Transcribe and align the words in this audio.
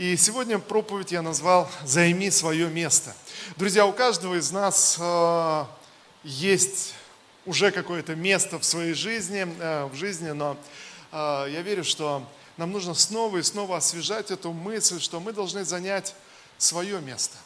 И 0.00 0.16
сегодня 0.16 0.58
проповедь 0.58 1.12
я 1.12 1.20
назвал 1.20 1.70
«Займи 1.84 2.30
свое 2.30 2.70
место». 2.70 3.14
Друзья, 3.56 3.84
у 3.84 3.92
каждого 3.92 4.38
из 4.38 4.50
нас 4.50 4.96
э, 4.98 5.64
есть 6.24 6.94
уже 7.44 7.70
какое-то 7.70 8.14
место 8.14 8.58
в 8.58 8.64
своей 8.64 8.94
жизни, 8.94 9.46
э, 9.60 9.84
в 9.84 9.94
жизни, 9.94 10.30
но 10.30 10.56
э, 11.12 11.16
я 11.50 11.60
верю, 11.60 11.84
что 11.84 12.26
нам 12.56 12.72
нужно 12.72 12.94
снова 12.94 13.36
и 13.36 13.42
снова 13.42 13.76
освежать 13.76 14.30
эту 14.30 14.54
мысль, 14.54 15.00
что 15.00 15.20
мы 15.20 15.34
должны 15.34 15.66
занять 15.66 16.14
свое 16.56 16.98
место. 17.02 17.36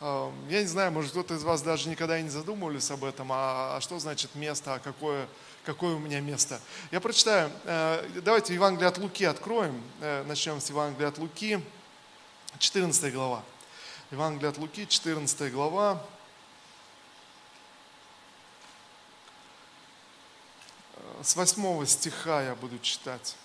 Э, 0.00 0.30
я 0.50 0.60
не 0.60 0.68
знаю, 0.68 0.92
может 0.92 1.10
кто-то 1.10 1.34
из 1.34 1.42
вас 1.42 1.62
даже 1.62 1.88
никогда 1.88 2.16
и 2.16 2.22
не 2.22 2.30
задумывались 2.30 2.92
об 2.92 3.02
этом, 3.02 3.32
а, 3.32 3.76
а 3.76 3.80
что 3.80 3.98
значит 3.98 4.36
место, 4.36 4.74
а 4.74 4.78
какое, 4.78 5.26
какое 5.64 5.94
у 5.94 5.98
меня 5.98 6.20
место. 6.20 6.60
Я 6.90 7.00
прочитаю, 7.00 7.50
э, 7.64 8.20
давайте 8.22 8.54
Евангелие 8.54 8.88
от 8.88 8.98
Луки 8.98 9.24
откроем, 9.24 9.82
э, 10.00 10.24
начнем 10.24 10.60
с 10.60 10.68
Евангелия 10.68 11.08
от 11.08 11.18
Луки, 11.18 11.62
14 12.58 13.12
глава. 13.12 13.42
Евангелие 14.10 14.50
от 14.50 14.58
Луки, 14.58 14.86
14 14.86 15.50
глава. 15.50 16.04
С 21.22 21.36
8 21.36 21.86
стиха 21.86 22.42
я 22.42 22.54
буду 22.54 22.78
читать. 22.80 23.36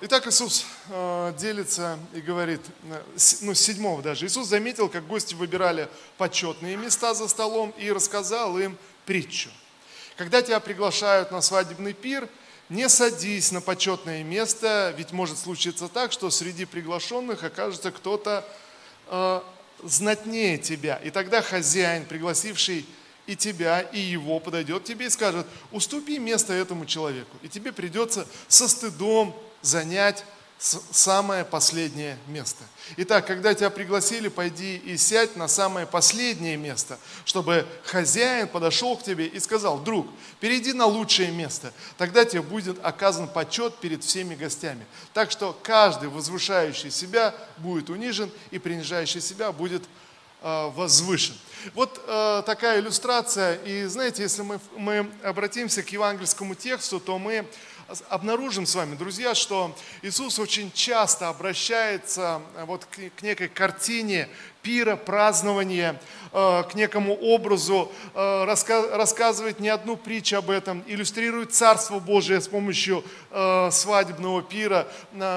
Итак, 0.00 0.26
Иисус 0.26 0.66
а, 0.90 1.32
делится 1.34 2.00
и 2.12 2.20
говорит, 2.20 2.60
э, 2.90 3.00
ну, 3.42 3.54
седьмого 3.54 4.02
даже. 4.02 4.26
Иисус 4.26 4.48
заметил, 4.48 4.88
как 4.88 5.06
гости 5.06 5.36
выбирали 5.36 5.88
почетные 6.16 6.76
места 6.76 7.14
за 7.14 7.28
столом 7.28 7.70
и 7.78 7.92
рассказал 7.92 8.58
им 8.58 8.76
притчу. 9.06 9.50
Когда 10.16 10.42
тебя 10.42 10.58
приглашают 10.58 11.30
на 11.30 11.40
свадебный 11.40 11.92
пир, 11.92 12.28
не 12.68 12.88
садись 12.88 13.52
на 13.52 13.60
почетное 13.60 14.24
место, 14.24 14.92
ведь 14.98 15.12
может 15.12 15.38
случиться 15.38 15.86
так, 15.86 16.10
что 16.10 16.28
среди 16.30 16.64
приглашенных 16.64 17.44
окажется 17.44 17.92
кто-то 17.92 18.44
э, 19.06 19.40
знатнее 19.84 20.58
тебя. 20.58 20.96
И 20.96 21.10
тогда 21.10 21.40
хозяин, 21.40 22.04
пригласивший 22.04 22.84
и 23.28 23.36
тебя, 23.36 23.82
и 23.82 24.00
его, 24.00 24.40
подойдет 24.40 24.82
к 24.82 24.86
тебе 24.86 25.06
и 25.06 25.10
скажет, 25.10 25.46
уступи 25.70 26.18
место 26.18 26.52
этому 26.52 26.84
человеку. 26.84 27.36
И 27.42 27.48
тебе 27.48 27.70
придется 27.70 28.26
со 28.48 28.66
стыдом 28.66 29.36
занять 29.68 30.24
самое 30.58 31.44
последнее 31.44 32.18
место. 32.26 32.64
Итак, 32.96 33.26
когда 33.26 33.54
тебя 33.54 33.70
пригласили, 33.70 34.26
пойди 34.28 34.76
и 34.76 34.96
сядь 34.96 35.36
на 35.36 35.46
самое 35.46 35.86
последнее 35.86 36.56
место, 36.56 36.98
чтобы 37.24 37.64
хозяин 37.84 38.48
подошел 38.48 38.96
к 38.96 39.04
тебе 39.04 39.26
и 39.26 39.38
сказал, 39.38 39.78
друг, 39.78 40.08
перейди 40.40 40.72
на 40.72 40.86
лучшее 40.86 41.30
место, 41.30 41.72
тогда 41.96 42.24
тебе 42.24 42.42
будет 42.42 42.84
оказан 42.84 43.28
почет 43.28 43.76
перед 43.78 44.02
всеми 44.02 44.34
гостями. 44.34 44.84
Так 45.14 45.30
что 45.30 45.56
каждый 45.62 46.08
возвышающий 46.08 46.90
себя 46.90 47.34
будет 47.58 47.88
унижен, 47.88 48.30
и 48.50 48.58
принижающий 48.58 49.20
себя 49.20 49.52
будет 49.52 49.84
э, 50.42 50.70
возвышен. 50.74 51.36
Вот 51.74 52.02
э, 52.04 52.42
такая 52.46 52.80
иллюстрация. 52.80 53.56
И 53.64 53.84
знаете, 53.84 54.22
если 54.22 54.42
мы, 54.42 54.58
мы 54.76 55.08
обратимся 55.22 55.82
к 55.82 55.88
евангельскому 55.90 56.56
тексту, 56.56 56.98
то 56.98 57.18
мы 57.18 57.46
обнаружим 58.08 58.66
с 58.66 58.74
вами, 58.74 58.94
друзья, 58.96 59.34
что 59.34 59.74
Иисус 60.02 60.38
очень 60.38 60.70
часто 60.72 61.28
обращается 61.28 62.42
э, 62.54 62.64
вот 62.64 62.84
к, 62.84 62.98
к 63.16 63.22
некой 63.22 63.48
картине 63.48 64.28
пира, 64.68 64.96
празднования, 64.96 65.98
э, 66.30 66.62
к 66.70 66.74
некому 66.74 67.14
образу, 67.14 67.90
э, 68.14 68.44
рассказывает 68.44 69.60
не 69.60 69.70
одну 69.70 69.96
притчу 69.96 70.36
об 70.36 70.50
этом, 70.50 70.84
иллюстрирует 70.86 71.54
Царство 71.54 72.00
Божие 72.00 72.42
с 72.42 72.48
помощью 72.48 73.02
э, 73.30 73.70
свадебного 73.70 74.42
пира, 74.42 74.86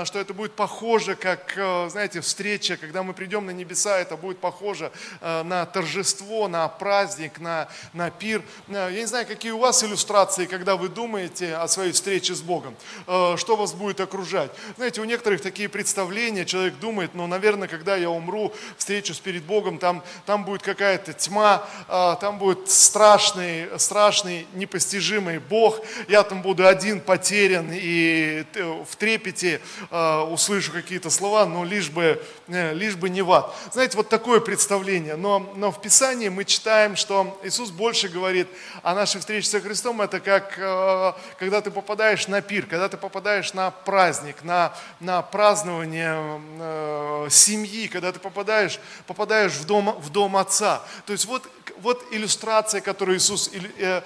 что 0.03 0.19
это 0.19 0.33
будет 0.33 0.53
похоже, 0.57 1.15
как, 1.15 1.53
знаете, 1.89 2.19
встреча, 2.19 2.75
когда 2.75 3.03
мы 3.03 3.13
придем 3.13 3.45
на 3.45 3.51
небеса, 3.51 3.97
это 3.99 4.17
будет 4.17 4.39
похоже 4.39 4.91
на 5.21 5.65
торжество, 5.65 6.47
на 6.47 6.67
праздник, 6.67 7.39
на, 7.39 7.69
на 7.93 8.09
пир. 8.09 8.41
Я 8.67 8.91
не 8.91 9.05
знаю, 9.05 9.25
какие 9.25 9.51
у 9.51 9.59
вас 9.59 9.83
иллюстрации, 9.83 10.45
когда 10.45 10.75
вы 10.75 10.89
думаете 10.89 11.55
о 11.55 11.67
своей 11.67 11.91
встрече 11.91 12.33
с 12.35 12.41
Богом, 12.41 12.75
что 13.05 13.55
вас 13.55 13.73
будет 13.73 13.99
окружать. 13.99 14.51
Знаете, 14.77 15.01
у 15.01 15.05
некоторых 15.05 15.41
такие 15.41 15.69
представления, 15.69 16.45
человек 16.45 16.79
думает, 16.79 17.11
ну, 17.13 17.27
наверное, 17.27 17.67
когда 17.67 17.95
я 17.95 18.09
умру, 18.09 18.53
встречу 18.77 19.13
с 19.13 19.20
перед 19.21 19.43
Богом, 19.43 19.77
там, 19.77 20.03
там 20.25 20.45
будет 20.45 20.61
какая-то 20.61 21.13
тьма, 21.13 21.65
а, 21.87 22.15
там 22.15 22.37
будет 22.37 22.69
страшный, 22.69 23.67
страшный, 23.79 24.47
непостижимый 24.53 25.39
Бог, 25.39 25.79
я 26.07 26.23
там 26.23 26.41
буду 26.41 26.67
один 26.67 26.99
потерян 26.99 27.69
и 27.71 28.45
в 28.89 28.95
трепете 28.95 29.61
а, 29.89 30.25
услышу 30.25 30.71
какие-то 30.71 31.09
слова, 31.09 31.45
но 31.45 31.63
лишь 31.63 31.89
бы, 31.89 32.21
э, 32.47 32.73
лишь 32.73 32.95
бы 32.95 33.09
не 33.09 33.21
в 33.21 33.31
ад. 33.31 33.53
Знаете, 33.71 33.97
вот 33.97 34.09
такое 34.09 34.39
представление. 34.39 35.15
Но, 35.15 35.51
но 35.55 35.71
в 35.71 35.81
Писании 35.81 36.29
мы 36.29 36.45
читаем, 36.45 36.95
что 36.95 37.39
Иисус 37.43 37.71
больше 37.71 38.09
говорит 38.09 38.47
о 38.83 38.93
нашей 38.93 39.19
встрече 39.19 39.47
со 39.47 39.61
Христом, 39.61 40.01
это 40.01 40.19
как 40.19 40.57
а, 40.59 41.17
когда 41.39 41.61
ты 41.61 41.71
попадаешь 41.71 42.27
на 42.27 42.41
пир, 42.41 42.65
когда 42.65 42.89
ты 42.89 42.97
попадаешь 42.97 43.53
на 43.53 43.71
праздник, 43.71 44.43
на, 44.43 44.73
на 44.99 45.21
празднование 45.21 46.41
э, 46.59 47.27
семьи, 47.29 47.87
когда 47.87 48.11
ты 48.11 48.19
попадаешь 48.19 48.79
попадаешь 49.07 49.53
в 49.53 49.65
дом, 49.65 49.91
в 49.99 50.09
дом 50.09 50.37
Отца. 50.37 50.81
То 51.05 51.13
есть 51.13 51.25
вот, 51.25 51.49
вот 51.81 52.05
иллюстрация, 52.11 52.81
которую 52.81 53.17
Иисус 53.17 53.49
э, 53.53 54.01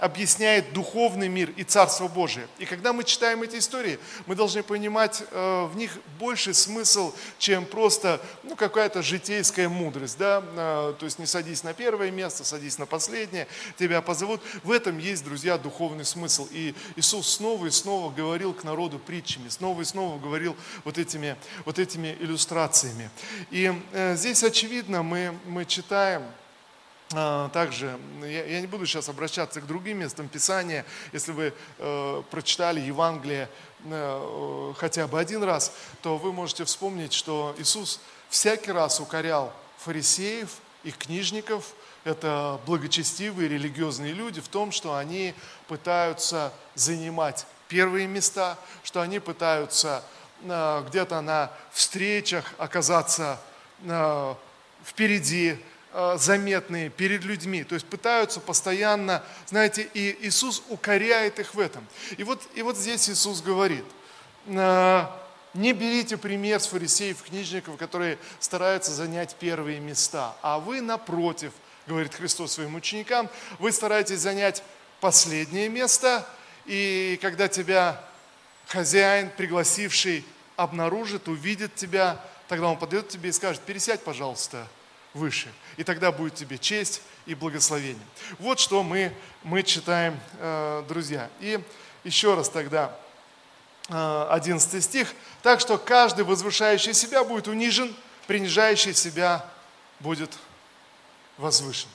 объясняет 0.00 0.72
духовный 0.72 1.28
мир 1.28 1.50
и 1.56 1.64
Царство 1.64 2.08
Божие. 2.08 2.48
И 2.58 2.64
когда 2.64 2.92
мы 2.92 3.04
читаем 3.04 3.42
эти 3.42 3.56
истории, 3.56 3.98
мы 4.26 4.34
должны 4.34 4.62
понимать 4.62 5.22
э, 5.30 5.68
в 5.72 5.76
них 5.76 5.98
больший 6.18 6.54
смысл, 6.54 7.12
чем 7.38 7.64
просто 7.64 8.20
ну, 8.42 8.56
какая-то 8.56 9.02
житейская 9.02 9.68
мудрость. 9.68 10.18
Да? 10.18 10.42
Э, 10.56 10.94
то 10.98 11.04
есть 11.04 11.18
не 11.18 11.26
садись 11.26 11.62
на 11.62 11.74
первое 11.74 12.10
место, 12.10 12.44
садись 12.44 12.78
на 12.78 12.86
последнее, 12.86 13.46
тебя 13.78 14.00
позовут. 14.02 14.40
В 14.62 14.72
этом 14.72 14.98
есть, 14.98 15.24
друзья, 15.24 15.58
духовный 15.58 16.04
смысл. 16.04 16.48
И 16.50 16.74
Иисус 16.96 17.28
снова 17.28 17.66
и 17.66 17.70
снова 17.70 18.12
говорил 18.12 18.54
к 18.54 18.64
народу 18.64 18.98
притчами, 18.98 19.48
снова 19.48 19.82
и 19.82 19.84
снова 19.84 20.18
говорил 20.18 20.56
вот 20.84 20.98
этими, 20.98 21.36
вот 21.64 21.78
этими 21.78 22.16
иллюстрациями. 22.20 23.10
И 23.50 23.72
здесь 24.14 24.37
очевидно, 24.42 25.02
мы, 25.02 25.38
мы 25.46 25.64
читаем 25.64 26.22
а, 27.14 27.48
также, 27.48 27.98
я, 28.20 28.44
я 28.44 28.60
не 28.60 28.66
буду 28.66 28.84
сейчас 28.84 29.08
обращаться 29.08 29.62
к 29.62 29.66
другим 29.66 30.00
местам 30.00 30.28
Писания, 30.28 30.84
если 31.12 31.32
вы 31.32 31.54
э, 31.78 32.22
прочитали 32.30 32.80
Евангелие 32.80 33.48
э, 33.86 34.74
хотя 34.76 35.06
бы 35.06 35.18
один 35.18 35.42
раз, 35.42 35.72
то 36.02 36.18
вы 36.18 36.34
можете 36.34 36.64
вспомнить, 36.64 37.14
что 37.14 37.54
Иисус 37.58 38.00
всякий 38.28 38.72
раз 38.72 39.00
укорял 39.00 39.54
фарисеев 39.78 40.50
и 40.84 40.90
книжников, 40.90 41.72
это 42.04 42.60
благочестивые 42.66 43.48
религиозные 43.48 44.12
люди, 44.12 44.42
в 44.42 44.48
том, 44.48 44.70
что 44.70 44.94
они 44.94 45.34
пытаются 45.66 46.52
занимать 46.74 47.46
первые 47.68 48.06
места, 48.06 48.58
что 48.82 49.00
они 49.00 49.18
пытаются 49.18 50.04
э, 50.42 50.84
где-то 50.86 51.22
на 51.22 51.50
встречах 51.72 52.52
оказаться 52.58 53.40
впереди, 54.84 55.58
э, 55.92 56.16
заметные 56.18 56.90
перед 56.90 57.24
людьми. 57.24 57.64
То 57.64 57.74
есть 57.74 57.86
пытаются 57.86 58.40
постоянно, 58.40 59.22
знаете, 59.46 59.88
и 59.94 60.16
Иисус 60.26 60.62
укоряет 60.68 61.38
их 61.38 61.54
в 61.54 61.60
этом. 61.60 61.86
И 62.16 62.24
вот, 62.24 62.42
и 62.54 62.62
вот 62.62 62.76
здесь 62.76 63.08
Иисус 63.08 63.40
говорит, 63.42 63.84
э, 64.46 65.06
не 65.54 65.72
берите 65.72 66.16
пример 66.16 66.60
с 66.60 66.66
фарисеев, 66.66 67.22
книжников, 67.22 67.76
которые 67.76 68.18
стараются 68.38 68.92
занять 68.92 69.36
первые 69.36 69.80
места, 69.80 70.36
а 70.42 70.58
вы 70.58 70.80
напротив, 70.80 71.52
говорит 71.86 72.14
Христос 72.14 72.52
своим 72.52 72.74
ученикам, 72.74 73.28
вы 73.58 73.72
стараетесь 73.72 74.20
занять 74.20 74.62
последнее 75.00 75.68
место, 75.68 76.28
и 76.66 77.18
когда 77.22 77.48
тебя 77.48 78.04
хозяин, 78.66 79.30
пригласивший, 79.36 80.24
обнаружит, 80.56 81.28
увидит 81.28 81.74
тебя, 81.74 82.20
тогда 82.48 82.68
он 82.68 82.78
подойдет 82.78 83.08
к 83.08 83.10
тебе 83.10 83.30
и 83.30 83.32
скажет, 83.32 83.62
пересядь, 83.62 84.02
пожалуйста, 84.02 84.66
выше. 85.14 85.52
И 85.76 85.84
тогда 85.84 86.10
будет 86.10 86.34
тебе 86.34 86.58
честь 86.58 87.02
и 87.26 87.34
благословение. 87.34 88.02
Вот 88.38 88.58
что 88.58 88.82
мы, 88.82 89.12
мы 89.42 89.62
читаем, 89.62 90.18
э, 90.38 90.84
друзья. 90.88 91.30
И 91.40 91.60
еще 92.04 92.34
раз 92.34 92.48
тогда, 92.48 92.96
11 93.88 94.74
э, 94.74 94.80
стих. 94.80 95.14
Так 95.42 95.60
что 95.60 95.78
каждый 95.78 96.24
возвышающий 96.24 96.94
себя 96.94 97.24
будет 97.24 97.48
унижен, 97.48 97.94
принижающий 98.26 98.94
себя 98.94 99.44
будет 100.00 100.36
возвышен. 101.36 101.88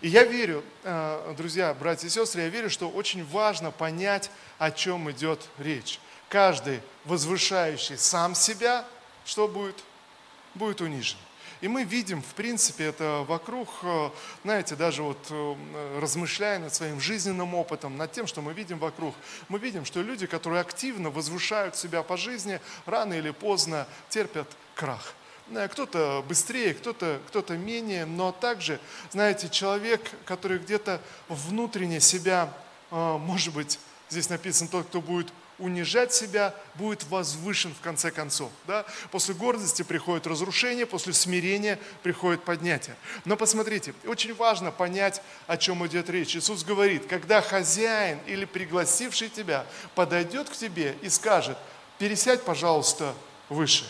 И 0.00 0.08
я 0.08 0.24
верю, 0.24 0.64
э, 0.82 1.34
друзья, 1.36 1.74
братья 1.74 2.06
и 2.06 2.10
сестры, 2.10 2.42
я 2.42 2.48
верю, 2.48 2.70
что 2.70 2.88
очень 2.88 3.24
важно 3.26 3.70
понять, 3.70 4.30
о 4.58 4.70
чем 4.70 5.10
идет 5.10 5.48
речь. 5.58 6.00
Каждый 6.28 6.80
возвышающий 7.04 7.96
сам 7.96 8.34
себя, 8.34 8.84
что 9.24 9.48
будет? 9.48 9.82
Будет 10.54 10.80
унижен. 10.80 11.18
И 11.64 11.68
мы 11.68 11.84
видим, 11.84 12.20
в 12.20 12.34
принципе, 12.34 12.84
это 12.84 13.24
вокруг, 13.26 13.68
э, 13.84 14.10
знаете, 14.42 14.76
даже 14.76 15.02
вот 15.02 15.18
э, 15.30 15.98
размышляя 15.98 16.58
над 16.58 16.74
своим 16.74 17.00
жизненным 17.00 17.54
опытом, 17.54 17.96
над 17.96 18.12
тем, 18.12 18.26
что 18.26 18.42
мы 18.42 18.52
видим 18.52 18.78
вокруг, 18.78 19.14
мы 19.48 19.58
видим, 19.58 19.86
что 19.86 20.02
люди, 20.02 20.26
которые 20.26 20.60
активно 20.60 21.08
возвышают 21.08 21.74
себя 21.74 22.02
по 22.02 22.18
жизни, 22.18 22.60
рано 22.84 23.14
или 23.14 23.30
поздно 23.30 23.86
терпят 24.10 24.46
крах. 24.74 25.14
Э, 25.52 25.68
кто-то 25.68 26.22
быстрее, 26.28 26.74
кто-то 26.74 27.18
кто 27.28 27.54
менее, 27.54 28.04
но 28.04 28.30
также, 28.30 28.78
знаете, 29.10 29.48
человек, 29.48 30.02
который 30.26 30.58
где-то 30.58 31.00
внутренне 31.28 32.00
себя, 32.00 32.52
может 32.90 33.54
быть, 33.54 33.78
здесь 34.10 34.28
написано, 34.28 34.68
тот, 34.68 34.86
кто 34.86 35.00
будет 35.00 35.32
унижать 35.64 36.12
себя, 36.12 36.54
будет 36.74 37.04
возвышен 37.04 37.74
в 37.74 37.80
конце 37.80 38.10
концов. 38.10 38.50
Да? 38.66 38.84
После 39.10 39.34
гордости 39.34 39.82
приходит 39.82 40.26
разрушение, 40.26 40.84
после 40.84 41.14
смирения 41.14 41.78
приходит 42.02 42.44
поднятие. 42.44 42.96
Но 43.24 43.36
посмотрите, 43.36 43.94
очень 44.06 44.34
важно 44.34 44.70
понять, 44.70 45.22
о 45.46 45.56
чем 45.56 45.84
идет 45.86 46.10
речь. 46.10 46.36
Иисус 46.36 46.64
говорит, 46.64 47.06
когда 47.06 47.40
хозяин 47.40 48.18
или 48.26 48.44
пригласивший 48.44 49.30
тебя 49.30 49.66
подойдет 49.94 50.50
к 50.50 50.52
тебе 50.52 50.96
и 51.00 51.08
скажет, 51.08 51.56
пересядь, 51.98 52.42
пожалуйста, 52.44 53.14
выше. 53.48 53.86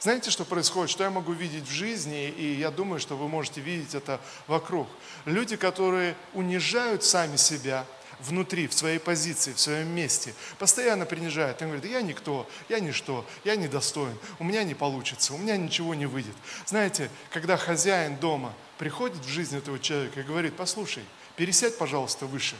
Знаете, 0.00 0.30
что 0.30 0.44
происходит, 0.44 0.90
что 0.90 1.04
я 1.04 1.10
могу 1.10 1.32
видеть 1.32 1.68
в 1.68 1.72
жизни, 1.72 2.28
и 2.28 2.54
я 2.54 2.70
думаю, 2.70 3.00
что 3.00 3.16
вы 3.16 3.28
можете 3.28 3.60
видеть 3.60 3.94
это 3.94 4.20
вокруг. 4.46 4.88
Люди, 5.26 5.56
которые 5.56 6.16
унижают 6.32 7.04
сами 7.04 7.36
себя– 7.36 7.84
внутри, 8.20 8.66
в 8.66 8.74
своей 8.74 8.98
позиции, 8.98 9.52
в 9.52 9.60
своем 9.60 9.88
месте, 9.88 10.34
постоянно 10.58 11.06
принижает. 11.06 11.60
Он 11.62 11.68
говорит, 11.68 11.90
я 11.90 12.02
никто, 12.02 12.48
я 12.68 12.80
ничто, 12.80 13.26
я 13.44 13.56
недостоин, 13.56 14.18
у 14.38 14.44
меня 14.44 14.64
не 14.64 14.74
получится, 14.74 15.34
у 15.34 15.38
меня 15.38 15.56
ничего 15.56 15.94
не 15.94 16.06
выйдет. 16.06 16.34
Знаете, 16.66 17.10
когда 17.30 17.56
хозяин 17.56 18.16
дома 18.16 18.52
приходит 18.78 19.24
в 19.24 19.28
жизнь 19.28 19.56
этого 19.56 19.78
человека 19.78 20.20
и 20.20 20.24
говорит, 20.24 20.56
послушай, 20.56 21.04
пересядь, 21.36 21.78
пожалуйста, 21.78 22.26
выше. 22.26 22.56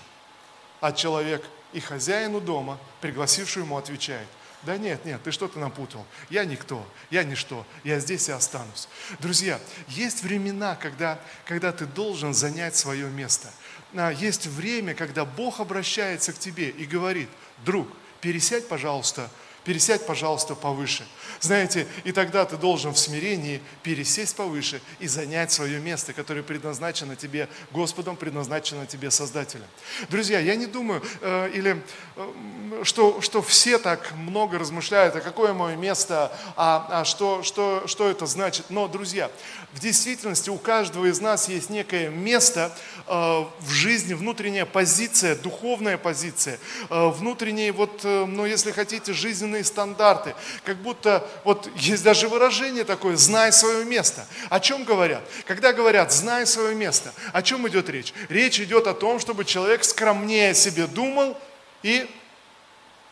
А 0.81 0.93
человек 0.93 1.44
и 1.73 1.81
хозяину 1.81 2.41
дома, 2.41 2.79
пригласивший 3.00 3.62
ему, 3.62 3.76
отвечает, 3.76 4.29
да 4.62 4.79
нет, 4.79 5.05
нет, 5.05 5.23
ты 5.23 5.31
что-то 5.31 5.58
напутал. 5.58 6.05
Я 6.29 6.44
никто, 6.44 6.85
я 7.11 7.25
ничто, 7.25 7.64
я 7.85 8.00
здесь 8.00 8.29
и 8.29 8.32
останусь. 8.32 8.88
Друзья, 9.20 9.61
есть 9.88 10.23
времена, 10.23 10.75
когда, 10.75 11.20
когда 11.44 11.73
ты 11.73 11.87
должен 11.87 12.35
занять 12.35 12.76
свое 12.76 13.08
место– 13.08 13.50
есть 13.92 14.46
время, 14.46 14.94
когда 14.94 15.24
Бог 15.24 15.60
обращается 15.60 16.32
к 16.32 16.38
тебе 16.38 16.70
и 16.70 16.84
говорит, 16.84 17.28
друг, 17.64 17.88
пересядь, 18.20 18.68
пожалуйста, 18.68 19.30
пересядь, 19.66 20.06
пожалуйста, 20.06 20.54
повыше. 20.54 21.04
Знаете, 21.40 21.86
и 22.04 22.12
тогда 22.12 22.44
ты 22.44 22.56
должен 22.56 22.94
в 22.94 22.98
смирении 22.98 23.60
пересесть 23.82 24.36
повыше 24.36 24.80
и 25.00 25.08
занять 25.08 25.50
свое 25.52 25.80
место, 25.80 26.12
которое 26.12 26.42
предназначено 26.42 27.16
тебе 27.16 27.48
Господом, 27.72 28.16
предназначено 28.16 28.86
тебе 28.86 29.10
Создателем. 29.10 29.66
Друзья, 30.08 30.38
я 30.38 30.54
не 30.54 30.66
думаю, 30.66 31.02
э, 31.20 31.50
или 31.52 31.82
э, 32.14 32.82
что, 32.84 33.20
что 33.20 33.42
все 33.42 33.78
так 33.78 34.12
много 34.12 34.58
размышляют, 34.58 35.16
а 35.16 35.20
какое 35.20 35.52
мое 35.52 35.76
место, 35.76 36.32
а, 36.56 36.86
а 36.90 37.04
что, 37.04 37.42
что, 37.42 37.82
что 37.86 38.08
это 38.08 38.26
значит. 38.26 38.66
Но, 38.70 38.86
друзья, 38.88 39.30
в 39.72 39.80
действительности 39.80 40.48
у 40.48 40.58
каждого 40.58 41.06
из 41.06 41.20
нас 41.20 41.48
есть 41.48 41.70
некое 41.70 42.08
место 42.08 42.74
э, 43.06 43.12
в 43.12 43.70
жизни, 43.70 44.14
внутренняя 44.14 44.64
позиция, 44.64 45.36
духовная 45.36 45.98
позиция, 45.98 46.58
э, 46.88 47.08
внутренние, 47.10 47.72
вот, 47.72 48.00
э, 48.04 48.24
ну, 48.26 48.46
если 48.46 48.70
хотите, 48.70 49.12
жизненные 49.12 49.56
жизненные 49.56 49.64
стандарты. 49.64 50.35
Как 50.64 50.76
будто, 50.76 51.26
вот 51.44 51.69
есть 51.76 52.03
даже 52.03 52.29
выражение 52.29 52.85
такое, 52.85 53.17
знай 53.17 53.53
свое 53.53 53.85
место. 53.85 54.26
О 54.50 54.61
чем 54.61 54.85
говорят? 54.85 55.23
Когда 55.47 55.73
говорят, 55.73 56.12
знай 56.12 56.47
свое 56.47 56.75
место, 56.75 57.12
о 57.32 57.43
чем 57.43 57.67
идет 57.69 57.88
речь? 57.88 58.12
Речь 58.29 58.61
идет 58.61 58.87
о 58.87 58.94
том, 58.94 59.19
чтобы 59.19 59.44
человек 59.44 59.85
скромнее 59.85 60.55
себе 60.55 60.87
думал 60.87 61.37
и 61.82 62.08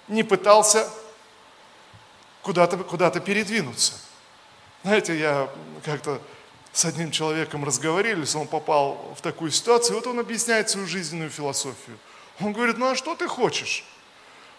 не 0.08 0.22
пытался 0.22 0.88
куда-то 2.42 2.76
куда 2.76 3.10
передвинуться. 3.10 3.94
Знаете, 4.82 5.18
я 5.18 5.48
как-то 5.84 6.20
с 6.72 6.84
одним 6.84 7.10
человеком 7.10 7.64
разговорились, 7.64 8.34
он 8.34 8.46
попал 8.46 9.14
в 9.16 9.22
такую 9.22 9.50
ситуацию, 9.50 9.96
вот 9.96 10.06
он 10.06 10.18
объясняет 10.18 10.68
свою 10.68 10.86
жизненную 10.86 11.30
философию. 11.30 11.98
Он 12.40 12.52
говорит, 12.52 12.78
ну 12.78 12.90
а 12.90 12.96
что 12.96 13.14
ты 13.14 13.28
хочешь? 13.28 13.84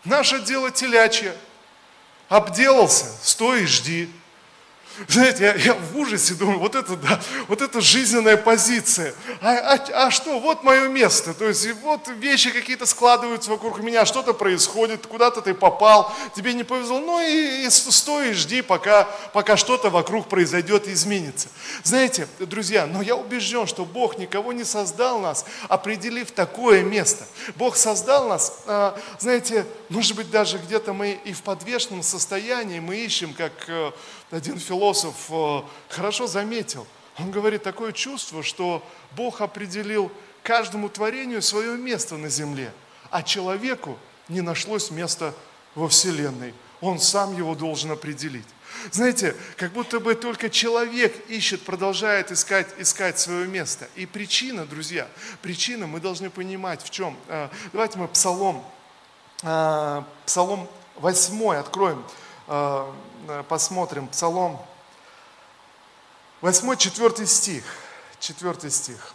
Наше 0.05 0.39
дело 0.39 0.71
телячье. 0.71 1.35
Обделался, 2.29 3.05
стой 3.21 3.63
и 3.63 3.65
жди. 3.65 4.09
Знаете, 5.07 5.43
я, 5.43 5.55
я 5.55 5.73
в 5.73 5.97
ужасе 5.97 6.33
думаю, 6.33 6.59
вот 6.59 6.75
это, 6.75 6.95
да, 6.95 7.19
вот 7.47 7.61
это 7.61 7.81
жизненная 7.81 8.37
позиция. 8.37 9.13
А, 9.41 9.51
а, 9.51 10.05
а 10.05 10.11
что, 10.11 10.39
вот 10.39 10.63
мое 10.63 10.87
место. 10.87 11.33
То 11.33 11.45
есть, 11.45 11.69
вот 11.81 12.07
вещи 12.07 12.49
какие-то 12.51 12.85
складываются 12.85 13.51
вокруг 13.51 13.79
меня, 13.79 14.05
что-то 14.05 14.33
происходит, 14.33 15.05
куда-то 15.05 15.41
ты 15.41 15.53
попал, 15.53 16.13
тебе 16.35 16.53
не 16.53 16.63
повезло. 16.63 16.99
Ну 16.99 17.21
и, 17.21 17.65
и 17.65 17.69
стой 17.69 18.29
и 18.29 18.33
жди, 18.33 18.61
пока, 18.61 19.03
пока 19.33 19.57
что-то 19.57 19.89
вокруг 19.89 20.27
произойдет 20.27 20.87
и 20.87 20.93
изменится. 20.93 21.49
Знаете, 21.83 22.27
друзья, 22.39 22.85
но 22.85 23.01
я 23.01 23.15
убежден, 23.15 23.67
что 23.67 23.85
Бог 23.85 24.17
никого 24.17 24.53
не 24.53 24.63
создал 24.63 25.19
нас, 25.19 25.45
определив 25.67 26.31
такое 26.31 26.83
место. 26.83 27.25
Бог 27.55 27.75
создал 27.75 28.27
нас, 28.27 28.59
а, 28.65 28.97
знаете, 29.19 29.65
может 29.89 30.15
быть, 30.15 30.31
даже 30.31 30.57
где-то 30.57 30.93
мы 30.93 31.19
и 31.25 31.33
в 31.33 31.41
подвешенном 31.41 32.03
состоянии, 32.03 32.79
мы 32.79 32.97
ищем, 32.97 33.33
как 33.33 33.51
э, 33.67 33.91
один 34.31 34.59
философ 34.59 35.15
э, 35.29 35.61
хорошо 35.89 36.27
заметил. 36.27 36.87
Он 37.17 37.31
говорит, 37.31 37.63
такое 37.63 37.91
чувство, 37.91 38.43
что 38.43 38.83
Бог 39.15 39.41
определил 39.41 40.11
каждому 40.43 40.89
творению 40.89 41.41
свое 41.41 41.77
место 41.77 42.17
на 42.17 42.29
земле, 42.29 42.73
а 43.09 43.23
человеку 43.23 43.97
не 44.27 44.41
нашлось 44.41 44.91
места 44.91 45.33
во 45.75 45.87
Вселенной. 45.87 46.53
Он 46.81 46.99
сам 46.99 47.35
его 47.35 47.55
должен 47.55 47.91
определить. 47.91 48.45
Знаете, 48.91 49.35
как 49.55 49.71
будто 49.71 49.99
бы 49.99 50.15
только 50.15 50.49
человек 50.49 51.15
ищет, 51.29 51.63
продолжает 51.63 52.31
искать, 52.31 52.67
искать 52.77 53.17
свое 53.17 53.47
место. 53.47 53.87
И 53.95 54.05
причина, 54.05 54.65
друзья, 54.65 55.07
причина 55.41 55.87
мы 55.87 55.99
должны 55.99 56.29
понимать 56.29 56.83
в 56.83 56.89
чем. 56.89 57.17
Э, 57.27 57.49
давайте 57.71 57.97
мы 57.97 58.07
Псалом, 58.07 58.63
э, 59.43 60.03
Псалом 60.25 60.67
8 60.97 61.55
откроем. 61.55 62.03
Э, 62.47 62.93
посмотрим, 63.49 64.07
Псалом 64.07 64.63
8, 66.41 66.75
4 66.75 67.25
стих, 67.25 67.63
4 68.19 68.69
стих. 68.69 69.13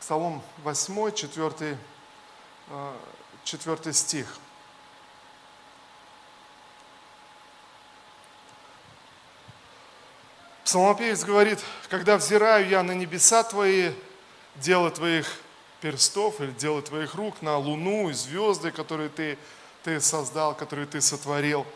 Псалом 0.00 0.42
8, 0.64 1.12
4, 1.12 1.78
4 3.44 3.92
стих. 3.92 4.38
Псалмопевец 10.64 11.24
говорит, 11.24 11.58
когда 11.88 12.16
взираю 12.16 12.68
я 12.68 12.82
на 12.82 12.92
небеса 12.92 13.42
Твои, 13.42 13.92
дело 14.54 14.90
Твоих 14.90 15.26
перстов 15.80 16.40
или 16.40 16.50
дело 16.52 16.82
твоих 16.82 17.14
рук 17.14 17.42
на 17.42 17.56
луну 17.56 18.10
и 18.10 18.12
звезды, 18.12 18.70
которые 18.70 19.08
ты, 19.08 19.38
ты 19.82 20.00
создал, 20.00 20.54
которые 20.54 20.86
ты 20.86 21.00
сотворил, 21.00 21.66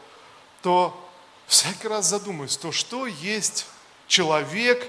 то 0.62 0.98
всякий 1.46 1.88
раз 1.88 2.06
задумаюсь, 2.06 2.56
то 2.56 2.72
что 2.72 3.06
есть 3.06 3.66
человек, 4.06 4.86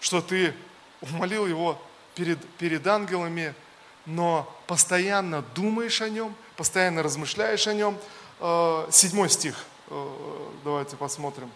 что 0.00 0.20
ты 0.20 0.54
умолил 1.00 1.46
его 1.46 1.80
перед, 2.14 2.44
перед 2.56 2.86
ангелами, 2.86 3.54
но 4.06 4.50
постоянно 4.66 5.42
думаешь 5.54 6.00
о 6.00 6.08
нем, 6.08 6.34
постоянно 6.56 7.02
размышляешь 7.02 7.66
о 7.66 7.74
нем. 7.74 7.98
Э, 8.40 8.86
седьмой 8.90 9.30
стих, 9.30 9.56
э, 9.88 10.48
давайте 10.64 10.96
посмотрим. 10.96 11.50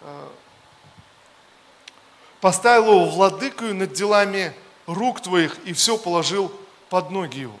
Э, 0.00 0.28
Поставил 2.40 2.84
его 2.92 3.04
владыкою 3.06 3.74
над 3.74 3.92
делами 3.92 4.54
рук 4.94 5.20
твоих 5.20 5.58
и 5.64 5.72
все 5.72 5.96
положил 5.96 6.52
под 6.88 7.10
ноги 7.10 7.40
его. 7.40 7.56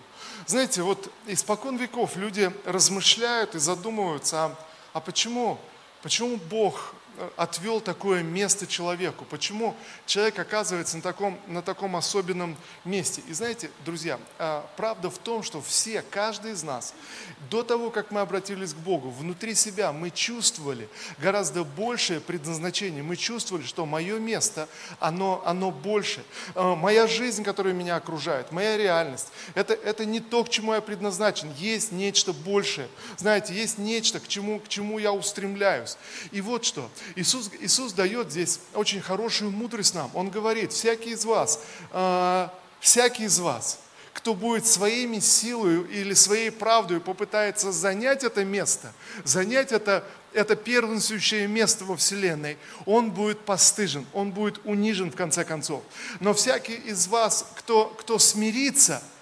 Знаете, 0.46 0.82
вот 0.82 1.10
испокон 1.26 1.76
веков 1.76 2.16
люди 2.16 2.52
размышляют 2.64 3.54
и 3.54 3.58
задумываются, 3.58 4.46
а, 4.46 4.58
а 4.92 5.00
почему, 5.00 5.58
почему 6.02 6.36
Бог 6.36 6.94
отвел 7.36 7.80
такое 7.80 8.22
место 8.22 8.66
человеку? 8.66 9.24
Почему 9.24 9.76
человек 10.06 10.38
оказывается 10.38 10.96
на 10.96 11.02
таком, 11.02 11.38
на 11.46 11.62
таком 11.62 11.96
особенном 11.96 12.56
месте? 12.84 13.22
И 13.28 13.32
знаете, 13.32 13.70
друзья, 13.84 14.18
а, 14.38 14.68
правда 14.76 15.10
в 15.10 15.18
том, 15.18 15.42
что 15.42 15.60
все, 15.60 16.02
каждый 16.02 16.52
из 16.52 16.62
нас, 16.62 16.94
до 17.50 17.62
того, 17.62 17.90
как 17.90 18.10
мы 18.10 18.20
обратились 18.20 18.74
к 18.74 18.78
Богу, 18.78 19.10
внутри 19.10 19.54
себя 19.54 19.92
мы 19.92 20.10
чувствовали 20.10 20.88
гораздо 21.18 21.64
большее 21.64 22.20
предназначение. 22.20 23.02
Мы 23.02 23.16
чувствовали, 23.16 23.64
что 23.64 23.86
мое 23.86 24.18
место, 24.18 24.68
оно, 24.98 25.42
оно 25.44 25.70
больше. 25.70 26.24
А, 26.54 26.74
моя 26.74 27.06
жизнь, 27.06 27.44
которая 27.44 27.74
меня 27.74 27.96
окружает, 27.96 28.52
моя 28.52 28.76
реальность, 28.76 29.28
это, 29.54 29.74
это 29.74 30.04
не 30.04 30.20
то, 30.20 30.44
к 30.44 30.48
чему 30.48 30.74
я 30.74 30.80
предназначен. 30.80 31.52
Есть 31.58 31.92
нечто 31.92 32.32
большее. 32.32 32.88
Знаете, 33.16 33.54
есть 33.54 33.78
нечто, 33.78 34.20
к 34.20 34.28
чему, 34.28 34.60
к 34.60 34.68
чему 34.68 34.98
я 34.98 35.12
устремляюсь. 35.12 35.96
И 36.30 36.40
вот 36.40 36.64
что. 36.64 36.90
Иисус, 37.16 37.50
Иисус 37.60 37.92
дает 37.92 38.30
здесь 38.30 38.60
очень 38.74 39.00
хорошую 39.00 39.50
мудрость 39.50 39.94
нам. 39.94 40.10
Он 40.14 40.30
говорит, 40.30 40.72
всякий 40.72 41.10
из 41.10 41.24
вас, 41.24 41.60
э, 41.92 42.48
всякий 42.80 43.24
из 43.24 43.38
вас, 43.38 43.80
кто 44.12 44.34
будет 44.34 44.66
своими 44.66 45.18
силой 45.18 45.86
или 45.90 46.14
своей 46.14 46.50
правдой 46.50 47.00
попытается 47.00 47.72
занять 47.72 48.24
это 48.24 48.44
место, 48.44 48.92
занять 49.24 49.72
это, 49.72 50.04
это 50.32 50.56
первенствующее 50.56 51.46
место 51.46 51.84
во 51.84 51.96
Вселенной, 51.96 52.58
он 52.86 53.10
будет 53.10 53.40
постыжен, 53.40 54.06
он 54.12 54.32
будет 54.32 54.60
унижен 54.64 55.10
в 55.10 55.16
конце 55.16 55.44
концов. 55.44 55.82
Но 56.20 56.34
всякий 56.34 56.74
из 56.74 57.06
вас, 57.06 57.46
кто, 57.56 57.86
кто 57.86 58.18
смирится– 58.18 59.02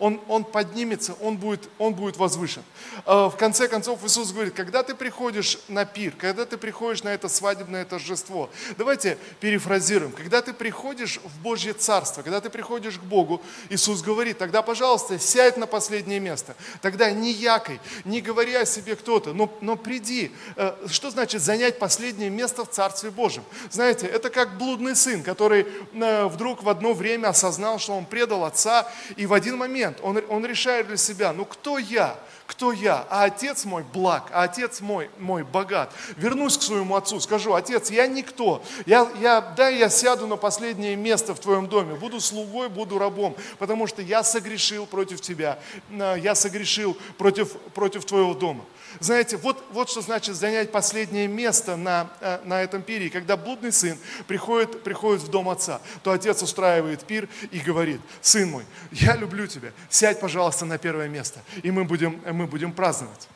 он, 0.00 0.20
он 0.28 0.44
поднимется, 0.44 1.14
он 1.20 1.36
будет, 1.36 1.68
он 1.78 1.94
будет 1.94 2.16
возвышен. 2.16 2.64
А, 3.04 3.28
в 3.28 3.36
конце 3.36 3.68
концов 3.68 4.02
Иисус 4.04 4.32
говорит, 4.32 4.54
когда 4.54 4.82
ты 4.82 4.94
приходишь 4.94 5.58
на 5.68 5.84
пир, 5.84 6.14
когда 6.18 6.46
ты 6.46 6.56
приходишь 6.56 7.02
на 7.02 7.10
это 7.10 7.28
свадебное 7.28 7.84
торжество, 7.84 8.50
давайте 8.78 9.18
перефразируем, 9.38 10.12
когда 10.12 10.40
ты 10.40 10.52
приходишь 10.54 11.20
в 11.22 11.42
Божье 11.42 11.74
Царство, 11.74 12.22
когда 12.22 12.40
ты 12.40 12.48
приходишь 12.48 12.98
к 12.98 13.02
Богу, 13.02 13.42
Иисус 13.68 14.00
говорит, 14.02 14.38
тогда, 14.38 14.62
пожалуйста, 14.62 15.18
сядь 15.18 15.58
на 15.58 15.66
последнее 15.66 16.18
место. 16.18 16.56
Тогда 16.80 17.10
не 17.10 17.30
якой, 17.30 17.78
не 18.04 18.22
говори 18.22 18.54
о 18.54 18.64
себе 18.64 18.96
кто-то, 18.96 19.34
но, 19.34 19.52
но 19.60 19.76
приди. 19.76 20.32
Э, 20.56 20.74
что 20.88 21.10
значит 21.10 21.42
занять 21.42 21.78
последнее 21.78 22.30
место 22.30 22.64
в 22.64 22.70
Царстве 22.70 23.10
Божьем? 23.10 23.44
Знаете, 23.70 24.06
это 24.06 24.30
как 24.30 24.56
блудный 24.56 24.96
сын, 24.96 25.22
который 25.22 25.66
э, 25.92 26.24
вдруг 26.26 26.62
в 26.62 26.68
одно 26.70 26.94
время 26.94 27.28
осознал, 27.28 27.78
что 27.78 27.94
он 27.94 28.06
предал 28.06 28.44
отца, 28.44 28.90
и 29.16 29.26
в 29.26 29.34
один 29.34 29.58
момент 29.58 29.89
момент 29.90 30.00
он, 30.02 30.36
он 30.36 30.46
решает 30.46 30.86
для 30.86 30.96
себя, 30.96 31.32
ну 31.32 31.44
кто 31.44 31.78
я? 31.78 32.16
Кто 32.50 32.72
я? 32.72 33.06
А 33.10 33.24
отец 33.24 33.64
мой 33.64 33.84
благ, 33.84 34.28
а 34.32 34.42
отец 34.42 34.80
мой, 34.80 35.08
мой 35.20 35.44
богат. 35.44 35.92
Вернусь 36.16 36.58
к 36.58 36.62
своему 36.62 36.96
отцу, 36.96 37.20
скажу, 37.20 37.54
отец, 37.54 37.92
я 37.92 38.08
никто. 38.08 38.60
Я, 38.86 39.08
я, 39.20 39.40
да, 39.40 39.68
я 39.68 39.88
сяду 39.88 40.26
на 40.26 40.34
последнее 40.34 40.96
место 40.96 41.32
в 41.32 41.38
твоем 41.38 41.68
доме, 41.68 41.94
буду 41.94 42.20
слугой, 42.20 42.68
буду 42.68 42.98
рабом, 42.98 43.36
потому 43.60 43.86
что 43.86 44.02
я 44.02 44.24
согрешил 44.24 44.86
против 44.86 45.20
тебя, 45.20 45.60
я 45.90 46.34
согрешил 46.34 46.96
против, 47.16 47.52
против 47.72 48.04
твоего 48.04 48.34
дома. 48.34 48.64
Знаете, 48.98 49.36
вот, 49.36 49.62
вот 49.70 49.88
что 49.88 50.00
значит 50.00 50.34
занять 50.34 50.72
последнее 50.72 51.28
место 51.28 51.76
на, 51.76 52.10
э, 52.20 52.40
на 52.44 52.60
этом 52.62 52.82
пире. 52.82 53.06
И 53.06 53.10
когда 53.10 53.36
блудный 53.36 53.70
сын 53.70 53.96
приходит, 54.26 54.82
приходит 54.82 55.22
в 55.22 55.28
дом 55.28 55.48
отца, 55.48 55.80
то 56.02 56.10
отец 56.10 56.42
устраивает 56.42 57.04
пир 57.04 57.28
и 57.52 57.60
говорит, 57.60 58.00
сын 58.20 58.50
мой, 58.50 58.64
я 58.90 59.14
люблю 59.14 59.46
тебя, 59.46 59.70
сядь, 59.88 60.18
пожалуйста, 60.18 60.64
на 60.64 60.78
первое 60.78 61.08
место, 61.08 61.40
и 61.62 61.70
мы 61.70 61.84
будем, 61.84 62.20
мы 62.40 62.46
будем 62.46 62.72
праздновать. 62.72 63.28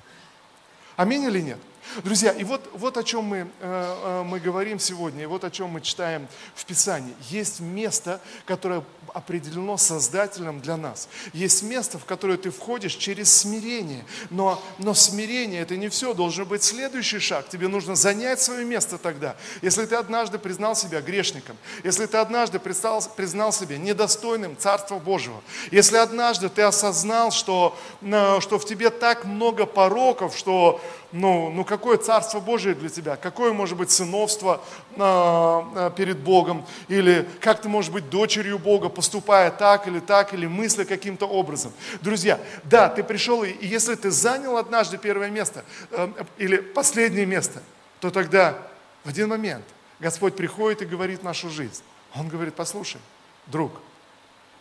Аминь 0.96 1.24
или 1.24 1.40
нет? 1.40 1.58
Друзья, 2.02 2.32
и 2.32 2.44
вот, 2.44 2.68
вот 2.72 2.96
о 2.96 3.04
чем 3.04 3.24
мы, 3.24 3.36
э, 3.38 3.46
э, 3.60 4.22
мы 4.24 4.40
говорим 4.40 4.78
сегодня, 4.78 5.22
и 5.22 5.26
вот 5.26 5.44
о 5.44 5.50
чем 5.50 5.70
мы 5.70 5.80
читаем 5.80 6.26
в 6.54 6.64
Писании. 6.64 7.14
Есть 7.28 7.60
место, 7.60 8.20
которое 8.46 8.82
определено 9.12 9.76
Создателем 9.76 10.60
для 10.60 10.76
нас. 10.76 11.08
Есть 11.32 11.62
место, 11.62 11.98
в 11.98 12.04
которое 12.04 12.36
ты 12.36 12.50
входишь 12.50 12.94
через 12.94 13.32
смирение. 13.32 14.04
Но, 14.30 14.60
но 14.78 14.92
смирение 14.94 15.60
это 15.60 15.76
не 15.76 15.88
все, 15.88 16.14
должен 16.14 16.46
быть 16.46 16.64
следующий 16.64 17.20
шаг. 17.20 17.48
Тебе 17.48 17.68
нужно 17.68 17.94
занять 17.94 18.40
свое 18.40 18.64
место 18.64 18.98
тогда. 18.98 19.36
Если 19.62 19.86
ты 19.86 19.94
однажды 19.94 20.38
признал 20.38 20.74
себя 20.74 21.00
грешником, 21.00 21.56
если 21.84 22.06
ты 22.06 22.16
однажды 22.16 22.58
признал, 22.58 23.02
признал 23.16 23.52
себя 23.52 23.78
недостойным 23.78 24.56
Царства 24.56 24.98
Божьего, 24.98 25.42
если 25.70 25.96
однажды 25.96 26.48
ты 26.48 26.62
осознал, 26.62 27.30
что, 27.30 27.78
э, 28.02 28.40
что 28.40 28.58
в 28.58 28.64
тебе 28.64 28.90
так 28.90 29.24
много 29.24 29.66
пороков, 29.66 30.36
что 30.36 30.80
ну, 31.14 31.48
ну 31.50 31.64
какое 31.64 31.96
Царство 31.96 32.40
Божие 32.40 32.74
для 32.74 32.88
тебя? 32.88 33.14
Какое 33.14 33.52
может 33.52 33.78
быть 33.78 33.92
сыновство 33.92 34.60
а, 34.96 35.90
перед 35.90 36.18
Богом? 36.18 36.66
Или 36.88 37.28
как 37.40 37.62
ты 37.62 37.68
можешь 37.68 37.92
быть 37.92 38.10
дочерью 38.10 38.58
Бога, 38.58 38.88
поступая 38.88 39.52
так 39.52 39.86
или 39.86 40.00
так, 40.00 40.34
или 40.34 40.48
мысля 40.48 40.84
каким-то 40.84 41.26
образом? 41.26 41.72
Друзья, 42.00 42.40
да, 42.64 42.88
ты 42.88 43.04
пришел, 43.04 43.44
и 43.44 43.64
если 43.64 43.94
ты 43.94 44.10
занял 44.10 44.56
однажды 44.56 44.98
первое 44.98 45.30
место, 45.30 45.64
э, 45.92 46.08
или 46.36 46.56
последнее 46.56 47.26
место, 47.26 47.62
то 48.00 48.10
тогда 48.10 48.58
в 49.04 49.08
один 49.08 49.28
момент 49.28 49.64
Господь 50.00 50.34
приходит 50.34 50.82
и 50.82 50.84
говорит 50.84 51.22
нашу 51.22 51.48
жизнь. 51.48 51.84
Он 52.16 52.26
говорит, 52.26 52.54
послушай, 52.54 53.00
друг, 53.46 53.80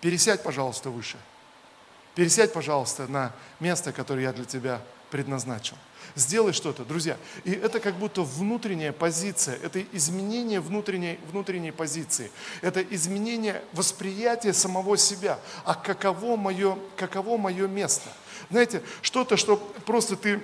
пересядь, 0.02 0.44
пожалуйста, 0.44 0.92
выше. 0.92 1.18
Пересядь, 2.14 2.54
пожалуйста, 2.54 3.08
на 3.08 3.32
место, 3.60 3.92
которое 3.92 4.22
я 4.22 4.34
для 4.34 4.46
тебя 4.46 4.82
предназначил. 5.10 5.78
Сделай 6.16 6.54
что-то, 6.54 6.86
друзья. 6.86 7.18
И 7.44 7.52
это 7.52 7.80
как 7.80 7.96
будто 7.96 8.22
внутренняя 8.22 8.92
позиция, 8.92 9.58
это 9.64 9.82
изменение 9.94 10.60
внутренней, 10.60 11.20
внутренней 11.32 11.72
позиции, 11.72 12.32
это 12.62 12.84
изменение 12.84 13.64
восприятия 13.74 14.54
самого 14.54 14.96
себя. 14.96 15.40
А 15.66 15.74
каково 15.74 16.36
мое, 16.36 16.78
каково 16.98 17.38
мое 17.38 17.68
место? 17.68 18.10
Знаете, 18.52 18.84
что-то, 19.02 19.38
что 19.38 19.58
просто 19.88 20.16
ты 20.16 20.40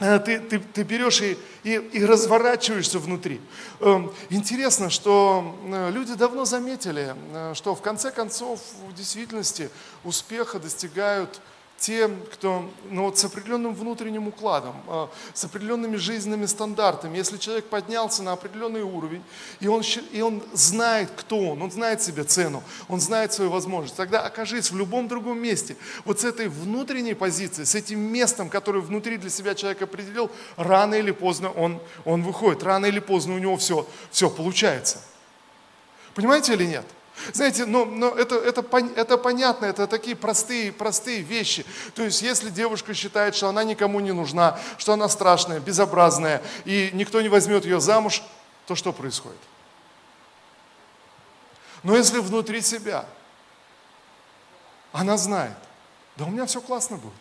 э, 0.00 0.18
ты, 0.18 0.40
ты, 0.40 0.60
ты 0.60 0.82
берешь 0.82 1.20
и, 1.20 1.36
и, 1.62 1.74
и 1.74 2.02
разворачиваешься 2.02 2.98
внутри. 2.98 3.42
Эм, 3.80 4.14
интересно, 4.30 4.88
что 4.88 5.58
э, 5.66 5.90
люди 5.90 6.14
давно 6.14 6.46
заметили, 6.46 7.14
э, 7.34 7.52
что 7.54 7.74
в 7.74 7.82
конце 7.82 8.10
концов 8.10 8.60
в 8.88 8.94
действительности 8.94 9.68
успеха 10.04 10.58
достигают 10.58 11.42
те, 11.78 12.08
кто 12.32 12.68
ну, 12.90 13.04
вот 13.04 13.18
с 13.18 13.24
определенным 13.24 13.74
внутренним 13.74 14.28
укладом, 14.28 14.74
э, 14.88 15.06
с 15.34 15.44
определенными 15.44 15.96
жизненными 15.96 16.46
стандартами. 16.46 17.16
Если 17.18 17.36
человек 17.36 17.66
поднялся 17.66 18.22
на 18.22 18.32
определенный 18.32 18.82
уровень, 18.82 19.22
и 19.60 19.68
он, 19.68 19.82
и 20.12 20.20
он 20.22 20.42
знает, 20.52 21.10
кто 21.16 21.50
он, 21.50 21.62
он 21.62 21.70
знает 21.70 22.02
себе 22.02 22.24
цену, 22.24 22.62
он 22.88 23.00
знает 23.00 23.32
свою 23.32 23.50
возможность, 23.50 23.96
тогда 23.96 24.22
окажись 24.22 24.70
в 24.70 24.76
любом 24.76 25.06
другом 25.06 25.38
месте, 25.38 25.76
вот 26.04 26.20
с 26.20 26.24
этой 26.24 26.48
внутренней 26.48 27.14
позиции, 27.14 27.64
с 27.64 27.74
этим 27.74 28.00
местом, 28.00 28.48
которое 28.48 28.80
внутри 28.80 29.18
для 29.18 29.30
себя 29.30 29.54
человек 29.54 29.82
определил, 29.82 30.30
рано 30.56 30.94
или 30.94 31.10
поздно 31.10 31.50
он, 31.50 31.80
он 32.04 32.22
выходит, 32.22 32.62
рано 32.62 32.86
или 32.86 33.00
поздно 33.00 33.34
у 33.34 33.38
него 33.38 33.56
все, 33.56 33.86
все 34.10 34.30
получается. 34.30 35.02
Понимаете 36.14 36.54
или 36.54 36.64
нет? 36.64 36.86
Знаете, 37.32 37.64
но, 37.64 37.84
но 37.84 38.10
это, 38.10 38.36
это, 38.36 38.64
это 38.96 39.16
понятно, 39.18 39.66
это 39.66 39.86
такие 39.86 40.14
простые, 40.16 40.72
простые 40.72 41.20
вещи. 41.20 41.64
То 41.94 42.02
есть, 42.02 42.22
если 42.22 42.50
девушка 42.50 42.94
считает, 42.94 43.34
что 43.34 43.48
она 43.48 43.64
никому 43.64 44.00
не 44.00 44.12
нужна, 44.12 44.58
что 44.78 44.92
она 44.92 45.08
страшная, 45.08 45.60
безобразная, 45.60 46.42
и 46.64 46.90
никто 46.92 47.20
не 47.20 47.28
возьмет 47.28 47.64
ее 47.64 47.80
замуж, 47.80 48.22
то 48.66 48.74
что 48.74 48.92
происходит? 48.92 49.40
Но 51.82 51.96
если 51.96 52.18
внутри 52.18 52.60
себя 52.60 53.06
она 54.92 55.16
знает, 55.16 55.56
да 56.16 56.24
у 56.24 56.30
меня 56.30 56.46
все 56.46 56.60
классно 56.60 56.96
будет. 56.96 57.12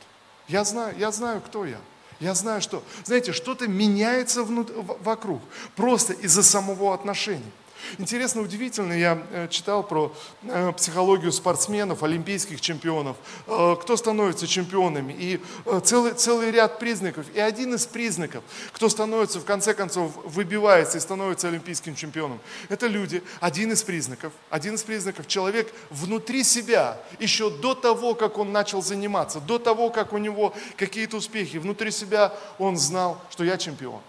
Я 0.47 0.63
знаю, 0.63 0.95
я 0.97 1.11
знаю, 1.11 1.41
кто 1.41 1.65
я. 1.65 1.79
Я 2.19 2.33
знаю, 2.33 2.61
что. 2.61 2.81
Знаете, 3.03 3.33
что-то 3.33 3.67
меняется 3.67 4.43
внут... 4.43 4.71
вокруг. 5.01 5.41
Просто 5.75 6.13
из-за 6.13 6.43
самого 6.43 6.93
отношения. 6.93 7.51
Интересно, 7.97 8.41
удивительно, 8.41 8.93
я 8.93 9.23
э, 9.31 9.47
читал 9.49 9.83
про 9.83 10.13
э, 10.43 10.71
психологию 10.73 11.31
спортсменов, 11.31 12.03
олимпийских 12.03 12.61
чемпионов, 12.61 13.17
э, 13.47 13.75
кто 13.81 13.97
становится 13.97 14.47
чемпионами, 14.47 15.15
и 15.17 15.41
целый, 15.83 16.13
целый 16.13 16.51
ряд 16.51 16.79
признаков. 16.79 17.25
И 17.33 17.39
один 17.39 17.75
из 17.75 17.85
признаков, 17.85 18.43
кто 18.71 18.89
становится, 18.89 19.39
в 19.39 19.45
конце 19.45 19.73
концов, 19.73 20.11
выбивается 20.23 20.97
и 20.97 21.01
становится 21.01 21.47
олимпийским 21.47 21.95
чемпионом, 21.95 22.39
это 22.69 22.87
люди. 22.87 23.23
Один 23.39 23.71
из 23.71 23.83
признаков, 23.83 24.33
один 24.49 24.75
из 24.75 24.83
признаков, 24.83 25.27
человек 25.27 25.73
внутри 25.89 26.43
себя, 26.43 26.99
еще 27.19 27.49
до 27.49 27.75
того, 27.75 28.15
как 28.15 28.37
он 28.37 28.51
начал 28.51 28.81
заниматься, 28.81 29.39
до 29.39 29.59
того, 29.59 29.89
как 29.89 30.13
у 30.13 30.17
него 30.17 30.53
какие-то 30.77 31.17
успехи, 31.17 31.57
внутри 31.57 31.91
себя 31.91 32.33
он 32.59 32.77
знал, 32.77 33.21
что 33.29 33.43
я 33.43 33.57
чемпион. 33.57 34.01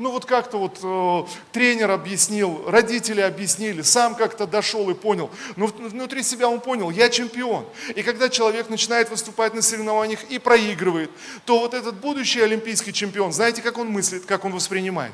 Ну 0.00 0.12
вот 0.12 0.24
как-то 0.24 0.56
вот 0.56 0.80
э, 0.82 1.30
тренер 1.52 1.90
объяснил, 1.90 2.64
родители 2.66 3.20
объяснили, 3.20 3.82
сам 3.82 4.14
как-то 4.14 4.46
дошел 4.46 4.88
и 4.88 4.94
понял. 4.94 5.30
Но 5.56 5.66
внутри 5.66 6.22
себя 6.22 6.48
он 6.48 6.60
понял, 6.60 6.88
я 6.88 7.10
чемпион. 7.10 7.66
И 7.94 8.02
когда 8.02 8.30
человек 8.30 8.70
начинает 8.70 9.10
выступать 9.10 9.52
на 9.52 9.60
соревнованиях 9.60 10.24
и 10.30 10.38
проигрывает, 10.38 11.10
то 11.44 11.58
вот 11.58 11.74
этот 11.74 11.96
будущий 11.96 12.40
олимпийский 12.40 12.94
чемпион, 12.94 13.34
знаете, 13.34 13.60
как 13.60 13.76
он 13.76 13.88
мыслит, 13.88 14.24
как 14.24 14.46
он 14.46 14.54
воспринимает? 14.54 15.12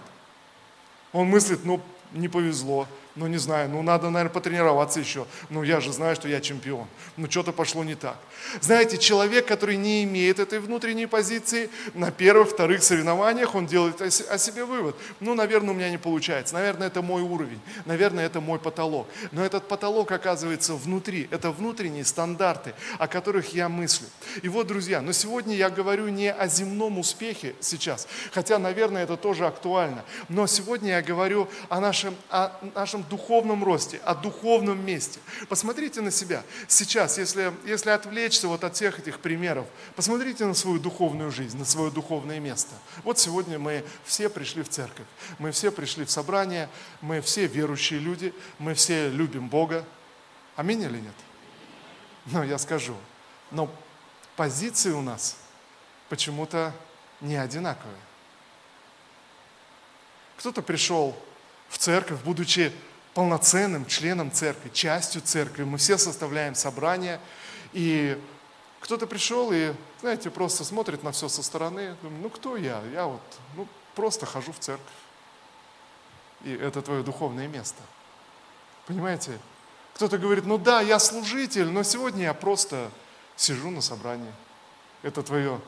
Он 1.12 1.26
мыслит, 1.26 1.64
ну, 1.64 1.80
не 2.12 2.28
повезло, 2.28 2.86
ну 3.16 3.26
не 3.26 3.38
знаю, 3.38 3.70
ну 3.70 3.82
надо, 3.82 4.10
наверное, 4.10 4.32
потренироваться 4.32 5.00
еще. 5.00 5.26
Ну 5.50 5.62
я 5.62 5.80
же 5.80 5.92
знаю, 5.92 6.14
что 6.14 6.28
я 6.28 6.40
чемпион. 6.40 6.86
Ну 7.16 7.30
что-то 7.30 7.52
пошло 7.52 7.82
не 7.82 7.94
так. 7.94 8.16
Знаете, 8.60 8.98
человек, 8.98 9.46
который 9.46 9.76
не 9.76 10.04
имеет 10.04 10.38
этой 10.38 10.60
внутренней 10.60 11.06
позиции, 11.06 11.70
на 11.94 12.10
первых, 12.10 12.50
вторых 12.50 12.82
соревнованиях 12.82 13.54
он 13.54 13.66
делает 13.66 14.00
о 14.02 14.38
себе 14.38 14.64
вывод. 14.64 14.96
Ну, 15.20 15.34
наверное, 15.34 15.70
у 15.70 15.74
меня 15.74 15.90
не 15.90 15.98
получается. 15.98 16.54
Наверное, 16.54 16.88
это 16.88 17.02
мой 17.02 17.22
уровень. 17.22 17.60
Наверное, 17.86 18.26
это 18.26 18.40
мой 18.40 18.58
потолок. 18.58 19.08
Но 19.32 19.44
этот 19.44 19.66
потолок 19.66 20.12
оказывается 20.12 20.74
внутри. 20.74 21.28
Это 21.30 21.50
внутренние 21.50 22.04
стандарты, 22.04 22.74
о 22.98 23.08
которых 23.08 23.54
я 23.54 23.68
мыслю. 23.68 24.06
И 24.42 24.48
вот, 24.48 24.66
друзья, 24.66 25.00
но 25.00 25.12
сегодня 25.12 25.56
я 25.56 25.70
говорю 25.70 26.08
не 26.08 26.30
о 26.30 26.46
земном 26.48 26.98
успехе 26.98 27.54
сейчас, 27.60 28.06
хотя, 28.32 28.58
наверное, 28.58 29.04
это 29.04 29.16
тоже 29.16 29.46
актуально. 29.46 30.04
Но 30.28 30.46
сегодня 30.46 30.90
я 30.90 31.02
говорю 31.02 31.48
о 31.68 31.80
нашем, 31.80 32.14
о 32.30 32.52
нашем 32.74 33.05
духовном 33.08 33.64
росте, 33.64 33.98
о 34.04 34.14
духовном 34.14 34.84
месте. 34.84 35.20
Посмотрите 35.48 36.00
на 36.00 36.10
себя. 36.10 36.42
Сейчас, 36.68 37.18
если, 37.18 37.52
если 37.64 37.90
отвлечься 37.90 38.48
вот 38.48 38.64
от 38.64 38.74
всех 38.74 38.98
этих 38.98 39.20
примеров, 39.20 39.66
посмотрите 39.94 40.44
на 40.44 40.54
свою 40.54 40.78
духовную 40.78 41.30
жизнь, 41.30 41.58
на 41.58 41.64
свое 41.64 41.90
духовное 41.90 42.40
место. 42.40 42.74
Вот 43.04 43.18
сегодня 43.18 43.58
мы 43.58 43.84
все 44.04 44.28
пришли 44.28 44.62
в 44.62 44.68
церковь, 44.68 45.06
мы 45.38 45.52
все 45.52 45.70
пришли 45.72 46.04
в 46.04 46.10
собрание, 46.10 46.68
мы 47.00 47.20
все 47.20 47.46
верующие 47.46 47.98
люди, 47.98 48.34
мы 48.58 48.74
все 48.74 49.08
любим 49.08 49.48
Бога. 49.48 49.84
Аминь 50.56 50.82
или 50.82 50.98
нет? 50.98 51.14
Ну, 52.26 52.42
я 52.42 52.58
скажу. 52.58 52.96
Но 53.50 53.70
позиции 54.36 54.90
у 54.90 55.00
нас 55.00 55.36
почему-то 56.08 56.72
не 57.20 57.36
одинаковые. 57.36 57.96
Кто-то 60.36 60.62
пришел 60.62 61.16
в 61.68 61.78
церковь, 61.78 62.20
будучи 62.22 62.72
полноценным 63.16 63.86
членом 63.86 64.30
церкви, 64.30 64.68
частью 64.68 65.22
церкви. 65.22 65.64
Мы 65.64 65.78
все 65.78 65.96
составляем 65.96 66.54
собрание. 66.54 67.18
И 67.72 68.22
кто-то 68.80 69.06
пришел 69.06 69.52
и, 69.52 69.72
знаете, 70.02 70.28
просто 70.28 70.64
смотрит 70.64 71.02
на 71.02 71.12
все 71.12 71.30
со 71.30 71.42
стороны. 71.42 71.96
Думаю, 72.02 72.20
ну 72.24 72.28
кто 72.28 72.58
я? 72.58 72.82
Я 72.92 73.06
вот 73.06 73.22
ну, 73.54 73.66
просто 73.94 74.26
хожу 74.26 74.52
в 74.52 74.58
церковь. 74.58 74.84
И 76.44 76.52
это 76.52 76.82
твое 76.82 77.02
духовное 77.02 77.48
место. 77.48 77.80
Понимаете? 78.86 79.38
Кто-то 79.94 80.18
говорит, 80.18 80.44
ну 80.44 80.58
да, 80.58 80.82
я 80.82 80.98
служитель, 80.98 81.70
но 81.70 81.84
сегодня 81.84 82.24
я 82.24 82.34
просто 82.34 82.90
сижу 83.34 83.70
на 83.70 83.80
собрании. 83.80 84.32
Это 85.02 85.22
твое 85.22 85.58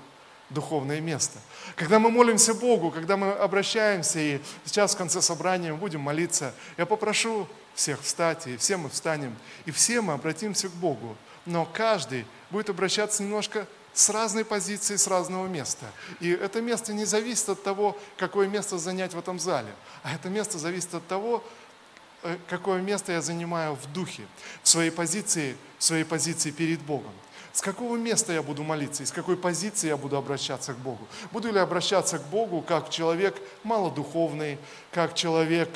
духовное 0.50 1.00
место. 1.00 1.38
Когда 1.76 1.98
мы 1.98 2.10
молимся 2.10 2.54
Богу, 2.54 2.90
когда 2.90 3.16
мы 3.16 3.32
обращаемся, 3.32 4.18
и 4.18 4.40
сейчас 4.64 4.94
в 4.94 4.98
конце 4.98 5.20
собрания 5.20 5.72
мы 5.72 5.78
будем 5.78 6.00
молиться, 6.00 6.54
я 6.76 6.86
попрошу 6.86 7.46
всех 7.74 8.00
встать, 8.02 8.46
и 8.46 8.56
все 8.56 8.76
мы 8.76 8.88
встанем, 8.88 9.36
и 9.66 9.70
все 9.70 10.00
мы 10.00 10.14
обратимся 10.14 10.68
к 10.68 10.72
Богу. 10.72 11.16
Но 11.46 11.66
каждый 11.66 12.26
будет 12.50 12.70
обращаться 12.70 13.22
немножко 13.22 13.66
с 13.92 14.10
разной 14.10 14.44
позиции, 14.44 14.96
с 14.96 15.06
разного 15.06 15.46
места. 15.46 15.86
И 16.20 16.30
это 16.30 16.60
место 16.60 16.92
не 16.92 17.04
зависит 17.04 17.48
от 17.48 17.62
того, 17.62 17.98
какое 18.16 18.48
место 18.48 18.78
занять 18.78 19.14
в 19.14 19.18
этом 19.18 19.38
зале, 19.38 19.72
а 20.02 20.14
это 20.14 20.28
место 20.28 20.58
зависит 20.58 20.94
от 20.94 21.06
того, 21.06 21.42
э, 22.22 22.36
какое 22.48 22.80
место 22.80 23.12
я 23.12 23.20
занимаю 23.20 23.74
в 23.74 23.92
духе, 23.92 24.22
в 24.62 24.68
своей 24.68 24.90
позиции, 24.90 25.56
в 25.78 25.84
своей 25.84 26.04
позиции 26.04 26.50
перед 26.50 26.80
Богом. 26.80 27.12
С 27.58 27.60
какого 27.60 27.96
места 27.96 28.32
я 28.32 28.40
буду 28.40 28.62
молиться, 28.62 29.02
из 29.02 29.10
какой 29.10 29.36
позиции 29.36 29.88
я 29.88 29.96
буду 29.96 30.16
обращаться 30.16 30.74
к 30.74 30.76
Богу? 30.76 31.08
Буду 31.32 31.50
ли 31.50 31.58
обращаться 31.58 32.20
к 32.20 32.22
Богу 32.26 32.62
как 32.62 32.88
человек 32.88 33.34
малодуховный, 33.64 34.58
как 34.92 35.16
человек 35.16 35.68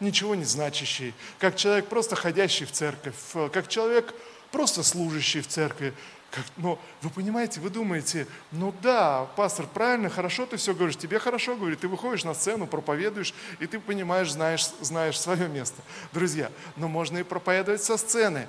ничего 0.00 0.34
не 0.34 0.44
значащий, 0.44 1.14
как 1.38 1.56
человек 1.56 1.86
просто 1.86 2.14
ходящий 2.14 2.66
в 2.66 2.72
церковь, 2.72 3.14
как 3.54 3.68
человек 3.68 4.14
просто 4.52 4.82
служащий 4.82 5.40
в 5.40 5.48
церкви, 5.48 5.94
как, 6.30 6.44
но 6.58 6.78
вы 7.00 7.08
понимаете, 7.08 7.60
вы 7.60 7.70
думаете, 7.70 8.26
ну 8.52 8.74
да, 8.82 9.26
пастор, 9.34 9.66
правильно, 9.66 10.10
хорошо 10.10 10.44
ты 10.44 10.58
все 10.58 10.74
говоришь, 10.74 10.98
тебе 10.98 11.18
хорошо 11.18 11.56
говорит, 11.56 11.80
ты 11.80 11.88
выходишь 11.88 12.24
на 12.24 12.34
сцену, 12.34 12.66
проповедуешь, 12.66 13.32
и 13.60 13.66
ты 13.66 13.80
понимаешь, 13.80 14.30
знаешь, 14.30 14.68
знаешь 14.82 15.18
свое 15.18 15.48
место. 15.48 15.80
Друзья, 16.12 16.52
но 16.76 16.86
можно 16.86 17.16
и 17.16 17.22
проповедовать 17.22 17.82
со 17.82 17.96
сцены, 17.96 18.46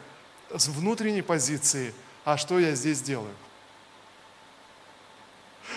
с 0.54 0.68
внутренней 0.68 1.22
позиции– 1.22 1.94
а 2.26 2.38
что 2.38 2.60
я 2.60 2.76
здесь 2.76 3.02
делаю? 3.02 3.34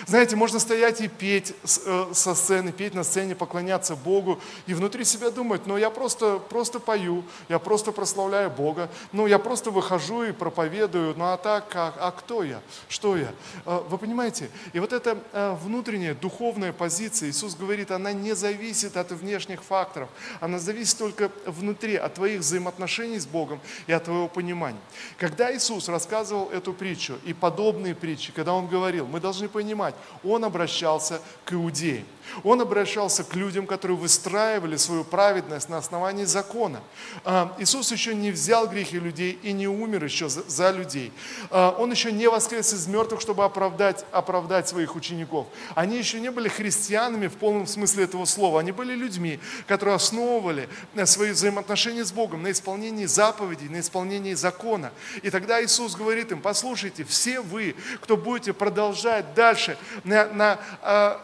Знаете, 0.05 0.35
можно 0.35 0.59
стоять 0.59 1.01
и 1.01 1.07
петь 1.07 1.53
э, 1.85 2.05
со 2.13 2.35
сцены, 2.35 2.71
петь 2.71 2.93
на 2.93 3.03
сцене, 3.03 3.35
поклоняться 3.35 3.95
Богу 3.95 4.39
и 4.67 4.73
внутри 4.73 5.03
себя 5.05 5.31
думать, 5.31 5.65
ну 5.65 5.77
я 5.77 5.89
просто, 5.89 6.39
просто 6.49 6.79
пою, 6.79 7.23
я 7.49 7.59
просто 7.59 7.91
прославляю 7.91 8.49
Бога, 8.49 8.89
ну 9.11 9.27
я 9.27 9.39
просто 9.39 9.71
выхожу 9.71 10.23
и 10.23 10.31
проповедую, 10.31 11.13
ну 11.17 11.25
а 11.25 11.37
так, 11.37 11.71
а, 11.75 11.93
а 11.99 12.11
кто 12.11 12.43
я, 12.43 12.61
что 12.89 13.17
я? 13.17 13.31
Э, 13.65 13.81
вы 13.89 13.97
понимаете? 13.97 14.49
И 14.73 14.79
вот 14.79 14.93
эта 14.93 15.17
э, 15.31 15.55
внутренняя 15.63 16.15
духовная 16.15 16.73
позиция, 16.73 17.29
Иисус 17.29 17.55
говорит, 17.55 17.91
она 17.91 18.11
не 18.13 18.35
зависит 18.35 18.97
от 18.97 19.11
внешних 19.11 19.63
факторов, 19.63 20.09
она 20.39 20.59
зависит 20.59 20.97
только 20.97 21.31
внутри, 21.45 21.95
от 21.95 22.15
твоих 22.15 22.41
взаимоотношений 22.41 23.19
с 23.19 23.25
Богом 23.25 23.59
и 23.87 23.93
от 23.93 24.05
твоего 24.05 24.27
понимания. 24.27 24.79
Когда 25.17 25.55
Иисус 25.55 25.87
рассказывал 25.87 26.49
эту 26.49 26.73
притчу 26.73 27.17
и 27.25 27.33
подобные 27.33 27.93
притчи, 27.93 28.31
когда 28.31 28.53
Он 28.53 28.67
говорил, 28.67 29.05
мы 29.05 29.19
должны 29.19 29.47
понимать, 29.47 29.84
понимать, 29.85 29.95
он 30.23 30.45
обращался 30.45 31.21
к 31.45 31.53
иудеям. 31.53 32.05
Он 32.43 32.61
обращался 32.61 33.23
к 33.23 33.35
людям, 33.35 33.67
которые 33.67 33.97
выстраивали 33.97 34.77
свою 34.77 35.03
праведность 35.03 35.69
на 35.69 35.77
основании 35.77 36.25
закона. 36.25 36.81
А, 37.23 37.55
Иисус 37.59 37.91
еще 37.91 38.15
не 38.15 38.31
взял 38.31 38.67
грехи 38.67 38.99
людей 38.99 39.39
и 39.43 39.51
не 39.51 39.67
умер 39.67 40.03
еще 40.03 40.29
за 40.29 40.71
людей. 40.71 41.11
А, 41.49 41.75
он 41.77 41.91
еще 41.91 42.11
не 42.11 42.27
воскрес 42.29 42.73
из 42.73 42.87
мертвых, 42.87 43.21
чтобы 43.21 43.43
оправдать, 43.43 44.05
оправдать 44.11 44.67
своих 44.67 44.95
учеников. 44.95 45.47
Они 45.75 45.97
еще 45.97 46.19
не 46.19 46.31
были 46.31 46.49
христианами 46.49 47.27
в 47.27 47.35
полном 47.35 47.67
смысле 47.67 48.05
этого 48.05 48.25
слова. 48.25 48.59
Они 48.59 48.71
были 48.71 48.93
людьми, 48.93 49.39
которые 49.67 49.95
основывали 49.95 50.69
э, 50.95 51.05
свои 51.05 51.31
взаимоотношения 51.31 52.03
с 52.03 52.11
Богом 52.11 52.43
на 52.43 52.51
исполнении 52.51 53.05
заповедей, 53.05 53.69
на 53.69 53.79
исполнении 53.79 54.33
закона. 54.33 54.91
И 55.21 55.29
тогда 55.29 55.63
Иисус 55.63 55.95
говорит 55.95 56.31
им, 56.31 56.41
послушайте, 56.41 57.03
все 57.03 57.41
вы, 57.41 57.75
кто 58.01 58.17
будете 58.17 58.53
продолжать 58.53 59.33
дальше 59.33 59.77
на, 60.03 60.25
на 60.27 60.59
а, 60.81 61.21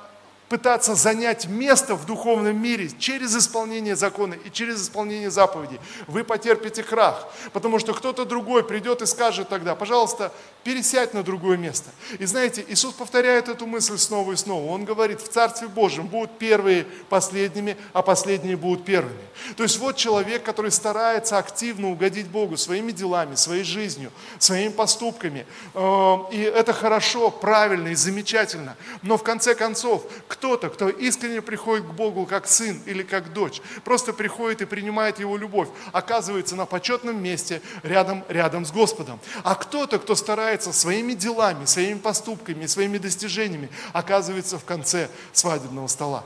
пытаться 0.52 0.96
занять 0.96 1.48
место 1.48 1.96
в 1.96 2.06
духовном 2.06 2.62
мире 2.62 2.90
через 3.00 3.34
исполнение 3.38 3.96
закона 3.96 4.34
и 4.34 4.52
через 4.52 4.84
исполнение 4.84 5.32
заповедей, 5.32 5.80
вы 6.08 6.26
потерпите 6.26 6.84
крах. 6.84 7.26
Потому 7.54 7.80
что 7.80 7.94
кто-то 7.94 8.26
другой 8.26 8.66
придет 8.66 9.02
и 9.02 9.06
скажет 9.06 9.48
тогда, 9.48 9.76
пожалуйста, 9.76 10.34
пересядь 10.66 11.14
на 11.14 11.24
другое 11.24 11.56
место. 11.56 11.90
И 12.20 12.26
знаете, 12.26 12.66
Иисус 12.68 12.94
повторяет 12.94 13.48
эту 13.48 13.66
мысль 13.66 13.98
снова 13.98 14.34
и 14.34 14.36
снова. 14.36 14.74
Он 14.74 14.84
говорит, 14.84 15.22
в 15.22 15.30
Царстве 15.30 15.70
Божьем 15.70 16.08
будут 16.08 16.38
первые 16.38 16.86
последними, 17.08 17.78
а 17.94 18.02
последние 18.02 18.58
будут 18.58 18.84
первыми. 18.84 19.22
То 19.56 19.64
есть 19.64 19.80
вот 19.80 19.96
человек, 19.96 20.44
который 20.44 20.72
старается 20.72 21.38
активно 21.38 21.92
угодить 21.92 22.28
Богу 22.28 22.58
своими 22.58 22.92
делами, 22.92 23.36
своей 23.36 23.64
жизнью, 23.64 24.12
своими 24.38 24.72
поступками. 24.74 25.46
Э, 25.76 26.18
и 26.34 26.42
это 26.42 26.74
хорошо, 26.74 27.32
правильно 27.32 27.88
и 27.88 27.96
замечательно. 27.96 28.76
Но 29.02 29.18
в 29.18 29.24
конце 29.24 29.56
концов, 29.56 30.04
кто-то, 30.42 30.70
кто 30.70 30.90
искренне 30.90 31.40
приходит 31.40 31.86
к 31.86 31.92
Богу 31.92 32.26
как 32.26 32.48
сын 32.48 32.82
или 32.88 33.04
как 33.04 33.32
дочь, 33.32 33.62
просто 33.84 34.12
приходит 34.12 34.64
и 34.64 34.66
принимает 34.66 35.20
Его 35.20 35.38
любовь, 35.38 35.70
оказывается 35.92 36.56
на 36.56 36.66
почетном 36.66 37.22
месте 37.22 37.62
рядом, 37.84 38.26
рядом 38.28 38.66
с 38.66 38.72
Господом. 38.72 39.20
А 39.44 39.54
кто-то, 39.54 40.00
кто 40.00 40.16
старается 40.16 40.74
своими 40.74 41.14
делами, 41.14 41.66
своими 41.66 42.00
поступками, 42.00 42.66
своими 42.66 42.98
достижениями, 42.98 43.70
оказывается 43.94 44.58
в 44.58 44.66
конце 44.66 45.12
свадебного 45.32 45.86
стола. 45.86 46.24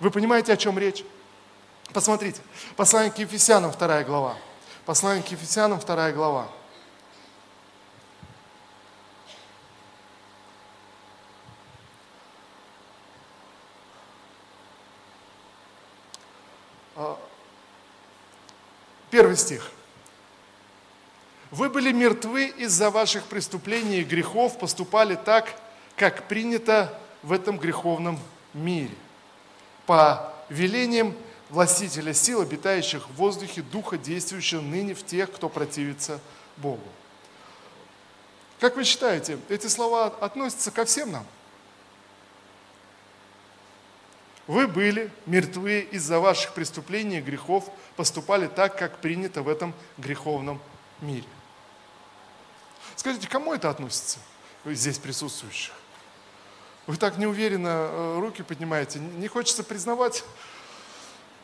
Вы 0.00 0.10
понимаете, 0.10 0.52
о 0.52 0.56
чем 0.56 0.76
речь? 0.76 1.04
Посмотрите, 1.92 2.40
послание 2.74 3.12
к 3.12 3.18
Ефесянам, 3.18 3.70
вторая 3.70 4.04
глава. 4.04 4.36
Послание 4.84 5.22
к 5.22 5.28
Ефесянам, 5.28 5.78
вторая 5.78 6.12
глава. 6.12 6.48
Первый 19.10 19.36
стих. 19.36 19.70
Вы 21.50 21.68
были 21.68 21.90
мертвы 21.90 22.46
из-за 22.46 22.90
ваших 22.90 23.24
преступлений 23.24 24.00
и 24.00 24.04
грехов, 24.04 24.58
поступали 24.58 25.16
так, 25.16 25.52
как 25.96 26.28
принято 26.28 26.96
в 27.22 27.32
этом 27.32 27.58
греховном 27.58 28.20
мире. 28.54 28.94
По 29.86 30.32
велениям 30.48 31.16
властителя 31.48 32.14
сил, 32.14 32.40
обитающих 32.40 33.08
в 33.08 33.14
воздухе, 33.14 33.62
духа, 33.62 33.98
действующего 33.98 34.60
ныне 34.60 34.94
в 34.94 35.04
тех, 35.04 35.32
кто 35.32 35.48
противится 35.48 36.20
Богу. 36.56 36.86
Как 38.60 38.76
вы 38.76 38.84
считаете, 38.84 39.38
эти 39.48 39.66
слова 39.66 40.06
относятся 40.06 40.70
ко 40.70 40.84
всем 40.84 41.10
нам? 41.10 41.26
Вы 44.50 44.66
были 44.66 45.12
мертвы 45.26 45.86
из-за 45.92 46.18
ваших 46.18 46.54
преступлений 46.54 47.18
и 47.18 47.20
грехов, 47.20 47.70
поступали 47.94 48.48
так, 48.48 48.76
как 48.76 48.98
принято 48.98 49.44
в 49.44 49.48
этом 49.48 49.72
греховном 49.96 50.60
мире. 51.00 51.28
Скажите, 52.96 53.28
кому 53.28 53.54
это 53.54 53.70
относится? 53.70 54.18
Вы 54.64 54.74
здесь 54.74 54.98
присутствующих. 54.98 55.72
Вы 56.88 56.96
так 56.96 57.16
неуверенно 57.16 57.68
э, 57.68 58.18
руки 58.18 58.42
поднимаете. 58.42 58.98
Не 58.98 59.28
хочется 59.28 59.62
признавать. 59.62 60.24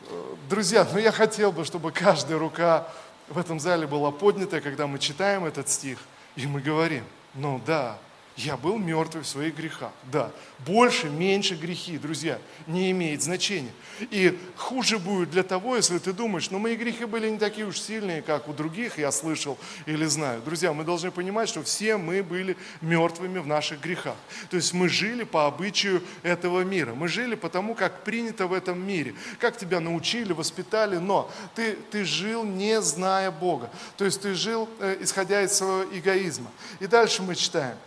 Э, 0.09 0.35
друзья, 0.49 0.85
но 0.91 0.99
я 0.99 1.13
хотел 1.13 1.53
бы, 1.53 1.63
чтобы 1.63 1.93
каждая 1.93 2.37
рука 2.37 2.89
в 3.29 3.37
этом 3.37 3.61
зале 3.61 3.87
была 3.87 4.11
поднята, 4.11 4.59
когда 4.59 4.85
мы 4.85 4.99
читаем 4.99 5.45
этот 5.45 5.69
стих, 5.69 5.99
и 6.35 6.45
мы 6.45 6.59
говорим, 6.59 7.05
ну 7.35 7.61
да, 7.65 7.97
я 8.37 8.55
был 8.55 8.77
мертвый 8.77 9.23
в 9.23 9.27
своих 9.27 9.55
грехах. 9.55 9.91
Да, 10.11 10.31
больше, 10.59 11.09
меньше 11.09 11.55
грехи, 11.55 11.97
друзья, 11.97 12.39
не 12.67 12.91
имеет 12.91 13.23
значения. 13.23 13.71
И 14.11 14.37
хуже 14.55 14.99
будет 14.99 15.31
для 15.31 15.41
того, 15.41 15.75
если 15.75 15.97
ты 15.97 16.13
думаешь, 16.13 16.51
ну 16.51 16.59
мои 16.59 16.75
грехи 16.75 17.05
были 17.05 17.29
не 17.29 17.39
такие 17.39 17.65
уж 17.65 17.79
сильные, 17.79 18.21
как 18.21 18.47
у 18.47 18.53
других, 18.53 18.99
я 18.99 19.11
слышал 19.11 19.57
или 19.87 20.05
знаю. 20.05 20.43
Друзья, 20.43 20.71
мы 20.71 20.83
должны 20.83 21.09
понимать, 21.09 21.49
что 21.49 21.63
все 21.63 21.97
мы 21.97 22.21
были 22.21 22.55
мертвыми 22.81 23.39
в 23.39 23.47
наших 23.47 23.81
грехах. 23.81 24.15
То 24.51 24.57
есть 24.57 24.71
мы 24.71 24.87
жили 24.87 25.23
по 25.23 25.47
обычаю 25.47 26.03
этого 26.21 26.61
мира. 26.61 26.93
Мы 26.93 27.07
жили 27.07 27.33
потому, 27.33 27.73
как 27.73 28.03
принято 28.03 28.45
в 28.45 28.53
этом 28.53 28.79
мире. 28.79 29.15
Как 29.39 29.57
тебя 29.57 29.79
научили, 29.79 30.31
воспитали, 30.31 30.97
но 30.97 31.31
ты, 31.55 31.73
ты 31.73 32.05
жил 32.05 32.43
не 32.43 32.79
зная 32.83 33.31
Бога. 33.31 33.71
То 33.97 34.05
есть 34.05 34.21
ты 34.21 34.35
жил, 34.35 34.69
э, 34.79 34.97
исходя 35.01 35.41
из 35.41 35.53
своего 35.53 35.85
эгоизма. 35.91 36.51
И 36.79 36.85
дальше 36.85 37.23
мы 37.23 37.33
читаем. 37.33 37.77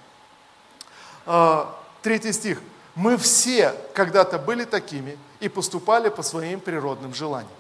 А, 1.27 1.79
третий 2.03 2.33
стих. 2.33 2.61
Мы 2.95 3.17
все 3.17 3.75
когда-то 3.95 4.39
были 4.39 4.65
такими 4.65 5.19
и 5.41 5.49
поступали 5.49 6.09
по 6.09 6.23
своим 6.23 6.61
природным 6.61 7.15
желаниям. 7.15 7.51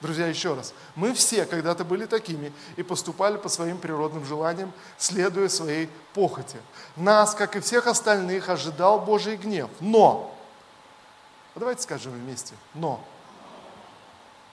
Друзья, 0.00 0.26
еще 0.26 0.54
раз. 0.54 0.72
Мы 0.94 1.12
все 1.12 1.44
когда-то 1.44 1.84
были 1.84 2.06
такими 2.06 2.52
и 2.76 2.82
поступали 2.82 3.36
по 3.36 3.50
своим 3.50 3.76
природным 3.76 4.24
желаниям, 4.24 4.72
следуя 4.96 5.48
своей 5.48 5.90
похоти. 6.14 6.56
Нас, 6.96 7.34
как 7.34 7.56
и 7.56 7.60
всех 7.60 7.86
остальных, 7.86 8.48
ожидал 8.48 9.00
Божий 9.00 9.36
гнев. 9.36 9.68
Но, 9.80 10.34
давайте 11.54 11.82
скажем 11.82 12.12
вместе, 12.12 12.54
но. 12.74 13.04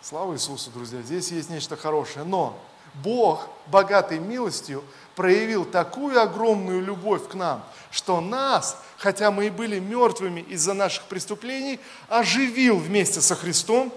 Слава 0.02 0.34
Иисусу, 0.34 0.70
друзья, 0.72 1.02
здесь 1.02 1.32
есть 1.32 1.50
нечто 1.50 1.78
хорошее. 1.78 2.26
Но 2.26 2.58
Бог, 2.96 3.50
богатый 3.68 4.20
милостью, 4.20 4.84
проявил 5.16 5.66
такую 5.66 6.22
огромную 6.22 6.82
любовь 6.82 7.28
к 7.28 7.34
нам, 7.34 7.64
что 7.92 8.22
нас, 8.22 8.78
хотя 8.98 9.32
мы 9.32 9.48
и 9.48 9.50
были 9.50 9.80
мертвыми 9.80 10.42
из-за 10.42 10.74
наших 10.74 11.04
преступлений, 11.04 11.80
оживил 12.08 12.78
вместе 12.78 13.22
со 13.22 13.36
Христом. 13.36 13.92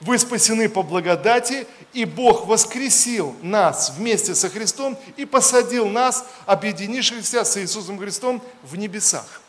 Вы 0.00 0.18
спасены 0.18 0.68
по 0.68 0.82
благодати, 0.82 1.66
и 1.92 2.04
Бог 2.04 2.46
воскресил 2.46 3.34
нас 3.42 3.90
вместе 3.96 4.34
со 4.34 4.50
Христом 4.50 4.98
и 5.16 5.24
посадил 5.24 5.88
нас, 5.88 6.26
объединившихся 6.44 7.44
с 7.44 7.56
Иисусом 7.56 7.98
Христом, 7.98 8.42
в 8.62 8.76
небесах. 8.76 9.40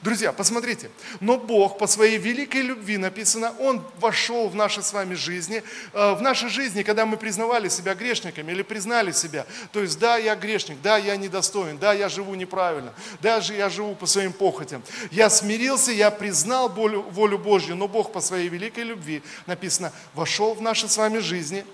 Друзья, 0.00 0.32
посмотрите, 0.32 0.90
но 1.20 1.36
Бог 1.36 1.76
по 1.76 1.86
своей 1.86 2.16
великой 2.16 2.62
любви 2.62 2.96
написано, 2.96 3.52
Он 3.58 3.84
вошел 3.98 4.48
в 4.48 4.54
наши 4.54 4.82
с 4.82 4.92
вами 4.92 5.14
жизни, 5.14 5.62
э, 5.92 6.14
в 6.14 6.22
нашей 6.22 6.48
жизни, 6.48 6.82
когда 6.82 7.04
мы 7.04 7.16
признавали 7.16 7.68
себя 7.68 7.94
грешниками 7.94 8.52
или 8.52 8.62
признали 8.62 9.12
себя, 9.12 9.44
то 9.72 9.80
есть 9.80 9.98
да, 9.98 10.16
я 10.16 10.34
грешник, 10.34 10.80
да, 10.80 10.96
я 10.96 11.16
недостоин, 11.16 11.76
да, 11.76 11.92
я 11.92 12.08
живу 12.08 12.34
неправильно, 12.34 12.94
даже 13.20 13.54
я 13.54 13.68
живу 13.68 13.94
по 13.94 14.06
своим 14.06 14.32
похотям. 14.32 14.82
Я 15.10 15.28
смирился, 15.28 15.92
я 15.92 16.10
признал 16.10 16.68
волю, 16.70 17.02
волю 17.02 17.38
Божью, 17.38 17.76
но 17.76 17.86
Бог 17.86 18.12
по 18.12 18.20
своей 18.20 18.48
великой 18.48 18.84
любви, 18.84 19.22
написано, 19.46 19.92
вошел 20.14 20.54
в 20.54 20.62
наши 20.62 20.88
с 20.88 20.96
вами 20.96 21.18
жизни, 21.18 21.66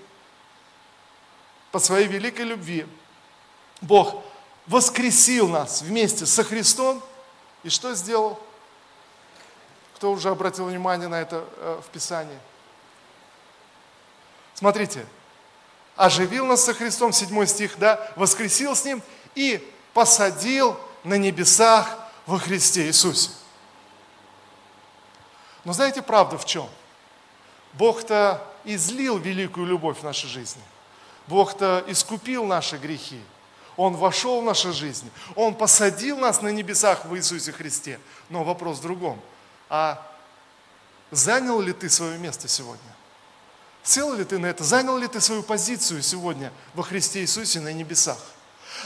по 1.71 1.79
своей 1.79 2.07
великой 2.07 2.45
любви, 2.45 2.85
Бог 3.81 4.23
воскресил 4.67 5.47
нас 5.47 5.81
вместе 5.81 6.25
со 6.25 6.43
Христом, 6.43 7.01
и 7.63 7.69
что 7.69 7.93
сделал? 7.93 8.39
Кто 9.95 10.11
уже 10.11 10.29
обратил 10.29 10.65
внимание 10.65 11.07
на 11.07 11.21
это 11.21 11.45
э, 11.57 11.81
в 11.85 11.89
Писании? 11.89 12.39
Смотрите, 14.53 15.05
оживил 15.95 16.45
нас 16.45 16.63
со 16.63 16.73
Христом, 16.73 17.11
7 17.11 17.45
стих, 17.45 17.77
да, 17.77 18.11
воскресил 18.15 18.75
с 18.75 18.85
Ним 18.85 19.01
и 19.35 19.73
посадил 19.93 20.79
на 21.03 21.15
небесах 21.15 21.97
во 22.25 22.39
Христе 22.39 22.87
Иисусе. 22.87 23.31
Но 25.65 25.73
знаете, 25.73 26.01
правда 26.01 26.37
в 26.37 26.45
чем? 26.45 26.69
Бог-то 27.73 28.41
излил 28.63 29.17
великую 29.17 29.67
любовь 29.67 29.99
в 29.99 30.03
нашей 30.03 30.27
жизни. 30.27 30.61
Бог-то 31.27 31.83
искупил 31.87 32.45
наши 32.45 32.77
грехи. 32.77 33.21
Он 33.79 33.95
вошел 33.95 34.41
в 34.41 34.43
нашу 34.43 34.73
жизнь, 34.73 35.09
Он 35.35 35.55
посадил 35.55 36.17
нас 36.17 36.41
на 36.41 36.49
небесах 36.49 37.05
в 37.05 37.15
Иисусе 37.15 37.53
Христе. 37.53 37.97
Но 38.27 38.43
вопрос 38.43 38.79
в 38.79 38.81
другом. 38.81 39.21
А 39.69 40.05
занял 41.11 41.61
ли 41.61 41.71
ты 41.71 41.89
свое 41.89 42.17
место 42.17 42.49
сегодня? 42.49 42.93
Сел 43.81 44.13
ли 44.13 44.25
ты 44.25 44.37
на 44.37 44.47
это? 44.47 44.65
Занял 44.65 44.97
ли 44.97 45.07
ты 45.07 45.21
свою 45.21 45.43
позицию 45.43 46.01
сегодня 46.01 46.51
во 46.73 46.83
Христе 46.83 47.21
Иисусе 47.21 47.61
на 47.61 47.71
небесах? 47.71 48.17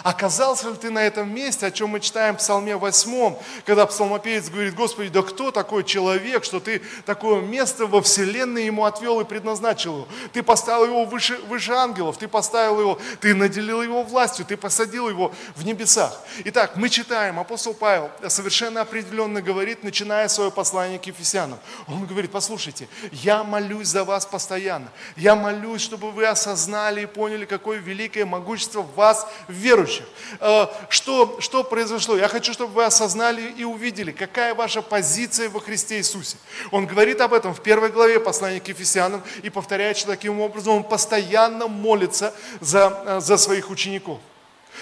Оказался 0.01 0.69
ли 0.69 0.75
ты 0.75 0.89
на 0.89 0.99
этом 0.99 1.33
месте, 1.33 1.67
о 1.67 1.71
чем 1.71 1.89
мы 1.89 1.99
читаем 1.99 2.35
в 2.35 2.39
Псалме 2.39 2.75
8, 2.75 3.35
когда 3.65 3.85
псалмопевец 3.85 4.49
говорит, 4.49 4.73
Господи, 4.75 5.09
да 5.09 5.21
кто 5.21 5.51
такой 5.51 5.83
человек, 5.83 6.43
что 6.43 6.59
ты 6.59 6.81
такое 7.05 7.41
место 7.41 7.85
во 7.85 8.01
вселенной 8.01 8.65
ему 8.65 8.85
отвел 8.85 9.21
и 9.21 9.23
предназначил 9.23 9.97
его? 9.97 10.07
Ты 10.33 10.43
поставил 10.43 10.85
его 10.85 11.05
выше, 11.05 11.37
выше 11.47 11.71
ангелов, 11.71 12.17
ты 12.17 12.27
поставил 12.27 12.79
его, 12.79 12.99
ты 13.21 13.35
наделил 13.35 13.81
его 13.81 14.03
властью, 14.03 14.45
ты 14.45 14.57
посадил 14.57 15.09
его 15.09 15.31
в 15.55 15.63
небесах. 15.63 16.19
Итак, 16.45 16.75
мы 16.75 16.89
читаем, 16.89 17.39
апостол 17.39 17.73
Павел 17.73 18.09
совершенно 18.27 18.81
определенно 18.81 19.41
говорит, 19.41 19.83
начиная 19.83 20.27
свое 20.27 20.51
послание 20.51 20.99
к 20.99 21.05
Ефесянам. 21.05 21.59
Он 21.87 22.05
говорит, 22.05 22.31
послушайте, 22.31 22.87
я 23.11 23.43
молюсь 23.43 23.87
за 23.87 24.03
вас 24.03 24.25
постоянно. 24.25 24.87
Я 25.15 25.35
молюсь, 25.35 25.81
чтобы 25.81 26.11
вы 26.11 26.25
осознали 26.25 27.01
и 27.01 27.05
поняли, 27.05 27.45
какое 27.45 27.77
великое 27.77 28.25
могущество 28.25 28.81
в 28.81 28.95
вас 28.95 29.27
верующих 29.47 29.82
верующих. 29.83 30.05
Э, 30.39 30.67
что, 30.89 31.37
что 31.39 31.63
произошло? 31.63 32.17
Я 32.17 32.27
хочу, 32.27 32.53
чтобы 32.53 32.73
вы 32.73 32.85
осознали 32.85 33.53
и 33.57 33.63
увидели, 33.63 34.11
какая 34.11 34.55
ваша 34.55 34.81
позиция 34.81 35.49
во 35.49 35.59
Христе 35.59 35.97
Иисусе. 35.97 36.37
Он 36.71 36.85
говорит 36.85 37.21
об 37.21 37.33
этом 37.33 37.53
в 37.53 37.61
первой 37.61 37.89
главе 37.89 38.19
послания 38.19 38.59
к 38.59 38.67
Ефесянам 38.67 39.23
и 39.43 39.49
повторяет, 39.49 39.97
что 39.97 40.07
таким 40.07 40.39
образом 40.39 40.77
он 40.77 40.83
постоянно 40.83 41.67
молится 41.67 42.33
за, 42.61 43.03
э, 43.05 43.19
за 43.19 43.37
своих 43.37 43.69
учеников. 43.69 44.19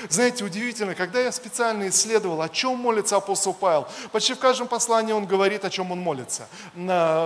Знаете, 0.10 0.46
удивительно, 0.46 0.96
когда 0.96 1.20
я 1.20 1.34
специально 1.34 1.90
исследовал, 1.90 2.42
о 2.42 2.48
чем 2.48 2.78
молится 2.78 3.18
апостол 3.18 3.54
Павел, 3.54 3.88
почти 4.14 4.34
в 4.34 4.40
каждом 4.40 4.68
послании 4.68 5.12
он 5.12 5.26
говорит, 5.26 5.66
о 5.66 5.70
чем 5.70 5.92
он 5.92 6.00
молится, 6.00 6.48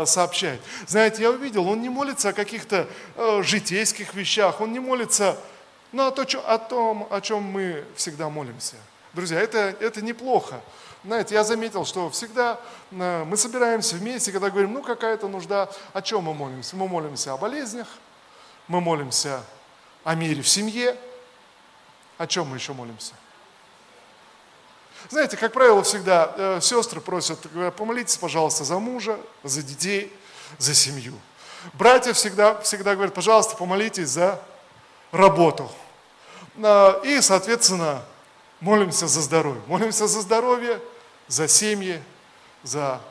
сообщает. 0.05 0.59
Знаете, 0.88 1.21
я 1.21 1.29
увидел, 1.29 1.67
он 1.67 1.81
не 1.81 1.89
молится 1.89 2.29
о 2.29 2.33
каких-то 2.33 2.88
э, 3.15 3.41
житейских 3.43 4.15
вещах, 4.15 4.61
он 4.61 4.73
не 4.73 4.79
молится 4.79 5.38
но 5.91 6.12
то, 6.12 6.24
о 6.45 6.58
том, 6.58 7.08
о 7.10 7.21
чем 7.21 7.43
мы 7.43 7.86
всегда 7.95 8.30
молимся. 8.30 8.76
Друзья, 9.13 9.39
это, 9.39 9.76
это 9.80 10.02
неплохо. 10.02 10.60
Знаете, 11.06 11.36
я 11.36 11.43
заметил, 11.43 11.86
что 11.86 12.10
всегда 12.10 12.60
э, 12.91 13.24
мы 13.26 13.38
собираемся 13.38 13.95
вместе, 13.95 14.32
когда 14.32 14.50
говорим, 14.50 14.74
ну 14.74 14.82
какая-то 14.82 15.28
нужда, 15.28 15.69
о 15.93 16.02
чем 16.02 16.24
мы 16.24 16.34
молимся? 16.34 16.76
Мы 16.76 16.88
молимся 16.88 17.34
о 17.34 17.38
болезнях, 17.38 17.88
мы 18.67 18.82
молимся 18.82 19.43
о 20.04 20.15
мире 20.15 20.41
в 20.41 20.50
семье. 20.50 20.98
О 22.17 22.28
чем 22.28 22.48
мы 22.48 22.58
еще 22.58 22.74
молимся? 22.74 23.13
Знаете, 25.10 25.38
как 25.38 25.54
правило, 25.54 25.84
всегда 25.84 26.34
э, 26.36 26.60
сестры 26.62 27.02
просят, 27.02 27.52
говорят, 27.52 27.76
помолитесь, 27.76 28.17
пожалуйста, 28.17 28.63
за 28.63 28.80
мужа, 28.80 29.19
за 29.43 29.62
детей, 29.62 30.12
за 30.58 30.74
семью. 30.74 31.13
Братья 31.74 32.13
всегда, 32.13 32.60
всегда 32.62 32.95
говорят, 32.95 33.13
пожалуйста, 33.13 33.56
помолитесь 33.56 34.10
за 34.10 34.41
работу. 35.15 35.71
И, 37.04 37.19
соответственно, 37.21 38.04
молимся 38.60 39.08
за 39.08 39.21
здоровье. 39.21 39.62
Молимся 39.67 40.08
за 40.08 40.21
здоровье, 40.21 40.80
за 41.28 41.47
семьи, 41.47 42.01
за, 42.63 43.01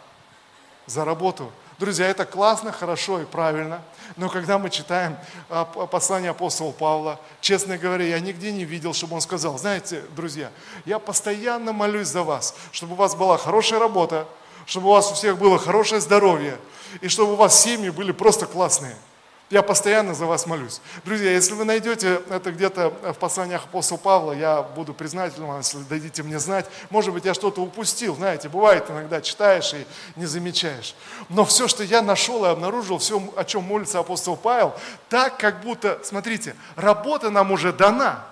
за 0.87 1.05
работу. 1.05 1.51
Друзья, 1.79 2.07
это 2.07 2.25
классно, 2.25 2.71
хорошо 2.71 3.21
и 3.21 3.25
правильно. 3.25 3.83
Но 4.17 4.29
когда 4.29 4.59
мы 4.59 4.71
читаем 4.71 5.17
послание 5.91 6.31
апостола 6.31 6.71
Павла, 6.71 7.21
честно 7.41 7.77
говоря, 7.77 8.05
я 8.05 8.21
нигде 8.21 8.53
не 8.53 8.65
видел, 8.65 8.95
чтобы 8.95 9.17
он 9.17 9.21
сказал, 9.21 9.59
знаете, 9.59 10.03
друзья, 10.15 10.51
я 10.85 11.01
постоянно 11.01 11.73
молюсь 11.73 12.09
за 12.09 12.23
вас, 12.23 12.55
чтобы 12.71 12.93
у 12.93 12.97
вас 12.97 13.17
была 13.17 13.39
хорошая 13.39 13.81
работа, 13.81 14.29
чтобы 14.67 14.87
у 14.87 14.93
вас 14.93 15.11
у 15.11 15.15
всех 15.15 15.37
было 15.37 15.59
хорошее 15.59 16.01
здоровье, 16.01 16.59
и 17.01 17.09
чтобы 17.09 17.33
у 17.33 17.37
вас 17.37 17.61
семьи 17.61 17.91
были 17.91 18.13
просто 18.13 18.47
классные. 18.47 18.97
Я 19.55 19.63
постоянно 19.63 20.15
за 20.15 20.27
вас 20.27 20.47
молюсь. 20.47 20.81
Друзья, 21.05 21.31
если 21.31 21.53
вы 21.53 21.65
найдете 21.65 22.21
это 22.29 22.51
где-то 22.51 22.91
в 22.91 23.15
посланиях 23.15 23.67
апостола 23.67 23.99
Павла, 23.99 24.33
я 24.33 24.63
буду 24.63 24.93
признателен 24.93 25.47
вам, 25.47 25.59
если 25.59 25.79
дадите 25.89 26.25
мне 26.25 26.41
знать. 26.41 26.67
Может 26.91 27.15
быть, 27.15 27.25
я 27.25 27.35
что-то 27.35 27.61
упустил. 27.63 28.17
Знаете, 28.17 28.49
бывает 28.49 28.91
иногда 28.91 29.21
читаешь 29.21 29.73
и 29.73 29.87
не 30.17 30.27
замечаешь. 30.27 30.97
Но 31.29 31.45
все, 31.45 31.69
что 31.69 31.85
я 31.85 32.03
нашел 32.03 32.45
и 32.45 32.49
обнаружил, 32.49 32.99
все, 32.99 33.23
о 33.37 33.45
чем 33.45 33.63
молится 33.63 34.01
апостол 34.01 34.37
Павел, 34.37 34.75
так 35.09 35.37
как 35.37 35.61
будто, 35.61 36.01
смотрите, 36.03 36.57
работа 36.75 37.31
нам 37.31 37.53
уже 37.53 37.73
дана, 37.73 38.25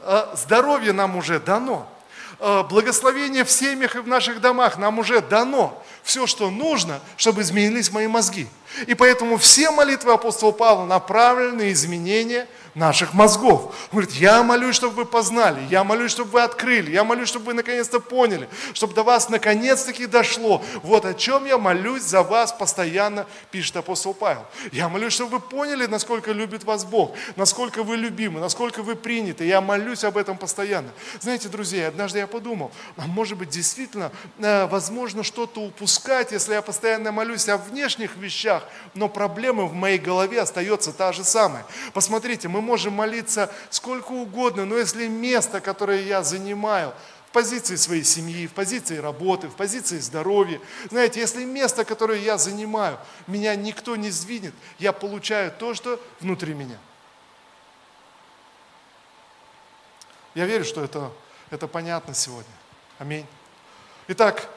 э, 0.00 0.26
здоровье 0.34 0.92
нам 0.92 1.16
уже 1.16 1.40
дано, 1.40 1.88
благословение 2.38 3.44
в 3.44 3.50
семьях 3.50 3.96
и 3.96 4.00
в 4.00 4.08
наших 4.08 4.40
домах 4.40 4.78
нам 4.78 4.98
уже 4.98 5.20
дано. 5.20 5.82
Все, 6.02 6.26
что 6.26 6.50
нужно, 6.50 7.00
чтобы 7.16 7.42
изменились 7.42 7.90
мои 7.90 8.06
мозги. 8.06 8.46
И 8.86 8.94
поэтому 8.94 9.38
все 9.38 9.70
молитвы 9.70 10.12
апостола 10.12 10.52
Павла 10.52 10.84
направлены 10.84 11.64
на 11.64 11.72
изменение 11.72 12.46
наших 12.76 13.14
мозгов. 13.14 13.74
Он 13.90 14.00
говорит, 14.00 14.12
я 14.12 14.42
молюсь, 14.42 14.76
чтобы 14.76 14.94
вы 14.94 15.04
познали, 15.06 15.66
я 15.70 15.82
молюсь, 15.82 16.10
чтобы 16.10 16.30
вы 16.32 16.42
открыли, 16.42 16.90
я 16.92 17.04
молюсь, 17.04 17.28
чтобы 17.28 17.46
вы 17.46 17.54
наконец-то 17.54 18.00
поняли, 18.00 18.48
чтобы 18.74 18.92
до 18.92 19.02
вас 19.02 19.30
наконец-таки 19.30 20.06
дошло. 20.06 20.62
Вот 20.82 21.06
о 21.06 21.14
чем 21.14 21.46
я 21.46 21.56
молюсь 21.56 22.02
за 22.02 22.22
вас 22.22 22.52
постоянно, 22.52 23.26
пишет 23.50 23.76
апостол 23.76 24.12
Павел. 24.12 24.44
Я 24.72 24.90
молюсь, 24.90 25.14
чтобы 25.14 25.38
вы 25.38 25.40
поняли, 25.40 25.86
насколько 25.86 26.32
любит 26.32 26.64
вас 26.64 26.84
Бог, 26.84 27.14
насколько 27.34 27.82
вы 27.82 27.96
любимы, 27.96 28.40
насколько 28.40 28.82
вы 28.82 28.94
приняты. 28.94 29.46
Я 29.46 29.62
молюсь 29.62 30.04
об 30.04 30.18
этом 30.18 30.36
постоянно. 30.36 30.90
Знаете, 31.20 31.48
друзья, 31.48 31.88
однажды 31.88 32.18
я 32.18 32.26
подумал, 32.26 32.70
а 32.98 33.06
может 33.06 33.38
быть 33.38 33.48
действительно, 33.48 34.12
э, 34.38 34.66
возможно, 34.66 35.22
что-то 35.22 35.62
упускать, 35.62 36.32
если 36.32 36.52
я 36.52 36.60
постоянно 36.60 37.10
молюсь 37.10 37.48
о 37.48 37.56
внешних 37.56 38.16
вещах, 38.16 38.64
но 38.92 39.08
проблема 39.08 39.64
в 39.64 39.72
моей 39.72 39.98
голове 39.98 40.42
остается 40.42 40.92
та 40.92 41.14
же 41.14 41.24
самая. 41.24 41.64
Посмотрите, 41.94 42.48
мы 42.48 42.65
можем 42.66 42.92
молиться 42.92 43.50
сколько 43.70 44.12
угодно, 44.12 44.66
но 44.66 44.76
если 44.76 45.06
место, 45.06 45.60
которое 45.60 46.02
я 46.02 46.22
занимаю, 46.22 46.92
в 47.28 47.30
позиции 47.32 47.76
своей 47.76 48.04
семьи, 48.04 48.46
в 48.46 48.52
позиции 48.52 48.98
работы, 48.98 49.48
в 49.48 49.56
позиции 49.56 49.98
здоровья. 49.98 50.60
Знаете, 50.90 51.20
если 51.20 51.44
место, 51.44 51.84
которое 51.84 52.18
я 52.18 52.38
занимаю, 52.38 52.98
меня 53.26 53.54
никто 53.56 53.96
не 53.96 54.10
сдвинет, 54.10 54.54
я 54.78 54.92
получаю 54.92 55.52
то, 55.52 55.74
что 55.74 56.00
внутри 56.20 56.54
меня. 56.54 56.78
Я 60.34 60.46
верю, 60.46 60.64
что 60.64 60.84
это, 60.84 61.10
это 61.50 61.66
понятно 61.66 62.14
сегодня. 62.14 62.52
Аминь. 62.98 63.26
Итак, 64.08 64.48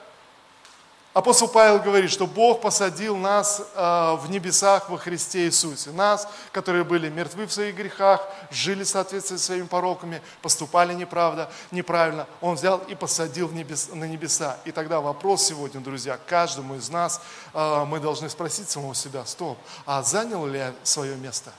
Апостол 1.11 1.47
Павел 1.47 1.79
говорит, 1.79 2.11
что 2.11 2.27
Бог 2.27 2.61
посадил 2.61 3.17
нас 3.17 3.63
э, 3.73 4.15
в 4.21 4.29
небесах 4.29 4.91
во 4.91 4.97
Христе 4.97 5.47
Иисусе. 5.47 5.89
Нас, 5.89 6.27
которые 6.51 6.83
были 6.83 7.09
мертвы 7.09 7.47
в 7.47 7.51
своих 7.51 7.75
грехах, 7.75 8.21
жили 8.51 8.83
в 8.83 8.87
соответствии 8.87 9.37
со 9.37 9.43
своими 9.43 9.65
пороками, 9.65 10.21
поступали 10.43 10.93
неправда, 10.93 11.49
неправильно. 11.71 12.27
Он 12.41 12.53
взял 12.53 12.77
и 12.77 12.93
посадил 12.93 13.47
в 13.47 13.55
небес, 13.55 13.89
на 13.91 14.03
небеса. 14.03 14.57
И 14.65 14.71
тогда 14.71 15.01
вопрос 15.01 15.41
сегодня, 15.47 15.81
друзья, 15.81 16.19
каждому 16.27 16.75
из 16.75 16.89
нас, 16.89 17.21
э, 17.55 17.85
мы 17.85 17.99
должны 17.99 18.29
спросить 18.29 18.69
самого 18.69 18.93
себя, 18.93 19.25
стоп, 19.25 19.57
а 19.87 20.03
занял 20.03 20.45
ли 20.45 20.59
я 20.59 20.75
свое 20.83 21.15
место? 21.15 21.51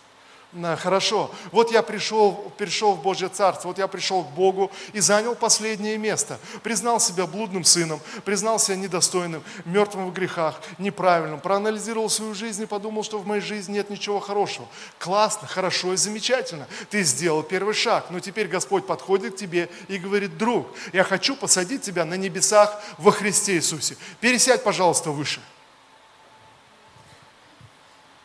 Хорошо, 0.53 1.31
вот 1.53 1.71
я 1.71 1.81
пришел, 1.81 2.53
пришел 2.59 2.95
в 2.95 3.03
Божье 3.03 3.29
Царство, 3.29 3.69
вот 3.69 3.79
я 3.79 3.87
пришел 3.87 4.25
к 4.25 4.31
Богу 4.31 4.73
и 4.93 4.99
занял 4.99 5.37
последнее 5.37 5.97
место. 5.97 6.41
Признал 6.65 6.99
себя 6.99 7.29
блудным 7.29 7.63
сыном, 7.63 8.01
признал 8.25 8.59
себя 8.59 8.77
недостойным, 8.77 9.45
мертвым 9.65 10.11
в 10.11 10.13
грехах, 10.13 10.61
неправильным. 10.79 11.39
Проанализировал 11.39 12.11
свою 12.11 12.35
жизнь 12.35 12.65
и 12.65 12.67
подумал, 12.67 13.05
что 13.05 13.19
в 13.19 13.27
моей 13.29 13.41
жизни 13.41 13.75
нет 13.75 13.91
ничего 13.91 14.19
хорошего. 14.19 14.67
Классно, 14.99 15.47
хорошо 15.47 15.93
и 15.93 15.97
замечательно. 15.97 16.67
Ты 16.91 17.05
сделал 17.05 17.45
первый 17.45 17.75
шаг, 17.75 18.07
но 18.11 18.19
теперь 18.19 18.49
Господь 18.49 18.89
подходит 18.89 19.35
к 19.35 19.39
тебе 19.39 19.69
и 19.87 19.99
говорит, 19.99 20.37
друг, 20.37 20.67
я 20.93 21.05
хочу 21.05 21.37
посадить 21.37 21.83
тебя 21.83 22.05
на 22.05 22.15
небесах 22.15 22.83
во 22.99 23.13
Христе 23.13 23.55
Иисусе. 23.55 23.97
Пересядь, 24.21 24.65
пожалуйста, 24.65 25.13
выше. 25.13 25.41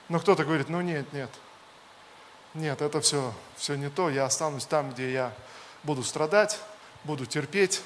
Но 0.10 0.20
кто-то 0.20 0.44
говорит, 0.44 0.70
ну 0.70 0.82
нет, 0.82 1.12
нет, 1.14 1.30
нет, 2.56 2.82
это 2.82 3.02
все, 3.02 3.34
все 3.58 3.76
не 3.76 3.90
то, 3.90 4.10
я 4.10 4.26
останусь 4.26 4.66
там, 4.66 4.92
где 4.92 5.12
я 5.12 5.34
буду 5.84 6.04
страдать, 6.04 6.60
буду 7.04 7.26
терпеть, 7.26 7.82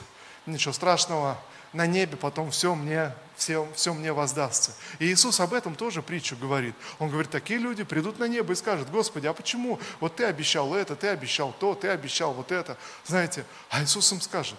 ничего 0.45 0.73
страшного, 0.73 1.37
на 1.73 1.85
небе 1.85 2.17
потом 2.17 2.49
все 2.51 2.73
мне, 2.73 3.13
все, 3.35 3.67
все 3.75 3.93
мне 3.93 4.11
воздастся. 4.11 4.73
И 4.97 5.05
Иисус 5.05 5.39
об 5.39 5.53
этом 5.53 5.75
тоже 5.75 6.01
притчу 6.01 6.35
говорит. 6.35 6.75
Он 6.97 7.09
говорит, 7.09 7.31
такие 7.31 7.59
люди 7.59 7.83
придут 7.83 8.19
на 8.19 8.27
небо 8.27 8.53
и 8.53 8.55
скажут, 8.55 8.89
Господи, 8.89 9.27
а 9.27 9.33
почему? 9.33 9.79
Вот 9.99 10.15
ты 10.15 10.25
обещал 10.25 10.73
это, 10.73 10.95
ты 10.95 11.07
обещал 11.09 11.53
то, 11.59 11.75
ты 11.75 11.89
обещал 11.89 12.33
вот 12.33 12.51
это. 12.51 12.77
Знаете, 13.05 13.45
а 13.69 13.83
Иисус 13.83 14.11
им 14.11 14.21
скажет, 14.21 14.57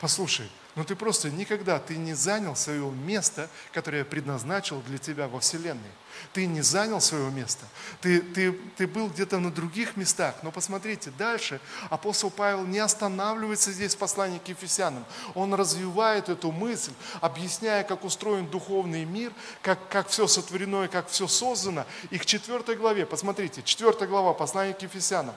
послушай, 0.00 0.50
но 0.74 0.84
ты 0.84 0.96
просто 0.96 1.30
никогда, 1.30 1.78
ты 1.78 1.96
не 1.96 2.14
занял 2.14 2.56
свое 2.56 2.90
место, 2.90 3.50
которое 3.72 3.98
я 3.98 4.04
предназначил 4.04 4.80
для 4.82 4.98
тебя 4.98 5.28
во 5.28 5.40
Вселенной. 5.40 5.90
Ты 6.32 6.46
не 6.46 6.60
занял 6.60 7.00
свое 7.00 7.30
место. 7.30 7.64
Ты, 8.00 8.20
ты, 8.20 8.52
ты 8.52 8.86
был 8.86 9.08
где-то 9.08 9.38
на 9.38 9.50
других 9.50 9.96
местах. 9.96 10.36
Но 10.42 10.50
посмотрите, 10.50 11.10
дальше 11.10 11.60
апостол 11.90 12.30
Павел 12.30 12.64
не 12.64 12.78
останавливается 12.78 13.72
здесь 13.72 13.94
в 13.94 13.98
послании 13.98 14.38
к 14.38 14.48
Ефесянам. 14.48 15.04
Он 15.34 15.54
развивает 15.54 16.28
эту 16.28 16.52
мысль, 16.52 16.92
объясняя, 17.20 17.84
как 17.84 18.04
устроен 18.04 18.46
духовный 18.46 19.04
мир, 19.04 19.32
как, 19.62 19.88
как 19.88 20.08
все 20.08 20.26
сотворено 20.26 20.84
и 20.84 20.88
как 20.88 21.08
все 21.08 21.28
создано. 21.28 21.84
И 22.10 22.18
к 22.18 22.26
четвертой 22.26 22.76
главе, 22.76 23.06
посмотрите, 23.06 23.62
четвертая 23.62 24.08
глава 24.08 24.32
послания 24.32 24.74
к 24.74 24.82
Ефесянам. 24.82 25.34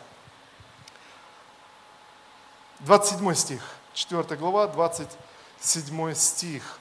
27 2.79 3.33
стих. 3.33 3.61
4 3.95 4.35
глава, 4.35 4.67
27 4.67 6.13
стих. 6.13 6.79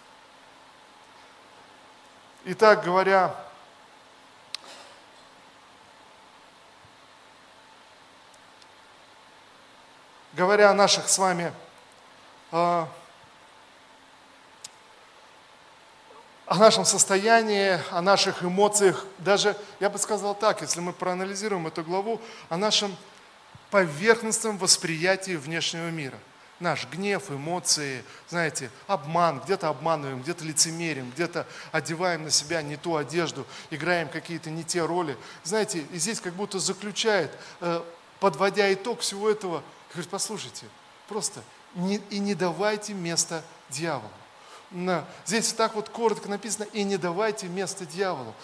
Итак, 2.45 2.85
говоря, 2.85 3.35
говоря 10.35 10.71
о 10.71 10.75
наших 10.75 11.09
с 11.09 11.19
вами 11.19 11.53
о, 12.51 12.89
о 16.47 16.57
нашем 16.57 16.85
состоянии, 16.85 17.81
о 17.91 18.03
наших 18.03 18.43
эмоциях, 18.43 19.07
даже, 19.19 19.57
я 19.81 19.91
бы 19.91 19.99
сказал 19.99 20.35
так, 20.35 20.61
если 20.61 20.81
мы 20.81 20.93
проанализируем 20.93 21.67
эту 21.67 21.83
главу, 21.83 22.21
о 22.49 22.57
нашем 22.57 22.97
поверхностном 23.71 24.59
восприятии 24.59 25.37
внешнего 25.37 25.91
мира– 25.91 26.19
наш 26.61 26.87
гнев, 26.87 27.31
эмоции, 27.31 28.05
знаете, 28.29 28.71
обман, 28.87 29.41
где-то 29.41 29.69
обманываем, 29.69 30.23
где-то 30.23 30.45
лицемерим, 30.45 31.11
где-то 31.11 31.47
одеваем 31.73 32.25
на 32.25 32.31
себя 32.31 32.63
не 32.63 32.77
ту 32.77 32.97
одежду, 32.97 33.47
играем 33.71 34.09
какие-то 34.09 34.51
не 34.51 34.65
те 34.65 34.85
роли. 34.85 35.17
Знаете, 35.43 35.85
и 35.93 35.99
здесь 35.99 36.21
как 36.21 36.35
будто 36.35 36.59
заключает, 36.59 37.31
э, 37.61 37.83
подводя 38.21 38.73
итог 38.73 39.01
всего 39.01 39.31
этого, 39.31 39.63
говорит, 39.95 40.11
послушайте, 40.11 40.67
просто 41.09 41.43
не, 41.75 41.97
и 42.11 42.19
не 42.19 42.35
давайте 42.35 42.95
места 42.95 43.43
дьяволу. 43.71 44.11
Здесь 45.25 45.53
так 45.53 45.77
вот 45.77 45.89
коротко 45.89 46.29
написано, 46.29 46.65
и 46.73 46.83
не 46.83 46.97
давайте 46.97 47.47
место 47.47 47.87
дьяволу. 47.87 48.35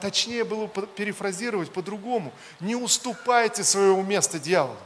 Точнее 0.00 0.44
было 0.44 0.66
перефразировать 0.68 1.72
по-другому. 1.72 2.32
Не 2.58 2.74
уступайте 2.74 3.62
своего 3.62 4.02
места 4.02 4.40
дьяволу. 4.40 4.76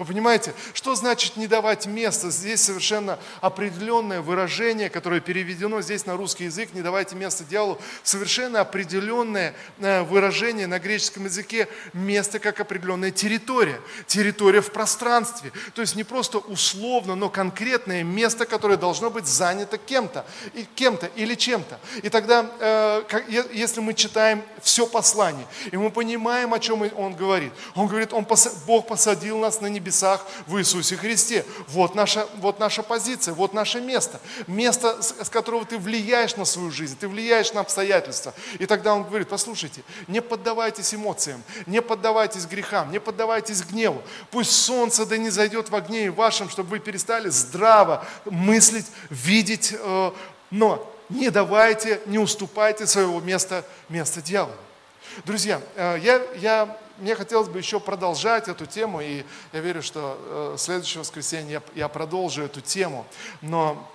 Вы 0.00 0.06
понимаете, 0.06 0.54
что 0.72 0.94
значит 0.94 1.36
не 1.36 1.46
давать 1.46 1.84
место? 1.84 2.30
Здесь 2.30 2.62
совершенно 2.62 3.18
определенное 3.42 4.22
выражение, 4.22 4.88
которое 4.88 5.20
переведено 5.20 5.82
здесь 5.82 6.06
на 6.06 6.16
русский 6.16 6.44
язык, 6.44 6.70
не 6.72 6.80
давайте 6.80 7.16
место 7.16 7.44
дьяволу, 7.44 7.78
совершенно 8.02 8.62
определенное 8.62 9.54
э, 9.78 10.02
выражение 10.04 10.66
на 10.66 10.78
греческом 10.78 11.26
языке, 11.26 11.68
место 11.92 12.38
как 12.38 12.60
определенная 12.60 13.10
территория, 13.10 13.78
территория 14.06 14.62
в 14.62 14.72
пространстве. 14.72 15.52
То 15.74 15.82
есть 15.82 15.96
не 15.96 16.04
просто 16.04 16.38
условно, 16.38 17.14
но 17.14 17.28
конкретное 17.28 18.02
место, 18.02 18.46
которое 18.46 18.78
должно 18.78 19.10
быть 19.10 19.26
занято 19.26 19.76
кем-то, 19.76 20.24
и 20.54 20.64
кем-то 20.76 21.10
или 21.14 21.34
чем-то. 21.34 21.78
И 22.02 22.08
тогда, 22.08 22.50
э, 22.58 23.02
если 23.52 23.80
мы 23.80 23.92
читаем 23.92 24.42
все 24.62 24.86
послание, 24.86 25.46
и 25.70 25.76
мы 25.76 25.90
понимаем, 25.90 26.54
о 26.54 26.58
чем 26.58 26.90
он 26.96 27.14
говорит, 27.14 27.52
он 27.74 27.86
говорит, 27.86 28.14
он, 28.14 28.26
Бог 28.66 28.86
посадил 28.86 29.36
нас 29.36 29.60
на 29.60 29.66
небеса, 29.66 29.89
небесах 29.90 30.24
в 30.46 30.58
Иисусе 30.58 30.96
Христе. 30.96 31.44
Вот 31.68 31.94
наша, 31.94 32.26
вот 32.36 32.58
наша 32.58 32.82
позиция, 32.82 33.34
вот 33.34 33.52
наше 33.52 33.80
место. 33.80 34.20
Место, 34.46 35.02
с 35.02 35.28
которого 35.28 35.64
ты 35.64 35.78
влияешь 35.78 36.36
на 36.36 36.44
свою 36.44 36.70
жизнь, 36.70 36.96
ты 36.98 37.08
влияешь 37.08 37.52
на 37.52 37.60
обстоятельства. 37.60 38.32
И 38.58 38.66
тогда 38.66 38.94
он 38.94 39.02
говорит, 39.02 39.28
послушайте, 39.28 39.82
не 40.06 40.22
поддавайтесь 40.22 40.94
эмоциям, 40.94 41.42
не 41.66 41.82
поддавайтесь 41.82 42.46
грехам, 42.46 42.92
не 42.92 43.00
поддавайтесь 43.00 43.62
гневу. 43.62 44.02
Пусть 44.30 44.52
солнце 44.52 45.04
да 45.06 45.16
не 45.16 45.30
зайдет 45.30 45.70
в 45.70 45.74
огне 45.74 46.10
вашем, 46.10 46.48
чтобы 46.48 46.70
вы 46.70 46.78
перестали 46.78 47.28
здраво 47.28 48.06
мыслить, 48.24 48.86
видеть, 49.10 49.74
э, 49.76 50.10
но 50.50 50.96
не 51.08 51.30
давайте, 51.30 52.00
не 52.06 52.18
уступайте 52.18 52.86
своего 52.86 53.20
места, 53.20 53.64
места 53.88 54.22
дьяволу. 54.22 54.54
Друзья, 55.24 55.60
э, 55.74 55.98
я, 56.00 56.22
я, 56.36 56.78
мне 57.00 57.14
хотелось 57.14 57.48
бы 57.48 57.58
еще 57.58 57.80
продолжать 57.80 58.48
эту 58.48 58.66
тему, 58.66 59.00
и 59.00 59.24
я 59.52 59.60
верю, 59.60 59.82
что 59.82 60.18
э, 60.20 60.54
в 60.56 60.60
воскресенье 60.98 61.62
я, 61.74 61.82
я 61.82 61.88
продолжу 61.88 62.42
эту 62.42 62.60
тему. 62.60 63.06
Но 63.40 63.90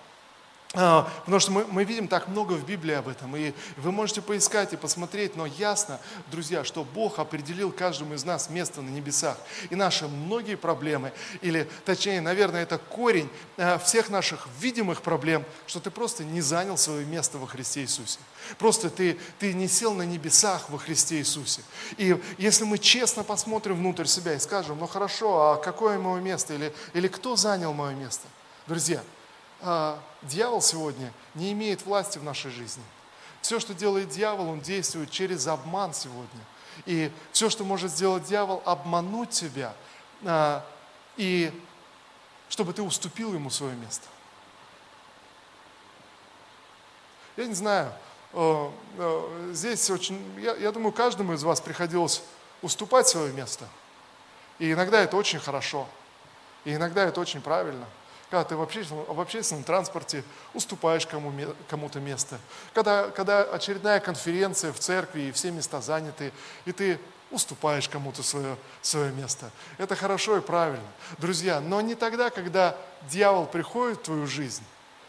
потому 0.75 1.39
что 1.39 1.51
мы, 1.51 1.65
мы 1.65 1.83
видим 1.83 2.07
так 2.07 2.27
много 2.27 2.53
в 2.53 2.65
Библии 2.65 2.93
об 2.93 3.07
этом, 3.07 3.35
и 3.35 3.53
вы 3.77 3.91
можете 3.91 4.21
поискать 4.21 4.73
и 4.73 4.77
посмотреть, 4.77 5.35
но 5.35 5.45
ясно, 5.45 5.99
друзья, 6.29 6.63
что 6.63 6.83
Бог 6.83 7.19
определил 7.19 7.71
каждому 7.71 8.13
из 8.13 8.25
нас 8.25 8.49
место 8.49 8.81
на 8.81 8.89
небесах. 8.89 9.37
И 9.69 9.75
наши 9.75 10.07
многие 10.07 10.55
проблемы, 10.55 11.13
или 11.41 11.69
точнее, 11.85 12.21
наверное, 12.21 12.63
это 12.63 12.77
корень 12.77 13.29
а, 13.57 13.77
всех 13.77 14.09
наших 14.09 14.47
видимых 14.59 15.01
проблем, 15.01 15.45
что 15.67 15.79
ты 15.79 15.89
просто 15.89 16.23
не 16.23 16.41
занял 16.41 16.77
свое 16.77 17.05
место 17.05 17.37
во 17.37 17.47
Христе 17.47 17.81
Иисусе. 17.81 18.19
Просто 18.57 18.89
ты, 18.89 19.17
ты 19.39 19.53
не 19.53 19.67
сел 19.67 19.93
на 19.93 20.03
небесах 20.03 20.69
во 20.69 20.77
Христе 20.77 21.17
Иисусе. 21.17 21.61
И 21.97 22.21
если 22.37 22.63
мы 22.65 22.77
честно 22.77 23.23
посмотрим 23.23 23.75
внутрь 23.77 24.05
себя 24.05 24.33
и 24.33 24.39
скажем, 24.39 24.79
ну 24.79 24.87
хорошо, 24.87 25.51
а 25.51 25.55
какое 25.57 25.97
мое 25.97 26.21
место, 26.21 26.53
или, 26.53 26.73
или 26.93 27.07
кто 27.07 27.35
занял 27.35 27.73
мое 27.73 27.95
место? 27.95 28.27
Друзья, 28.67 29.01
а, 29.61 29.99
дьявол 30.21 30.61
сегодня 30.61 31.13
не 31.33 31.51
имеет 31.53 31.85
власти 31.85 32.17
в 32.17 32.23
нашей 32.23 32.51
жизни. 32.51 32.83
Все, 33.41 33.59
что 33.59 33.73
делает 33.73 34.09
дьявол, 34.09 34.49
он 34.49 34.61
действует 34.61 35.11
через 35.11 35.47
обман 35.47 35.93
сегодня. 35.93 36.41
И 36.85 37.11
все, 37.31 37.49
что 37.49 37.63
может 37.63 37.91
сделать 37.91 38.25
дьявол, 38.25 38.61
обмануть 38.65 39.29
тебя, 39.29 39.73
а, 40.23 40.65
и 41.17 41.51
чтобы 42.49 42.73
ты 42.73 42.81
уступил 42.81 43.33
ему 43.33 43.49
свое 43.49 43.75
место. 43.75 44.07
Я 47.37 47.47
не 47.47 47.53
знаю, 47.53 47.91
э, 48.33 48.69
э, 48.97 49.51
здесь 49.53 49.89
очень, 49.89 50.39
я, 50.39 50.55
я 50.55 50.71
думаю, 50.71 50.93
каждому 50.93 51.33
из 51.33 51.43
вас 51.43 51.59
приходилось 51.59 52.23
уступать 52.61 53.07
свое 53.07 53.33
место. 53.33 53.67
И 54.57 54.71
иногда 54.71 55.01
это 55.01 55.17
очень 55.17 55.39
хорошо, 55.39 55.85
и 56.63 56.75
иногда 56.75 57.03
это 57.03 57.19
очень 57.19 57.41
правильно– 57.41 57.87
когда 58.29 58.43
ты 58.43 58.55
в 58.55 58.61
общественном, 58.61 59.05
в 59.05 59.21
общественном 59.21 59.63
транспорте 59.63 60.23
уступаешь 60.53 61.05
кому, 61.05 61.33
кому-то 61.69 61.99
место, 61.99 62.39
когда, 62.73 63.09
когда 63.09 63.43
очередная 63.43 63.99
конференция 63.99 64.73
в 64.73 64.79
церкви 64.79 65.21
и 65.21 65.31
все 65.31 65.51
места 65.51 65.81
заняты, 65.81 66.31
и 66.65 66.71
ты 66.71 66.99
уступаешь 67.31 67.89
кому-то 67.89 68.23
свое, 68.23 68.55
свое 68.81 69.11
место. 69.11 69.49
Это 69.77 69.95
хорошо 69.95 70.37
и 70.37 70.41
правильно. 70.41 70.87
Друзья, 71.17 71.59
но 71.59 71.81
не 71.81 71.95
тогда, 71.95 72.29
когда 72.29 72.77
дьявол 73.09 73.45
приходит 73.45 73.99
в 73.99 74.03
твою 74.03 74.27
жизнь. 74.27 74.63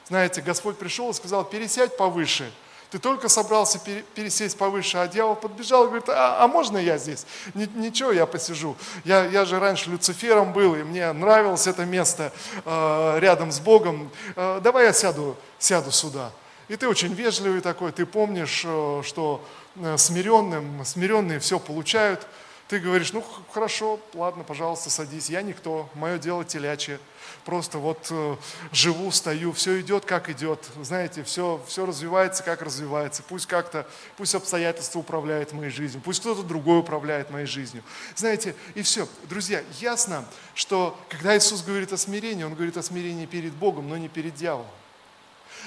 Знаете, 0.08 0.40
Господь 0.40 0.78
пришел 0.78 1.10
и 1.10 1.14
сказал, 1.14 1.44
пересядь 1.44 1.96
повыше– 1.96 2.52
ты 2.90 2.98
только 2.98 3.28
собрался 3.28 3.80
пересесть 4.14 4.56
повыше, 4.56 4.98
а 4.98 5.08
дьявол 5.08 5.36
подбежал 5.36 5.84
и 5.84 5.86
говорит, 5.88 6.08
а, 6.08 6.44
а 6.44 6.48
можно 6.48 6.78
я 6.78 6.98
здесь? 6.98 7.26
Ничего, 7.54 8.12
я 8.12 8.26
посижу. 8.26 8.76
Я, 9.04 9.24
я 9.26 9.44
же 9.44 9.58
раньше 9.58 9.90
Люцифером 9.90 10.52
был, 10.52 10.74
и 10.74 10.82
мне 10.82 11.12
нравилось 11.12 11.66
это 11.66 11.84
место 11.84 12.32
э, 12.64 13.18
рядом 13.18 13.50
с 13.50 13.60
Богом. 13.60 14.10
Э, 14.36 14.60
давай 14.62 14.86
я 14.86 14.92
сяду, 14.92 15.36
сяду 15.58 15.90
сюда. 15.90 16.30
И 16.68 16.76
ты 16.76 16.88
очень 16.88 17.12
вежливый 17.12 17.60
такой, 17.60 17.92
ты 17.92 18.06
помнишь, 18.06 18.62
э, 18.64 19.02
что 19.04 19.44
э, 19.76 19.96
смиренным, 19.96 20.84
смиренные 20.84 21.38
все 21.38 21.58
получают. 21.58 22.26
Ты 22.68 22.80
говоришь, 22.80 23.12
ну 23.12 23.24
хорошо, 23.52 24.00
ладно, 24.12 24.42
пожалуйста, 24.42 24.90
садись, 24.90 25.30
я 25.30 25.42
никто, 25.42 25.88
мое 25.94 26.18
дело 26.18 26.44
телячье 26.44 26.98
просто 27.44 27.78
вот 27.78 28.08
э, 28.10 28.36
живу, 28.72 29.12
стою, 29.12 29.52
все 29.52 29.80
идет 29.80 30.04
как 30.04 30.28
идет, 30.28 30.68
знаете, 30.82 31.22
все, 31.22 31.62
все 31.68 31.86
развивается 31.86 32.42
как 32.42 32.62
развивается, 32.62 33.22
пусть 33.22 33.46
как-то, 33.46 33.86
пусть 34.16 34.34
обстоятельства 34.34 34.98
управляют 34.98 35.52
моей 35.52 35.70
жизнью, 35.70 36.02
пусть 36.04 36.20
кто-то 36.20 36.42
другой 36.42 36.80
управляет 36.80 37.30
моей 37.30 37.46
жизнью. 37.46 37.84
Знаете, 38.16 38.56
и 38.74 38.82
все. 38.82 39.06
Друзья, 39.28 39.62
ясно, 39.78 40.24
что 40.54 40.98
когда 41.08 41.36
Иисус 41.36 41.62
говорит 41.62 41.92
о 41.92 41.96
смирении, 41.96 42.42
Он 42.42 42.54
говорит 42.54 42.76
о 42.76 42.82
смирении 42.82 43.26
перед 43.26 43.52
Богом, 43.52 43.88
но 43.88 43.96
не 43.96 44.08
перед 44.08 44.34
дьяволом. 44.34 44.66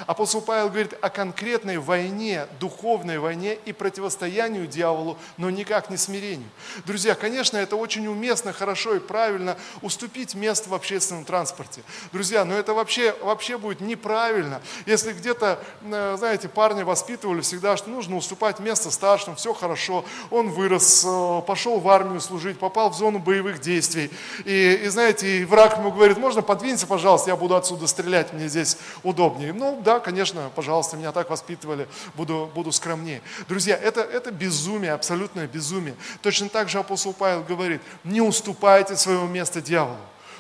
Апостол 0.07 0.41
Павел 0.41 0.69
говорит 0.69 0.93
о 1.01 1.09
конкретной 1.09 1.77
войне, 1.77 2.47
духовной 2.59 3.19
войне 3.19 3.57
и 3.65 3.73
противостоянию 3.73 4.67
дьяволу, 4.67 5.17
но 5.37 5.49
никак 5.49 5.89
не 5.89 5.97
смирению. 5.97 6.49
Друзья, 6.85 7.15
конечно, 7.15 7.57
это 7.57 7.75
очень 7.75 8.07
уместно, 8.07 8.53
хорошо 8.53 8.95
и 8.95 8.99
правильно 8.99 9.57
уступить 9.81 10.35
место 10.35 10.69
в 10.69 10.73
общественном 10.73 11.25
транспорте. 11.25 11.81
Друзья, 12.11 12.45
но 12.45 12.53
это 12.53 12.73
вообще, 12.73 13.15
вообще 13.21 13.57
будет 13.57 13.81
неправильно. 13.81 14.61
Если 14.85 15.13
где-то, 15.13 15.59
э, 15.81 16.15
знаете, 16.17 16.47
парни 16.47 16.83
воспитывали 16.83 17.41
всегда, 17.41 17.77
что 17.77 17.89
нужно 17.89 18.15
уступать 18.15 18.59
место 18.59 18.91
старшим, 18.91 19.35
все 19.35 19.53
хорошо, 19.53 20.05
он 20.31 20.49
вырос, 20.49 21.03
э, 21.05 21.41
пошел 21.45 21.79
в 21.79 21.89
армию 21.89 22.21
служить, 22.21 22.59
попал 22.59 22.89
в 22.89 22.95
зону 22.95 23.19
боевых 23.19 23.59
действий. 23.59 24.11
И, 24.45 24.81
и 24.83 24.87
знаете, 24.87 25.41
и 25.41 25.45
враг 25.45 25.77
ему 25.77 25.91
говорит, 25.91 26.17
можно 26.17 26.41
подвинься, 26.41 26.87
пожалуйста, 26.87 27.29
я 27.29 27.35
буду 27.35 27.55
отсюда 27.55 27.87
стрелять, 27.87 28.33
мне 28.33 28.47
здесь 28.47 28.77
удобнее. 29.03 29.53
Ну, 29.53 29.79
да, 29.89 29.99
конечно, 29.99 30.51
пожалуйста, 30.55 30.97
меня 30.97 31.11
так 31.11 31.31
воспитывали, 31.31 31.87
буду, 32.13 32.47
буду 32.53 32.71
скромнее. 32.71 33.23
Друзья, 33.47 33.75
это, 33.75 34.01
это 34.01 34.29
безумие, 34.29 34.91
абсолютное 34.91 35.47
безумие. 35.47 35.95
Точно 36.21 36.47
так 36.47 36.69
же 36.69 36.77
апостол 36.77 37.11
Павел 37.11 37.41
говорит, 37.41 37.81
не 38.03 38.21
уступайте 38.21 38.95
своего 38.95 39.25
места 39.25 39.61
дьяволу 39.61 39.97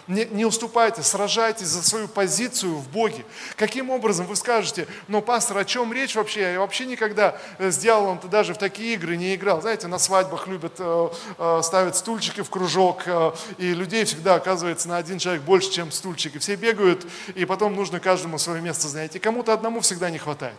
не, 0.09 0.25
не 0.25 0.43
уступайте, 0.43 1.03
сражайтесь 1.03 1.67
за 1.67 1.83
свою 1.83 2.07
позицию 2.07 2.75
в 2.75 2.89
Боге. 2.89 3.23
Каким 3.55 3.91
образом 3.91 4.25
вы 4.25 4.35
скажете, 4.35 4.87
ну, 5.07 5.21
пастор, 5.21 5.59
о 5.59 5.65
чем 5.65 5.93
речь 5.93 6.15
вообще? 6.15 6.53
Я 6.53 6.59
вообще 6.59 6.87
никогда 6.87 7.37
с 7.59 7.77
дьяволом-то 7.77 8.27
даже 8.27 8.55
в 8.55 8.57
такие 8.57 8.95
игры 8.95 9.17
не 9.17 9.35
играл. 9.35 9.61
Знаете, 9.61 9.85
на 9.87 9.99
свадьбах 9.99 10.47
любят 10.47 10.73
э, 10.79 11.09
э, 11.37 11.61
ставить 11.63 11.95
стульчики 11.95 12.41
в 12.41 12.49
кружок, 12.49 13.03
э, 13.05 13.31
и 13.59 13.75
людей 13.75 14.03
всегда 14.03 14.33
оказывается 14.33 14.89
на 14.89 14.97
один 14.97 15.19
человек 15.19 15.43
больше, 15.43 15.69
чем 15.71 15.91
стульчики. 15.91 16.39
Все 16.39 16.55
бегают, 16.55 17.05
и 17.35 17.45
потом 17.45 17.75
нужно 17.75 17.99
каждому 17.99 18.39
свое 18.39 18.61
место 18.61 18.87
занять. 18.87 19.15
И 19.15 19.19
кому-то 19.19 19.53
одному 19.53 19.79
всегда 19.81 20.09
не 20.09 20.17
хватает. 20.17 20.57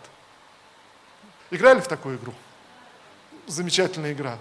Играли 1.50 1.80
в 1.80 1.88
такую 1.88 2.18
игру? 2.18 2.32
Замечательная 3.48 4.12
игра. 4.12 4.38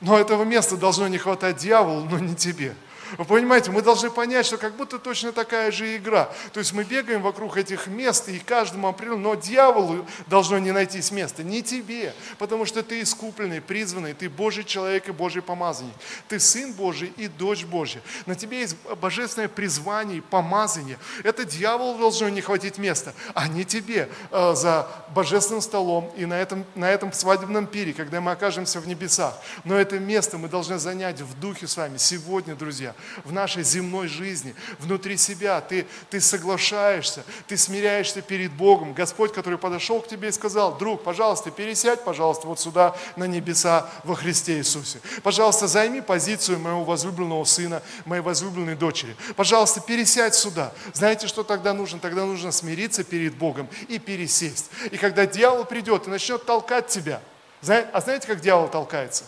Но 0.00 0.18
этого 0.18 0.42
места 0.42 0.76
должно 0.76 1.06
не 1.06 1.18
хватать 1.18 1.58
дьяволу, 1.58 2.00
но 2.10 2.18
не 2.18 2.34
тебе. 2.34 2.74
Вы 3.18 3.24
понимаете, 3.24 3.70
мы 3.70 3.82
должны 3.82 4.10
понять, 4.10 4.46
что 4.46 4.56
как 4.56 4.76
будто 4.76 4.98
точно 4.98 5.32
такая 5.32 5.70
же 5.70 5.96
игра. 5.96 6.30
То 6.52 6.60
есть 6.60 6.72
мы 6.72 6.84
бегаем 6.84 7.22
вокруг 7.22 7.56
этих 7.56 7.86
мест, 7.86 8.28
и 8.28 8.38
каждому 8.38 8.88
определенно, 8.88 9.22
но 9.22 9.34
дьяволу 9.34 10.06
должно 10.26 10.58
не 10.58 10.72
найтись 10.72 11.10
места, 11.10 11.42
не 11.42 11.62
тебе, 11.62 12.14
потому 12.38 12.64
что 12.66 12.82
ты 12.82 13.02
искупленный, 13.02 13.60
призванный, 13.60 14.14
ты 14.14 14.28
Божий 14.28 14.64
человек 14.64 15.08
и 15.08 15.12
Божий 15.12 15.42
помазанник. 15.42 15.94
Ты 16.28 16.38
Сын 16.38 16.72
Божий 16.72 17.12
и 17.16 17.28
дочь 17.28 17.64
Божья. 17.64 18.00
На 18.26 18.34
тебе 18.34 18.60
есть 18.60 18.76
божественное 19.00 19.48
призвание 19.48 20.18
и 20.18 20.20
помазание. 20.20 20.98
Это 21.24 21.44
дьявол 21.44 21.98
должно 21.98 22.28
не 22.28 22.40
хватить 22.40 22.78
места, 22.78 23.14
а 23.34 23.48
не 23.48 23.64
тебе 23.64 24.08
э, 24.30 24.54
за 24.54 24.88
божественным 25.14 25.60
столом 25.60 26.12
и 26.16 26.26
на 26.26 26.34
этом, 26.34 26.64
на 26.74 26.90
этом 26.90 27.12
свадебном 27.12 27.66
пире, 27.66 27.92
когда 27.92 28.20
мы 28.20 28.32
окажемся 28.32 28.80
в 28.80 28.86
небесах. 28.86 29.34
Но 29.64 29.76
это 29.76 29.98
место 29.98 30.38
мы 30.38 30.48
должны 30.48 30.78
занять 30.78 31.20
в 31.20 31.38
духе 31.38 31.66
с 31.66 31.76
вами 31.76 31.96
сегодня, 31.96 32.54
друзья 32.54 32.94
в 33.24 33.32
нашей 33.32 33.62
земной 33.62 34.08
жизни, 34.08 34.54
внутри 34.78 35.16
себя. 35.16 35.60
Ты, 35.60 35.86
ты 36.10 36.20
соглашаешься, 36.20 37.24
ты 37.46 37.56
смиряешься 37.56 38.22
перед 38.22 38.52
Богом. 38.52 38.92
Господь, 38.92 39.32
который 39.32 39.58
подошел 39.58 40.00
к 40.00 40.08
тебе 40.08 40.28
и 40.28 40.32
сказал, 40.32 40.76
друг, 40.78 41.02
пожалуйста, 41.02 41.50
пересядь, 41.50 42.04
пожалуйста, 42.04 42.46
вот 42.46 42.60
сюда 42.60 42.96
на 43.16 43.24
небеса 43.24 43.88
во 44.04 44.14
Христе 44.14 44.58
Иисусе. 44.58 45.00
Пожалуйста, 45.22 45.66
займи 45.66 46.00
позицию 46.00 46.58
моего 46.58 46.84
возлюбленного 46.84 47.44
сына, 47.44 47.82
моей 48.04 48.22
возлюбленной 48.22 48.76
дочери. 48.76 49.16
Пожалуйста, 49.36 49.80
пересядь 49.80 50.34
сюда. 50.34 50.72
Знаете, 50.92 51.26
что 51.26 51.42
тогда 51.42 51.72
нужно? 51.72 51.98
Тогда 51.98 52.24
нужно 52.24 52.52
смириться 52.52 53.04
перед 53.04 53.34
Богом 53.34 53.68
и 53.88 53.98
пересесть. 53.98 54.70
И 54.90 54.96
когда 54.96 55.26
дьявол 55.26 55.64
придет 55.64 56.06
и 56.06 56.10
начнет 56.10 56.44
толкать 56.44 56.88
тебя, 56.88 57.20
а 57.68 58.00
знаете, 58.00 58.26
как 58.26 58.40
дьявол 58.40 58.68
толкается? 58.68 59.24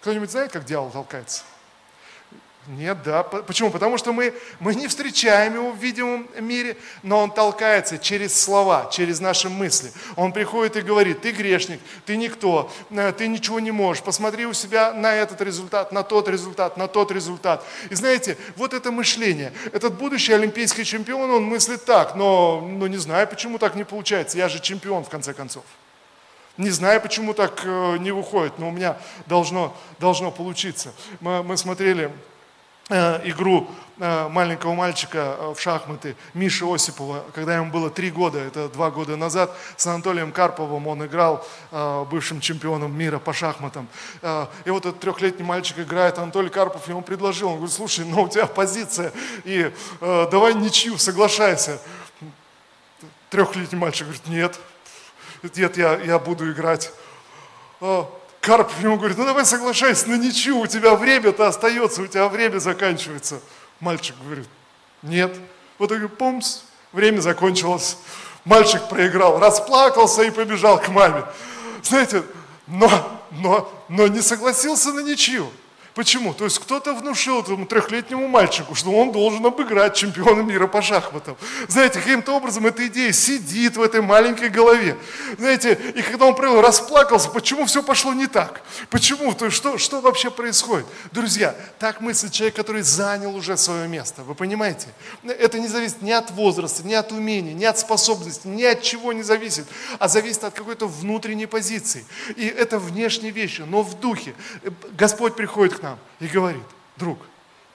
Кто-нибудь 0.00 0.30
знает, 0.30 0.52
как 0.52 0.64
дьявол 0.64 0.90
толкается? 0.90 1.42
Нет, 2.66 2.98
да. 3.04 3.22
Почему? 3.22 3.70
Потому 3.70 3.96
что 3.96 4.12
мы, 4.12 4.34
мы 4.58 4.74
не 4.74 4.88
встречаем 4.88 5.54
его 5.54 5.70
в 5.70 5.78
видимом 5.78 6.28
мире, 6.40 6.76
но 7.04 7.20
он 7.20 7.30
толкается 7.30 7.96
через 7.96 8.38
слова, 8.38 8.88
через 8.90 9.20
наши 9.20 9.48
мысли. 9.48 9.92
Он 10.16 10.32
приходит 10.32 10.76
и 10.76 10.80
говорит, 10.80 11.20
ты 11.20 11.30
грешник, 11.30 11.80
ты 12.06 12.16
никто, 12.16 12.70
э, 12.90 13.12
ты 13.16 13.28
ничего 13.28 13.60
не 13.60 13.70
можешь, 13.70 14.02
посмотри 14.02 14.46
у 14.46 14.52
себя 14.52 14.92
на 14.92 15.14
этот 15.14 15.40
результат, 15.42 15.92
на 15.92 16.02
тот 16.02 16.28
результат, 16.28 16.76
на 16.76 16.88
тот 16.88 17.12
результат. 17.12 17.64
И 17.88 17.94
знаете, 17.94 18.36
вот 18.56 18.74
это 18.74 18.90
мышление. 18.90 19.52
Этот 19.72 19.94
будущий 19.94 20.32
олимпийский 20.32 20.84
чемпион, 20.84 21.30
он 21.30 21.44
мыслит 21.44 21.84
так, 21.84 22.16
но, 22.16 22.60
но 22.60 22.88
не 22.88 22.96
знаю, 22.96 23.28
почему 23.28 23.58
так 23.58 23.76
не 23.76 23.84
получается, 23.84 24.38
я 24.38 24.48
же 24.48 24.58
чемпион 24.58 25.04
в 25.04 25.08
конце 25.08 25.34
концов. 25.34 25.64
Не 26.56 26.70
знаю, 26.70 27.00
почему 27.00 27.32
так 27.32 27.60
э, 27.64 27.98
не 27.98 28.10
выходит, 28.10 28.58
но 28.58 28.70
у 28.70 28.72
меня 28.72 28.96
должно, 29.26 29.76
должно 30.00 30.32
получиться. 30.32 30.92
Мы, 31.20 31.44
мы 31.44 31.56
смотрели 31.56 32.10
игру 32.88 33.68
э, 33.98 34.28
маленького 34.28 34.74
мальчика 34.74 35.36
э, 35.38 35.54
в 35.56 35.60
шахматы 35.60 36.14
Миши 36.34 36.64
Осипова, 36.64 37.24
когда 37.34 37.56
ему 37.56 37.72
было 37.72 37.90
три 37.90 38.10
года, 38.10 38.38
это 38.38 38.68
два 38.68 38.90
года 38.90 39.16
назад, 39.16 39.56
с 39.76 39.86
Анатолием 39.86 40.30
Карповым 40.30 40.86
он 40.86 41.04
играл 41.04 41.44
бывшим 42.10 42.40
чемпионом 42.40 42.96
мира 42.96 43.18
по 43.18 43.32
шахматам. 43.32 43.88
И 44.64 44.70
вот 44.70 44.86
этот 44.86 45.00
трехлетний 45.00 45.44
мальчик 45.44 45.80
играет, 45.80 46.18
Анатолий 46.18 46.48
Карпов 46.48 46.88
ему 46.88 47.02
предложил, 47.02 47.48
он 47.48 47.54
говорит, 47.56 47.74
слушай, 47.74 48.04
ну 48.04 48.22
у 48.22 48.28
тебя 48.28 48.46
позиция, 48.46 49.12
и 49.44 49.72
давай 50.00 50.54
ничью, 50.54 50.96
соглашайся. 50.98 51.80
Трехлетний 53.30 53.78
мальчик 53.78 54.06
говорит, 54.06 54.26
нет, 54.28 54.60
нет, 55.56 55.76
я, 55.76 55.96
я 55.96 56.18
буду 56.18 56.50
играть. 56.52 56.92
Карпов 58.46 58.80
ему 58.80 58.96
говорит, 58.96 59.18
ну 59.18 59.24
давай 59.24 59.44
соглашайся 59.44 60.08
на 60.08 60.14
ничью, 60.14 60.60
у 60.60 60.68
тебя 60.68 60.94
время-то 60.94 61.48
остается, 61.48 62.00
у 62.00 62.06
тебя 62.06 62.28
время 62.28 62.60
заканчивается. 62.60 63.40
Мальчик 63.80 64.14
говорит, 64.22 64.46
нет. 65.02 65.36
Вот 65.80 65.90
говорит, 65.90 66.16
помс, 66.16 66.60
время 66.92 67.18
закончилось. 67.18 67.98
Мальчик 68.44 68.88
проиграл, 68.88 69.40
расплакался 69.40 70.22
и 70.22 70.30
побежал 70.30 70.80
к 70.80 70.86
маме. 70.90 71.24
Знаете, 71.82 72.22
но, 72.68 72.88
но, 73.32 73.68
но 73.88 74.06
не 74.06 74.20
согласился 74.20 74.92
на 74.92 75.00
ничью. 75.00 75.50
Почему? 75.96 76.34
То 76.34 76.44
есть 76.44 76.58
кто-то 76.58 76.92
внушил 76.92 77.40
этому 77.40 77.64
трехлетнему 77.64 78.28
мальчику, 78.28 78.74
что 78.74 78.90
он 78.90 79.12
должен 79.12 79.46
обыграть 79.46 79.94
чемпиона 79.94 80.42
мира 80.42 80.66
по 80.66 80.82
шахматам. 80.82 81.38
Знаете, 81.68 82.00
каким-то 82.00 82.36
образом 82.36 82.66
эта 82.66 82.86
идея 82.88 83.12
сидит 83.12 83.78
в 83.78 83.82
этой 83.82 84.02
маленькой 84.02 84.50
голове. 84.50 84.98
Знаете, 85.38 85.72
и 85.72 86.02
когда 86.02 86.26
он 86.26 86.34
провел, 86.34 86.60
расплакался, 86.60 87.30
почему 87.30 87.64
все 87.64 87.82
пошло 87.82 88.12
не 88.12 88.26
так? 88.26 88.60
Почему? 88.90 89.32
То 89.32 89.46
есть 89.46 89.56
что, 89.56 89.78
что 89.78 90.02
вообще 90.02 90.30
происходит? 90.30 90.84
Друзья, 91.12 91.56
так 91.78 92.02
мыслит 92.02 92.30
человек, 92.30 92.56
который 92.56 92.82
занял 92.82 93.34
уже 93.34 93.56
свое 93.56 93.88
место. 93.88 94.22
Вы 94.22 94.34
понимаете? 94.34 94.88
Это 95.24 95.58
не 95.58 95.66
зависит 95.66 96.02
ни 96.02 96.10
от 96.10 96.30
возраста, 96.32 96.86
ни 96.86 96.92
от 96.92 97.10
умения, 97.10 97.54
ни 97.54 97.64
от 97.64 97.78
способности, 97.78 98.46
ни 98.46 98.64
от 98.64 98.82
чего 98.82 99.14
не 99.14 99.22
зависит, 99.22 99.64
а 99.98 100.08
зависит 100.08 100.44
от 100.44 100.52
какой-то 100.52 100.88
внутренней 100.88 101.46
позиции. 101.46 102.04
И 102.36 102.46
это 102.46 102.78
внешние 102.78 103.32
вещи, 103.32 103.62
но 103.62 103.80
в 103.80 103.98
духе. 103.98 104.34
Господь 104.92 105.36
приходит 105.36 105.78
к 105.78 105.82
нам 105.82 105.85
и 106.20 106.26
говорит, 106.26 106.64
друг, 106.96 107.18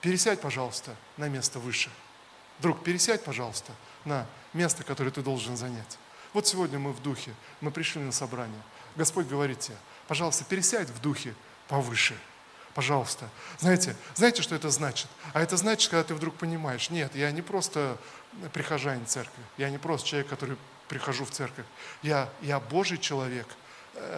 пересядь, 0.00 0.40
пожалуйста, 0.40 0.94
на 1.16 1.28
место 1.28 1.58
выше. 1.58 1.90
Друг, 2.58 2.82
пересядь, 2.82 3.24
пожалуйста, 3.24 3.72
на 4.04 4.26
место, 4.52 4.84
которое 4.84 5.10
ты 5.10 5.22
должен 5.22 5.56
занять. 5.56 5.98
Вот 6.32 6.46
сегодня 6.46 6.78
мы 6.78 6.92
в 6.92 7.02
духе, 7.02 7.34
мы 7.60 7.70
пришли 7.70 8.00
на 8.02 8.12
собрание. 8.12 8.60
Господь 8.96 9.26
говорит 9.26 9.60
тебе, 9.60 9.76
пожалуйста, 10.08 10.44
пересядь 10.44 10.90
в 10.90 11.00
духе 11.00 11.34
повыше. 11.68 12.16
Пожалуйста. 12.74 13.28
Знаете, 13.58 13.94
знаете, 14.14 14.40
что 14.40 14.54
это 14.54 14.70
значит? 14.70 15.08
А 15.34 15.42
это 15.42 15.58
значит, 15.58 15.90
когда 15.90 16.04
ты 16.04 16.14
вдруг 16.14 16.34
понимаешь, 16.36 16.88
нет, 16.88 17.14
я 17.14 17.30
не 17.30 17.42
просто 17.42 17.98
прихожанин 18.54 19.06
церкви, 19.06 19.42
я 19.58 19.68
не 19.68 19.76
просто 19.76 20.08
человек, 20.08 20.28
который 20.28 20.56
прихожу 20.88 21.26
в 21.26 21.30
церковь. 21.30 21.66
Я, 22.02 22.30
я 22.40 22.60
Божий 22.60 22.98
человек– 22.98 23.46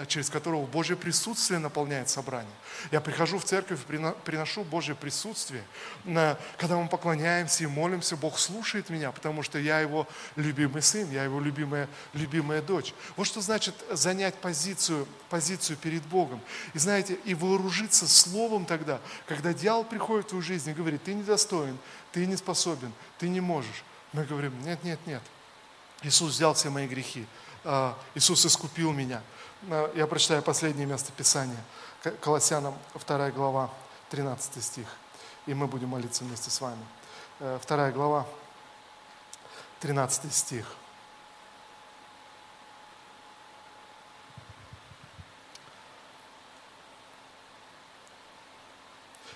через 0.06 0.30
которого 0.30 0.66
Божье 0.66 0.96
присутствие 0.96 1.58
наполняет 1.58 2.08
собрание. 2.08 2.52
Я 2.90 3.00
прихожу 3.00 3.38
в 3.38 3.44
церковь, 3.44 3.80
приношу 4.24 4.64
Божье 4.64 4.94
присутствие. 4.94 5.62
Когда 6.04 6.76
мы 6.76 6.88
поклоняемся 6.88 7.64
и 7.64 7.66
молимся, 7.66 8.16
Бог 8.16 8.38
слушает 8.38 8.90
меня, 8.90 9.12
потому 9.12 9.42
что 9.42 9.58
я 9.58 9.80
его 9.80 10.06
любимый 10.36 10.82
сын, 10.82 11.10
я 11.10 11.24
его 11.24 11.40
любимая, 11.40 11.88
любимая 12.12 12.62
дочь. 12.62 12.94
Вот 13.16 13.26
что 13.26 13.40
значит 13.40 13.74
занять 13.90 14.34
позицию, 14.34 15.06
позицию 15.30 15.76
перед 15.76 16.02
Богом. 16.04 16.40
И 16.74 16.78
знаете, 16.78 17.14
и 17.24 17.34
вооружиться 17.34 18.08
словом 18.08 18.66
тогда, 18.66 19.00
когда 19.26 19.52
дьявол 19.52 19.84
приходит 19.84 20.26
в 20.26 20.28
твою 20.30 20.42
жизнь 20.42 20.70
и 20.70 20.74
говорит, 20.74 21.02
ты 21.04 21.14
недостоин, 21.14 21.78
ты 22.12 22.26
не 22.26 22.36
способен, 22.36 22.92
ты 23.18 23.28
не 23.28 23.40
можешь. 23.40 23.84
Мы 24.12 24.24
говорим, 24.24 24.52
нет, 24.62 24.82
нет, 24.84 24.98
нет. 25.06 25.22
Иисус 26.02 26.34
взял 26.34 26.54
все 26.54 26.70
мои 26.70 26.86
грехи. 26.86 27.26
А, 27.64 27.96
Иисус 28.14 28.44
искупил 28.44 28.92
меня. 28.92 29.22
Я 29.94 30.06
прочитаю 30.06 30.42
последнее 30.42 30.86
место 30.86 31.10
Писания. 31.12 31.62
Колоссянам 32.20 32.76
2 32.94 33.30
глава, 33.30 33.70
13 34.10 34.62
стих. 34.62 34.86
И 35.46 35.54
мы 35.54 35.66
будем 35.66 35.88
молиться 35.88 36.24
вместе 36.24 36.50
с 36.50 36.60
вами. 36.60 36.84
2 37.38 37.58
э, 37.68 37.92
глава, 37.92 38.26
13 39.80 40.32
стих. 40.32 40.66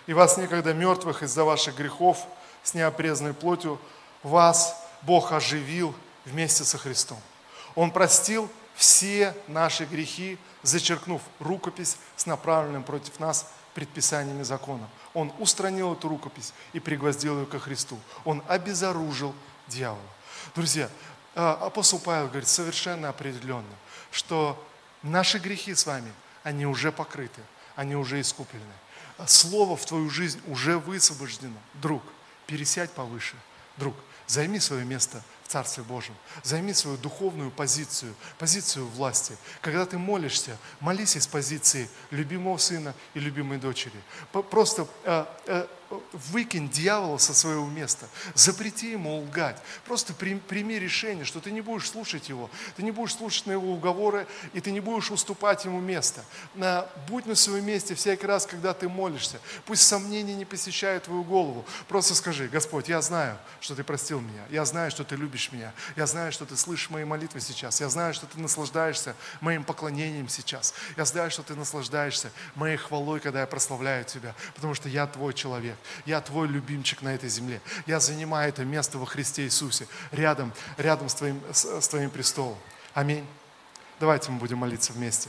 И 0.06 0.12
вас 0.12 0.36
некогда 0.36 0.74
мертвых 0.74 1.22
из-за 1.22 1.44
ваших 1.44 1.76
грехов 1.76 2.26
с 2.62 2.74
неопрезной 2.74 3.32
плотью 3.34 3.80
вас 4.22 4.76
Бог 5.02 5.32
оживил 5.32 5.94
вместе 6.24 6.64
со 6.64 6.76
Христом. 6.76 7.20
Он 7.78 7.92
простил 7.92 8.50
все 8.74 9.36
наши 9.46 9.84
грехи, 9.84 10.36
зачеркнув 10.64 11.22
рукопись 11.38 11.96
с 12.16 12.26
направленным 12.26 12.82
против 12.82 13.20
нас 13.20 13.52
предписаниями 13.72 14.42
закона. 14.42 14.90
Он 15.14 15.32
устранил 15.38 15.92
эту 15.92 16.08
рукопись 16.08 16.52
и 16.72 16.80
пригвоздил 16.80 17.38
ее 17.38 17.46
ко 17.46 17.60
Христу. 17.60 17.96
Он 18.24 18.42
обезоружил 18.48 19.32
дьявола. 19.68 20.00
Друзья, 20.56 20.90
а, 21.36 21.52
апостол 21.66 22.00
Павел 22.00 22.26
говорит 22.26 22.48
совершенно 22.48 23.10
определенно, 23.10 23.76
что 24.10 24.60
наши 25.04 25.38
грехи 25.38 25.72
с 25.72 25.86
вами, 25.86 26.12
они 26.42 26.66
уже 26.66 26.90
покрыты, 26.90 27.42
они 27.76 27.94
уже 27.94 28.20
искуплены. 28.20 28.64
Слово 29.24 29.76
в 29.76 29.86
твою 29.86 30.10
жизнь 30.10 30.40
уже 30.48 30.78
высвобождено. 30.78 31.58
Друг, 31.74 32.02
пересядь 32.48 32.90
повыше. 32.90 33.36
Друг, 33.76 33.94
займи 34.26 34.58
свое 34.58 34.84
место 34.84 35.22
Царстве 35.48 35.82
Божьем. 35.82 36.14
Займи 36.42 36.74
свою 36.74 36.98
духовную 36.98 37.50
позицию, 37.50 38.14
позицию 38.38 38.86
власти. 38.86 39.36
Когда 39.62 39.86
ты 39.86 39.96
молишься, 39.96 40.58
молись 40.78 41.16
из 41.16 41.26
позиции 41.26 41.88
любимого 42.10 42.58
сына 42.58 42.94
и 43.14 43.20
любимой 43.20 43.58
дочери. 43.58 44.00
Просто 44.50 44.86
э, 45.04 45.24
э, 45.46 45.66
выкинь 46.12 46.68
дьявола 46.68 47.18
со 47.18 47.32
своего 47.32 47.66
места, 47.66 48.06
запрети 48.34 48.92
ему 48.92 49.20
лгать. 49.20 49.56
Просто 49.86 50.12
прими 50.12 50.78
решение, 50.78 51.24
что 51.24 51.40
ты 51.40 51.50
не 51.50 51.60
будешь 51.60 51.88
слушать 51.88 52.28
его, 52.28 52.50
ты 52.76 52.82
не 52.82 52.90
будешь 52.90 53.14
слушать 53.14 53.46
на 53.46 53.52
его 53.52 53.72
уговоры, 53.72 54.26
и 54.52 54.60
ты 54.60 54.70
не 54.70 54.80
будешь 54.80 55.10
уступать 55.10 55.64
ему 55.64 55.80
место. 55.80 56.24
Будь 57.08 57.26
на 57.26 57.34
своем 57.34 57.64
месте 57.64 57.94
всякий 57.94 58.26
раз, 58.26 58.46
когда 58.46 58.74
ты 58.74 58.88
молишься. 58.88 59.40
Пусть 59.64 59.86
сомнения 59.86 60.34
не 60.34 60.44
посещают 60.44 61.04
твою 61.04 61.24
голову. 61.24 61.64
Просто 61.88 62.14
скажи, 62.14 62.48
Господь, 62.48 62.88
я 62.88 63.00
знаю, 63.00 63.38
что 63.60 63.74
ты 63.74 63.82
простил 63.82 64.20
меня, 64.20 64.44
я 64.50 64.64
знаю, 64.64 64.90
что 64.90 65.04
ты 65.04 65.16
любишь 65.16 65.52
меня, 65.52 65.72
я 65.96 66.06
знаю, 66.06 66.32
что 66.32 66.44
ты 66.44 66.56
слышишь 66.56 66.90
мои 66.90 67.04
молитвы 67.04 67.40
сейчас, 67.40 67.80
я 67.80 67.88
знаю, 67.88 68.12
что 68.12 68.26
ты 68.26 68.38
наслаждаешься 68.40 69.14
моим 69.40 69.64
поклонением 69.64 70.28
сейчас, 70.28 70.74
я 70.96 71.04
знаю, 71.04 71.30
что 71.30 71.42
ты 71.42 71.54
наслаждаешься 71.54 72.30
моей 72.54 72.76
хвалой, 72.76 73.20
когда 73.20 73.40
я 73.40 73.46
прославляю 73.46 74.04
тебя, 74.04 74.34
потому 74.54 74.74
что 74.74 74.88
я 74.88 75.06
твой 75.06 75.32
человек. 75.32 75.77
Я 76.04 76.20
твой 76.20 76.48
любимчик 76.48 77.02
на 77.02 77.14
этой 77.14 77.28
земле. 77.28 77.60
Я 77.86 78.00
занимаю 78.00 78.48
это 78.48 78.64
место 78.64 78.98
во 78.98 79.06
Христе 79.06 79.44
Иисусе, 79.44 79.86
рядом, 80.10 80.52
рядом 80.76 81.08
с, 81.08 81.14
твоим, 81.14 81.40
с, 81.52 81.80
с 81.80 81.88
твоим 81.88 82.10
престолом. 82.10 82.58
Аминь. 82.94 83.26
Давайте 84.00 84.30
мы 84.30 84.38
будем 84.38 84.58
молиться 84.58 84.92
вместе. 84.92 85.28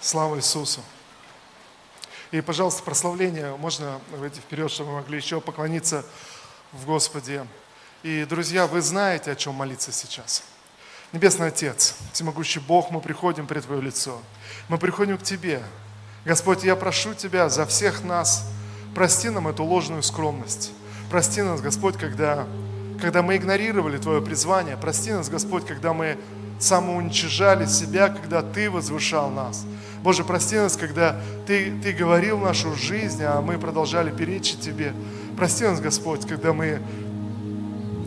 Слава 0.00 0.36
Иисусу. 0.36 0.82
И, 2.30 2.40
пожалуйста, 2.40 2.82
прославление 2.82 3.56
можно 3.56 4.00
выйти 4.10 4.40
вперед, 4.40 4.70
чтобы 4.70 4.90
мы 4.90 4.96
могли 4.96 5.16
еще 5.16 5.40
поклониться 5.40 6.04
в 6.72 6.84
Господе. 6.86 7.46
И, 8.02 8.24
друзья, 8.24 8.66
вы 8.66 8.82
знаете, 8.82 9.32
о 9.32 9.36
чем 9.36 9.54
молиться 9.54 9.92
сейчас. 9.92 10.42
Небесный 11.12 11.48
Отец, 11.48 11.96
всемогущий 12.12 12.60
Бог, 12.60 12.90
мы 12.90 13.00
приходим 13.00 13.46
пред 13.46 13.64
Твое 13.64 13.80
лицо. 13.80 14.20
Мы 14.68 14.78
приходим 14.78 15.18
к 15.18 15.22
Тебе, 15.22 15.62
Господь, 16.26 16.64
я 16.64 16.74
прошу 16.74 17.14
Тебя 17.14 17.48
за 17.48 17.64
всех 17.66 18.02
нас, 18.02 18.50
прости 18.96 19.30
нам 19.30 19.46
эту 19.46 19.62
ложную 19.62 20.02
скромность. 20.02 20.72
Прости 21.08 21.40
нас, 21.40 21.60
Господь, 21.60 21.96
когда, 21.96 22.48
когда 23.00 23.22
мы 23.22 23.36
игнорировали 23.36 23.96
Твое 23.96 24.20
призвание. 24.20 24.76
Прости 24.76 25.12
нас, 25.12 25.28
Господь, 25.28 25.64
когда 25.64 25.92
мы 25.92 26.18
самоуничижали 26.58 27.66
себя, 27.66 28.08
когда 28.08 28.42
Ты 28.42 28.68
возвышал 28.68 29.30
нас. 29.30 29.64
Боже, 30.02 30.24
прости 30.24 30.56
нас, 30.56 30.76
когда 30.76 31.20
Ты, 31.46 31.72
Ты 31.80 31.92
говорил 31.92 32.38
нашу 32.38 32.74
жизнь, 32.74 33.22
а 33.22 33.40
мы 33.40 33.56
продолжали 33.56 34.10
перечить 34.10 34.60
Тебе. 34.60 34.94
Прости 35.36 35.62
нас, 35.62 35.78
Господь, 35.78 36.26
когда 36.26 36.52
мы 36.52 36.82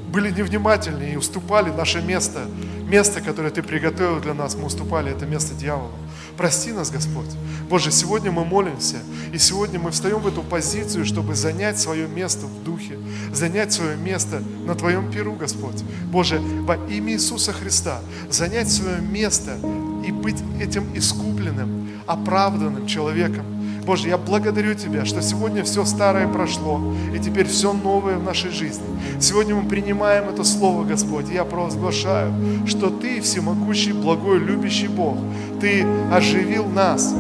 были 0.10 0.32
невнимательны 0.32 1.14
и 1.14 1.16
уступали 1.16 1.70
наше 1.70 2.02
место, 2.02 2.42
место, 2.88 3.22
которое 3.22 3.52
Ты 3.52 3.64
приготовил 3.64 4.20
для 4.20 4.34
нас, 4.34 4.56
мы 4.56 4.66
уступали 4.66 5.12
это 5.12 5.26
место 5.26 5.54
дьяволу. 5.54 5.92
Прости 6.38 6.72
нас, 6.72 6.90
Господь. 6.90 7.30
Боже, 7.70 7.92
сегодня 7.92 8.32
мы 8.32 8.46
молимся, 8.46 8.96
и 9.34 9.38
сегодня 9.38 9.78
мы 9.78 9.92
встаем 9.92 10.20
в 10.20 10.28
эту 10.28 10.42
позицию, 10.42 11.06
чтобы 11.06 11.36
занять 11.36 11.78
свое 11.78 12.08
место 12.08 12.46
в 12.46 12.64
Духе, 12.64 12.98
занять 13.34 13.74
свое 13.74 13.98
место 13.98 14.42
на 14.66 14.74
Твоем 14.74 15.12
перу, 15.12 15.34
Господь. 15.34 15.84
Боже, 16.06 16.40
во 16.40 16.78
имя 16.88 17.14
Иисуса 17.14 17.52
Христа, 17.52 18.00
занять 18.30 18.72
свое 18.72 19.02
место 19.02 19.58
и 20.08 20.12
быть 20.12 20.38
этим 20.62 20.86
искупленным, 20.96 21.90
оправданным 22.08 22.88
человеком, 22.88 23.46
Боже, 23.90 24.10
я 24.10 24.20
благодарю 24.20 24.76
Тебя, 24.76 25.04
что 25.04 25.20
сегодня 25.20 25.64
все 25.64 25.84
старое 25.84 26.28
прошло, 26.28 26.80
и 27.12 27.18
теперь 27.18 27.48
все 27.48 27.74
новое 27.74 28.20
в 28.20 28.24
нашей 28.24 28.52
жизни. 28.52 28.86
Сегодня 29.20 29.56
мы 29.56 29.68
принимаем 29.68 30.30
это 30.30 30.44
Слово, 30.44 30.84
Господь, 30.84 31.32
и 31.32 31.34
я 31.34 31.44
провозглашаю, 31.44 32.32
что 32.68 32.92
Ты 32.92 33.20
всемогущий, 33.20 33.94
благой, 33.94 34.38
любящий 34.38 34.88
Бог. 34.88 35.18
Ты 35.60 35.88
оживил 36.12 36.68
нас, 36.68 37.16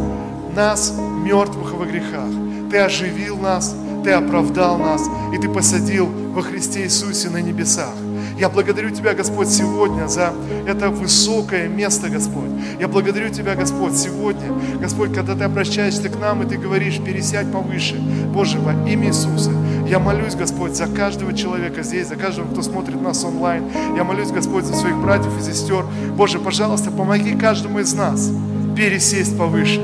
нас, 0.55 0.93
мертвых 1.23 1.73
во 1.73 1.87
грехах. 1.87 2.29
Ты 2.69 2.77
оживил 2.77 3.37
нас, 3.37 3.75
Ты 4.03 4.11
оправдал 4.11 4.77
нас, 4.77 5.09
и 5.33 5.39
Ты 5.39 5.49
посадил 5.49 6.05
во 6.05 6.43
Христе 6.43 6.83
Иисусе 6.83 7.31
на 7.31 7.41
небесах. 7.41 7.95
Я 8.39 8.47
благодарю 8.47 8.89
Тебя, 8.89 9.13
Господь, 9.13 9.49
сегодня 9.49 10.07
за 10.07 10.33
это 10.65 10.89
высокое 10.89 11.67
место, 11.67 12.07
Господь. 12.07 12.49
Я 12.79 12.87
благодарю 12.87 13.29
Тебя, 13.29 13.53
Господь, 13.53 13.97
сегодня, 13.97 14.47
Господь, 14.79 15.13
когда 15.13 15.35
Ты 15.35 15.43
обращаешься 15.43 16.07
к 16.07 16.17
нам, 16.17 16.41
и 16.43 16.47
Ты 16.47 16.57
говоришь, 16.57 16.99
пересядь 16.99 17.51
повыше. 17.51 17.95
Боже, 18.33 18.57
во 18.59 18.71
имя 18.89 19.09
Иисуса, 19.09 19.51
я 19.89 19.99
молюсь, 19.99 20.35
Господь, 20.35 20.73
за 20.73 20.87
каждого 20.87 21.33
человека 21.33 21.83
здесь, 21.83 22.07
за 22.07 22.15
каждого, 22.15 22.49
кто 22.49 22.61
смотрит 22.61 23.01
нас 23.01 23.25
онлайн. 23.25 23.65
Я 23.97 24.05
молюсь, 24.05 24.31
Господь, 24.31 24.63
за 24.63 24.73
своих 24.73 24.95
братьев 24.95 25.37
и 25.37 25.43
сестер. 25.43 25.83
Боже, 26.15 26.39
пожалуйста, 26.39 26.91
помоги 26.91 27.35
каждому 27.35 27.79
из 27.79 27.93
нас 27.93 28.31
пересесть 28.73 29.37
повыше. 29.37 29.81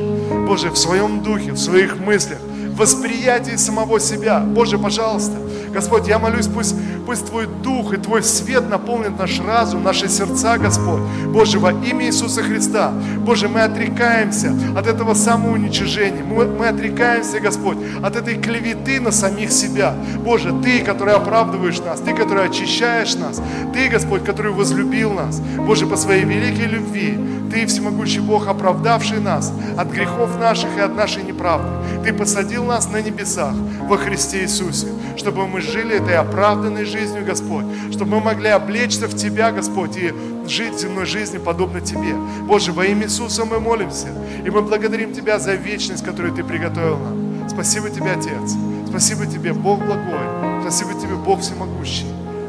Боже, 0.47 0.69
в 0.69 0.77
своем 0.77 1.21
духе, 1.21 1.51
в 1.51 1.57
своих 1.57 1.99
мыслях, 1.99 2.39
восприятии 2.77 3.57
самого 3.57 3.99
себя. 3.99 4.39
Боже, 4.39 4.77
пожалуйста, 4.77 5.33
Господь, 5.73 6.07
я 6.07 6.19
молюсь, 6.19 6.47
пусть, 6.47 6.75
пусть 7.05 7.27
Твой 7.27 7.47
Дух 7.47 7.93
и 7.93 7.97
Твой 7.97 8.23
свет 8.23 8.69
наполнит 8.69 9.17
наш 9.17 9.39
разум, 9.39 9.83
наши 9.83 10.09
сердца, 10.09 10.57
Господь. 10.57 11.01
Боже, 11.27 11.59
во 11.59 11.71
имя 11.71 12.05
Иисуса 12.05 12.41
Христа, 12.41 12.91
Боже, 13.19 13.47
мы 13.47 13.61
отрекаемся 13.61 14.53
от 14.77 14.87
этого 14.87 15.13
самоуничижения. 15.13 16.23
Мы, 16.23 16.45
мы 16.45 16.67
отрекаемся, 16.67 17.39
Господь, 17.39 17.77
от 18.03 18.15
этой 18.15 18.35
клеветы 18.35 18.99
на 18.99 19.11
самих 19.11 19.51
себя. 19.51 19.93
Боже, 20.23 20.53
Ты, 20.63 20.81
который 20.81 21.13
оправдываешь 21.13 21.79
нас, 21.79 21.99
Ты, 21.99 22.13
который 22.13 22.45
очищаешь 22.45 23.15
нас, 23.15 23.41
Ты, 23.73 23.87
Господь, 23.89 24.23
который 24.23 24.51
возлюбил 24.51 25.13
нас. 25.13 25.39
Боже, 25.57 25.85
по 25.85 25.97
своей 25.97 26.23
великой 26.23 26.67
любви, 26.67 27.17
Ты, 27.51 27.65
всемогущий 27.65 28.19
Бог, 28.19 28.47
оправдавший 28.47 29.19
нас 29.19 29.53
от 29.77 29.91
грехов 29.91 30.39
наших 30.39 30.75
и 30.77 30.81
от 30.81 30.95
нашей 30.95 31.23
неправды. 31.23 31.67
Ты 32.03 32.13
посадил 32.13 32.65
нас 32.65 32.89
на 32.89 33.01
небесах 33.01 33.53
во 33.87 33.97
Христе 33.97 34.43
Иисусе, 34.43 34.87
чтобы 35.17 35.47
мы 35.47 35.61
жили 35.61 35.95
этой 35.95 36.15
оправданной 36.15 36.85
жизнью, 36.85 36.94
Господь, 37.25 37.65
чтобы 37.91 38.11
мы 38.11 38.19
могли 38.21 38.49
облечься 38.49 39.07
в 39.07 39.15
Тебя, 39.15 39.51
Господь, 39.51 39.97
и 39.97 40.13
жить 40.47 40.79
земной 40.79 41.05
жизнью 41.05 41.41
подобно 41.41 41.81
Тебе. 41.81 42.15
Боже, 42.47 42.71
во 42.71 42.85
имя 42.85 43.05
Иисуса 43.05 43.45
мы 43.45 43.59
молимся, 43.59 44.07
и 44.45 44.49
мы 44.49 44.61
благодарим 44.61 45.13
Тебя 45.13 45.39
за 45.39 45.55
вечность, 45.55 46.03
которую 46.05 46.33
Ты 46.33 46.43
приготовил 46.43 46.97
нам. 46.97 47.49
Спасибо 47.49 47.89
Тебе, 47.89 48.11
Отец. 48.11 48.55
Спасибо 48.87 49.25
Тебе, 49.25 49.53
Бог 49.53 49.79
благой. 49.79 50.61
Спасибо 50.61 50.93
Тебе, 50.93 51.15
Бог 51.15 51.41
всемогущий. 51.41 52.07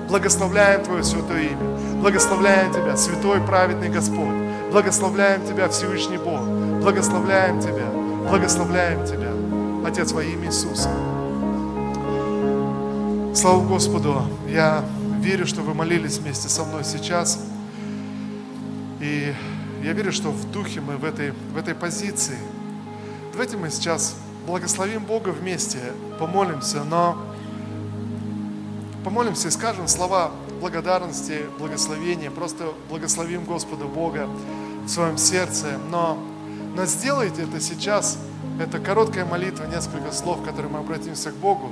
Благословляем 0.08 0.84
Твое 0.84 1.02
святое 1.02 1.42
имя. 1.48 2.00
Благословляем 2.00 2.72
Тебя, 2.72 2.96
святой 2.96 3.40
праведный 3.40 3.88
Господь. 3.88 4.36
Благословляем 4.70 5.44
Тебя, 5.46 5.68
Всевышний 5.68 6.18
Бог. 6.18 6.40
Благословляем 6.80 7.60
Тебя. 7.60 7.86
Благословляем 8.28 9.04
Тебя. 9.04 9.32
Отец, 9.88 10.12
во 10.12 10.22
имя 10.22 10.46
Иисуса. 10.46 10.90
Слава 13.36 13.62
Господу! 13.62 14.22
Я 14.48 14.82
верю, 15.20 15.46
что 15.46 15.60
вы 15.60 15.74
молились 15.74 16.16
вместе 16.16 16.48
со 16.48 16.64
мной 16.64 16.84
сейчас. 16.84 17.38
И 18.98 19.34
я 19.84 19.92
верю, 19.92 20.10
что 20.10 20.30
в 20.30 20.50
духе 20.50 20.80
мы 20.80 20.96
в 20.96 21.04
этой, 21.04 21.32
в 21.52 21.58
этой 21.58 21.74
позиции. 21.74 22.38
Давайте 23.32 23.58
мы 23.58 23.68
сейчас 23.68 24.16
благословим 24.46 25.04
Бога 25.04 25.28
вместе, 25.28 25.80
помолимся, 26.18 26.82
но 26.82 27.18
помолимся 29.04 29.48
и 29.48 29.50
скажем 29.50 29.86
слова 29.86 30.30
благодарности, 30.58 31.42
благословения, 31.58 32.30
просто 32.30 32.72
благословим 32.88 33.44
Господа 33.44 33.84
Бога 33.84 34.30
в 34.86 34.88
своем 34.88 35.18
сердце, 35.18 35.78
но, 35.90 36.18
но 36.74 36.86
сделайте 36.86 37.42
это 37.42 37.60
сейчас, 37.60 38.16
это 38.58 38.78
короткая 38.78 39.26
молитва, 39.26 39.64
несколько 39.64 40.10
слов, 40.10 40.42
которые 40.42 40.72
мы 40.72 40.78
обратимся 40.78 41.32
к 41.32 41.34
Богу, 41.34 41.70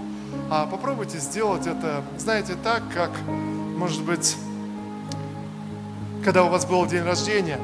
а 0.50 0.66
попробуйте 0.66 1.18
сделать 1.18 1.66
это, 1.66 2.02
знаете, 2.18 2.54
так, 2.62 2.82
как, 2.92 3.10
может 3.26 4.04
быть, 4.04 4.36
когда 6.24 6.44
у 6.44 6.48
вас 6.48 6.66
был 6.66 6.86
день 6.86 7.02
рождения, 7.02 7.58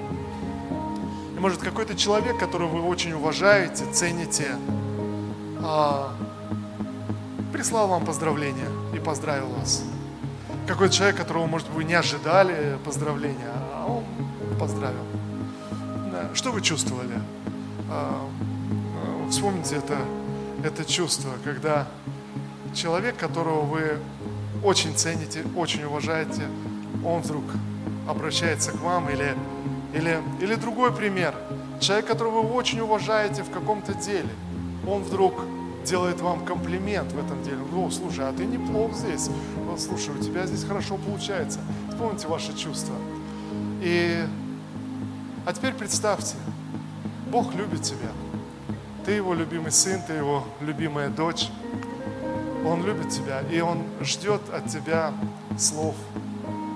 и, 1.37 1.41
может, 1.41 1.61
какой-то 1.61 1.95
человек, 1.97 2.39
которого 2.39 2.77
вы 2.77 2.83
очень 2.83 3.13
уважаете, 3.13 3.85
цените, 3.93 4.57
а, 5.63 6.13
прислал 7.53 7.89
вам 7.89 8.05
поздравления 8.05 8.69
и 8.95 8.99
поздравил 8.99 9.49
вас. 9.49 9.83
Какой-то 10.67 10.95
человек, 10.95 11.17
которого, 11.17 11.47
может, 11.47 11.69
вы 11.71 11.85
не 11.85 11.95
ожидали 11.95 12.79
поздравления, 12.85 13.53
а 13.75 13.87
он 13.87 14.05
поздравил. 14.59 15.05
Да. 16.13 16.31
Что 16.35 16.53
вы 16.53 16.61
чувствовали? 16.61 17.21
А, 17.91 18.29
вспомните 19.31 19.77
это, 19.77 19.99
это 20.65 20.85
чувство, 20.85 21.31
когда 21.45 21.87
человек, 22.75 23.17
которого 23.17 23.63
вы 23.63 23.99
очень 24.63 24.97
цените, 24.97 25.45
очень 25.57 25.85
уважаете, 25.85 26.43
он 27.05 27.23
вдруг 27.23 27.45
обращается 28.09 28.73
к 28.73 28.81
вам 28.81 29.09
или, 29.09 29.35
или, 29.95 30.21
или 30.41 30.55
другой 30.55 30.93
пример. 30.93 31.35
Человек, 31.81 32.07
которого 32.07 32.43
вы 32.43 32.55
очень 32.55 32.81
уважаете 32.81 33.43
в 33.43 33.51
каком-то 33.51 33.95
деле, 33.95 34.29
он 34.87 35.03
вдруг 35.03 35.35
делает 35.85 36.21
вам 36.21 36.45
комплимент 36.45 37.13
в 37.13 37.19
этом 37.19 37.43
деле. 37.43 37.59
О, 37.75 37.91
слушай, 37.91 38.29
а 38.29 38.33
ты 38.33 38.45
неплох 38.45 38.93
здесь. 38.95 39.31
Вот, 39.65 39.81
слушай, 39.81 40.15
у 40.15 40.23
тебя 40.23 40.47
здесь 40.47 40.65
хорошо 40.65 40.97
получается. 40.97 41.61
Вспомните 41.89 42.29
ваши 42.29 42.57
чувства. 42.57 42.95
И, 43.81 44.23
а 45.47 45.53
теперь 45.53 45.73
представьте, 45.73 46.37
Бог 47.31 47.55
любит 47.55 47.83
тебя. 47.83 48.11
Ты 49.07 49.13
его 49.13 49.33
любимый 49.33 49.73
сын, 49.73 50.01
ты 50.07 50.13
его 50.13 50.45
любимая 50.61 51.09
дочь. 51.09 51.49
Он 52.65 52.85
любит 52.85 53.09
тебя, 53.11 53.41
и 53.51 53.61
Он 53.61 53.85
ждет 54.01 54.43
от 54.53 54.67
тебя 54.67 55.15
слов 55.59 55.95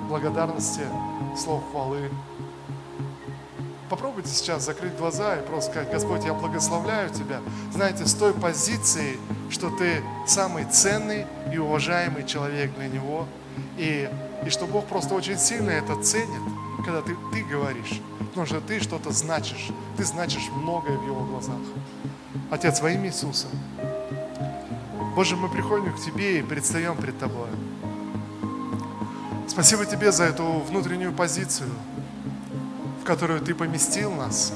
благодарности, 0.08 0.82
слов 1.36 1.62
хвалы. 1.70 2.10
Попробуйте 3.90 4.30
сейчас 4.30 4.64
закрыть 4.64 4.96
глаза 4.96 5.36
и 5.36 5.46
просто 5.46 5.70
сказать, 5.70 5.90
Господь, 5.90 6.24
я 6.24 6.32
благословляю 6.34 7.10
Тебя. 7.10 7.40
Знаете, 7.72 8.06
с 8.06 8.14
той 8.14 8.32
позиции, 8.32 9.18
что 9.50 9.70
Ты 9.70 10.02
самый 10.26 10.64
ценный 10.64 11.26
и 11.52 11.58
уважаемый 11.58 12.24
человек 12.24 12.74
для 12.76 12.88
Него. 12.88 13.26
И, 13.76 14.10
и 14.44 14.50
что 14.50 14.66
Бог 14.66 14.86
просто 14.86 15.14
очень 15.14 15.38
сильно 15.38 15.70
это 15.70 16.02
ценит, 16.02 16.42
когда 16.84 17.02
ты, 17.02 17.16
ты 17.32 17.44
говоришь. 17.44 18.00
Потому 18.18 18.46
что 18.46 18.60
ты 18.60 18.80
что-то 18.80 19.12
значишь. 19.12 19.68
Ты 19.96 20.04
значишь 20.04 20.48
многое 20.56 20.96
в 20.96 21.06
Его 21.06 21.20
глазах. 21.24 21.60
Отец, 22.50 22.80
во 22.80 22.90
имя 22.90 23.08
Иисуса, 23.08 23.46
Боже, 25.14 25.36
мы 25.36 25.48
приходим 25.48 25.92
к 25.92 26.00
Тебе 26.00 26.40
и 26.40 26.42
предстаем 26.42 26.96
пред 26.96 27.16
Тобой. 27.20 27.46
Спасибо 29.46 29.86
Тебе 29.86 30.10
за 30.10 30.24
эту 30.24 30.44
внутреннюю 30.68 31.12
позицию, 31.12 31.70
в 33.00 33.04
которую 33.04 33.40
Ты 33.40 33.54
поместил 33.54 34.10
нас. 34.10 34.52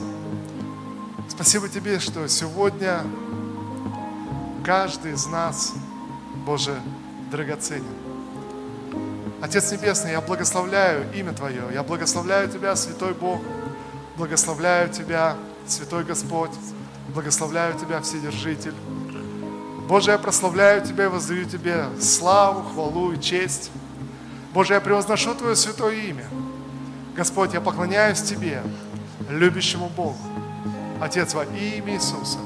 Спасибо 1.28 1.68
Тебе, 1.68 2.00
что 2.00 2.26
сегодня 2.26 3.04
каждый 4.64 5.12
из 5.12 5.26
нас, 5.26 5.74
Боже, 6.44 6.74
драгоценен. 7.30 7.84
Отец 9.40 9.70
Небесный, 9.70 10.11
я 10.11 10.20
благословляю 10.20 11.06
имя 11.14 11.34
Твое, 11.34 11.62
я 11.72 11.84
благословляю 11.84 12.50
Тебя, 12.50 12.74
Святой 12.74 13.14
Бог, 13.14 13.40
благословляю 14.16 14.88
Тебя, 14.88 15.36
Святой 15.68 16.02
Господь, 16.02 16.50
благословляю 17.14 17.78
Тебя, 17.78 18.00
Вседержитель. 18.00 18.74
Боже, 19.89 20.11
я 20.11 20.18
прославляю 20.18 20.84
Тебя 20.84 21.07
и 21.07 21.09
воздаю 21.09 21.47
Тебе 21.47 21.86
славу, 21.99 22.62
хвалу 22.62 23.12
и 23.12 23.20
честь. 23.20 23.70
Боже, 24.53 24.74
я 24.74 24.80
превозношу 24.82 25.34
Твое 25.34 25.57
святое 25.57 25.95
имя. 25.95 26.26
Господь, 27.16 27.55
я 27.55 27.62
поклоняюсь 27.62 28.20
Тебе, 28.20 28.62
любящему 29.30 29.89
Богу. 29.89 30.18
Отец, 31.01 31.32
во 31.32 31.45
имя 31.45 31.95
Иисуса. 31.95 32.36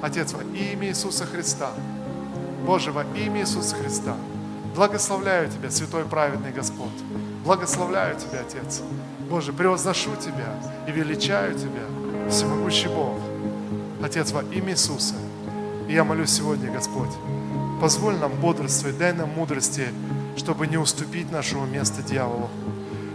Отец, 0.00 0.32
во 0.32 0.42
имя 0.56 0.88
Иисуса 0.88 1.26
Христа. 1.26 1.72
Боже, 2.64 2.90
во 2.90 3.04
имя 3.04 3.42
Иисуса 3.42 3.76
Христа. 3.76 4.16
Благословляю 4.74 5.50
Тебя, 5.50 5.70
святой 5.70 6.04
праведный 6.04 6.52
Господь. 6.52 6.88
Благословляю 7.44 8.18
Тебя, 8.18 8.40
Отец. 8.40 8.80
Боже, 9.28 9.52
превозношу 9.52 10.16
Тебя 10.16 10.58
и 10.88 10.90
величаю 10.90 11.52
Тебя, 11.52 12.30
всемогущий 12.30 12.88
Бог. 12.88 13.18
Отец, 14.02 14.32
во 14.32 14.42
имя 14.42 14.72
Иисуса. 14.72 15.14
И 15.88 15.92
я 15.92 16.04
молюсь 16.04 16.30
сегодня, 16.30 16.70
Господь, 16.70 17.10
позволь 17.80 18.16
нам 18.16 18.32
бодрствовать, 18.40 18.98
дай 18.98 19.12
нам 19.12 19.30
мудрости, 19.30 19.88
чтобы 20.36 20.66
не 20.66 20.76
уступить 20.76 21.30
нашего 21.30 21.64
места 21.66 22.02
дьяволу, 22.02 22.50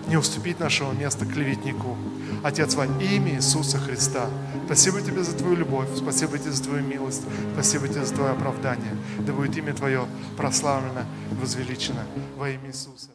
не 0.07 0.17
уступить 0.17 0.59
нашего 0.59 0.91
места 0.93 1.25
клеветнику. 1.25 1.97
Отец, 2.43 2.75
во 2.75 2.85
имя 2.85 3.35
Иисуса 3.35 3.77
Христа, 3.77 4.29
Спасибо 4.71 5.01
тебе 5.01 5.21
за 5.21 5.35
твою 5.35 5.57
любовь, 5.57 5.89
спасибо 5.97 6.37
тебе 6.37 6.51
за 6.53 6.63
твою 6.63 6.81
милость, 6.81 7.23
спасибо 7.53 7.89
тебе 7.89 8.05
за 8.05 8.13
твое 8.13 8.31
оправдание. 8.31 8.95
Да 9.19 9.33
будет 9.33 9.57
имя 9.57 9.73
твое 9.73 10.07
прославлено, 10.37 11.05
возвеличено 11.41 12.05
во 12.37 12.49
имя 12.49 12.69
Иисуса. 12.69 13.09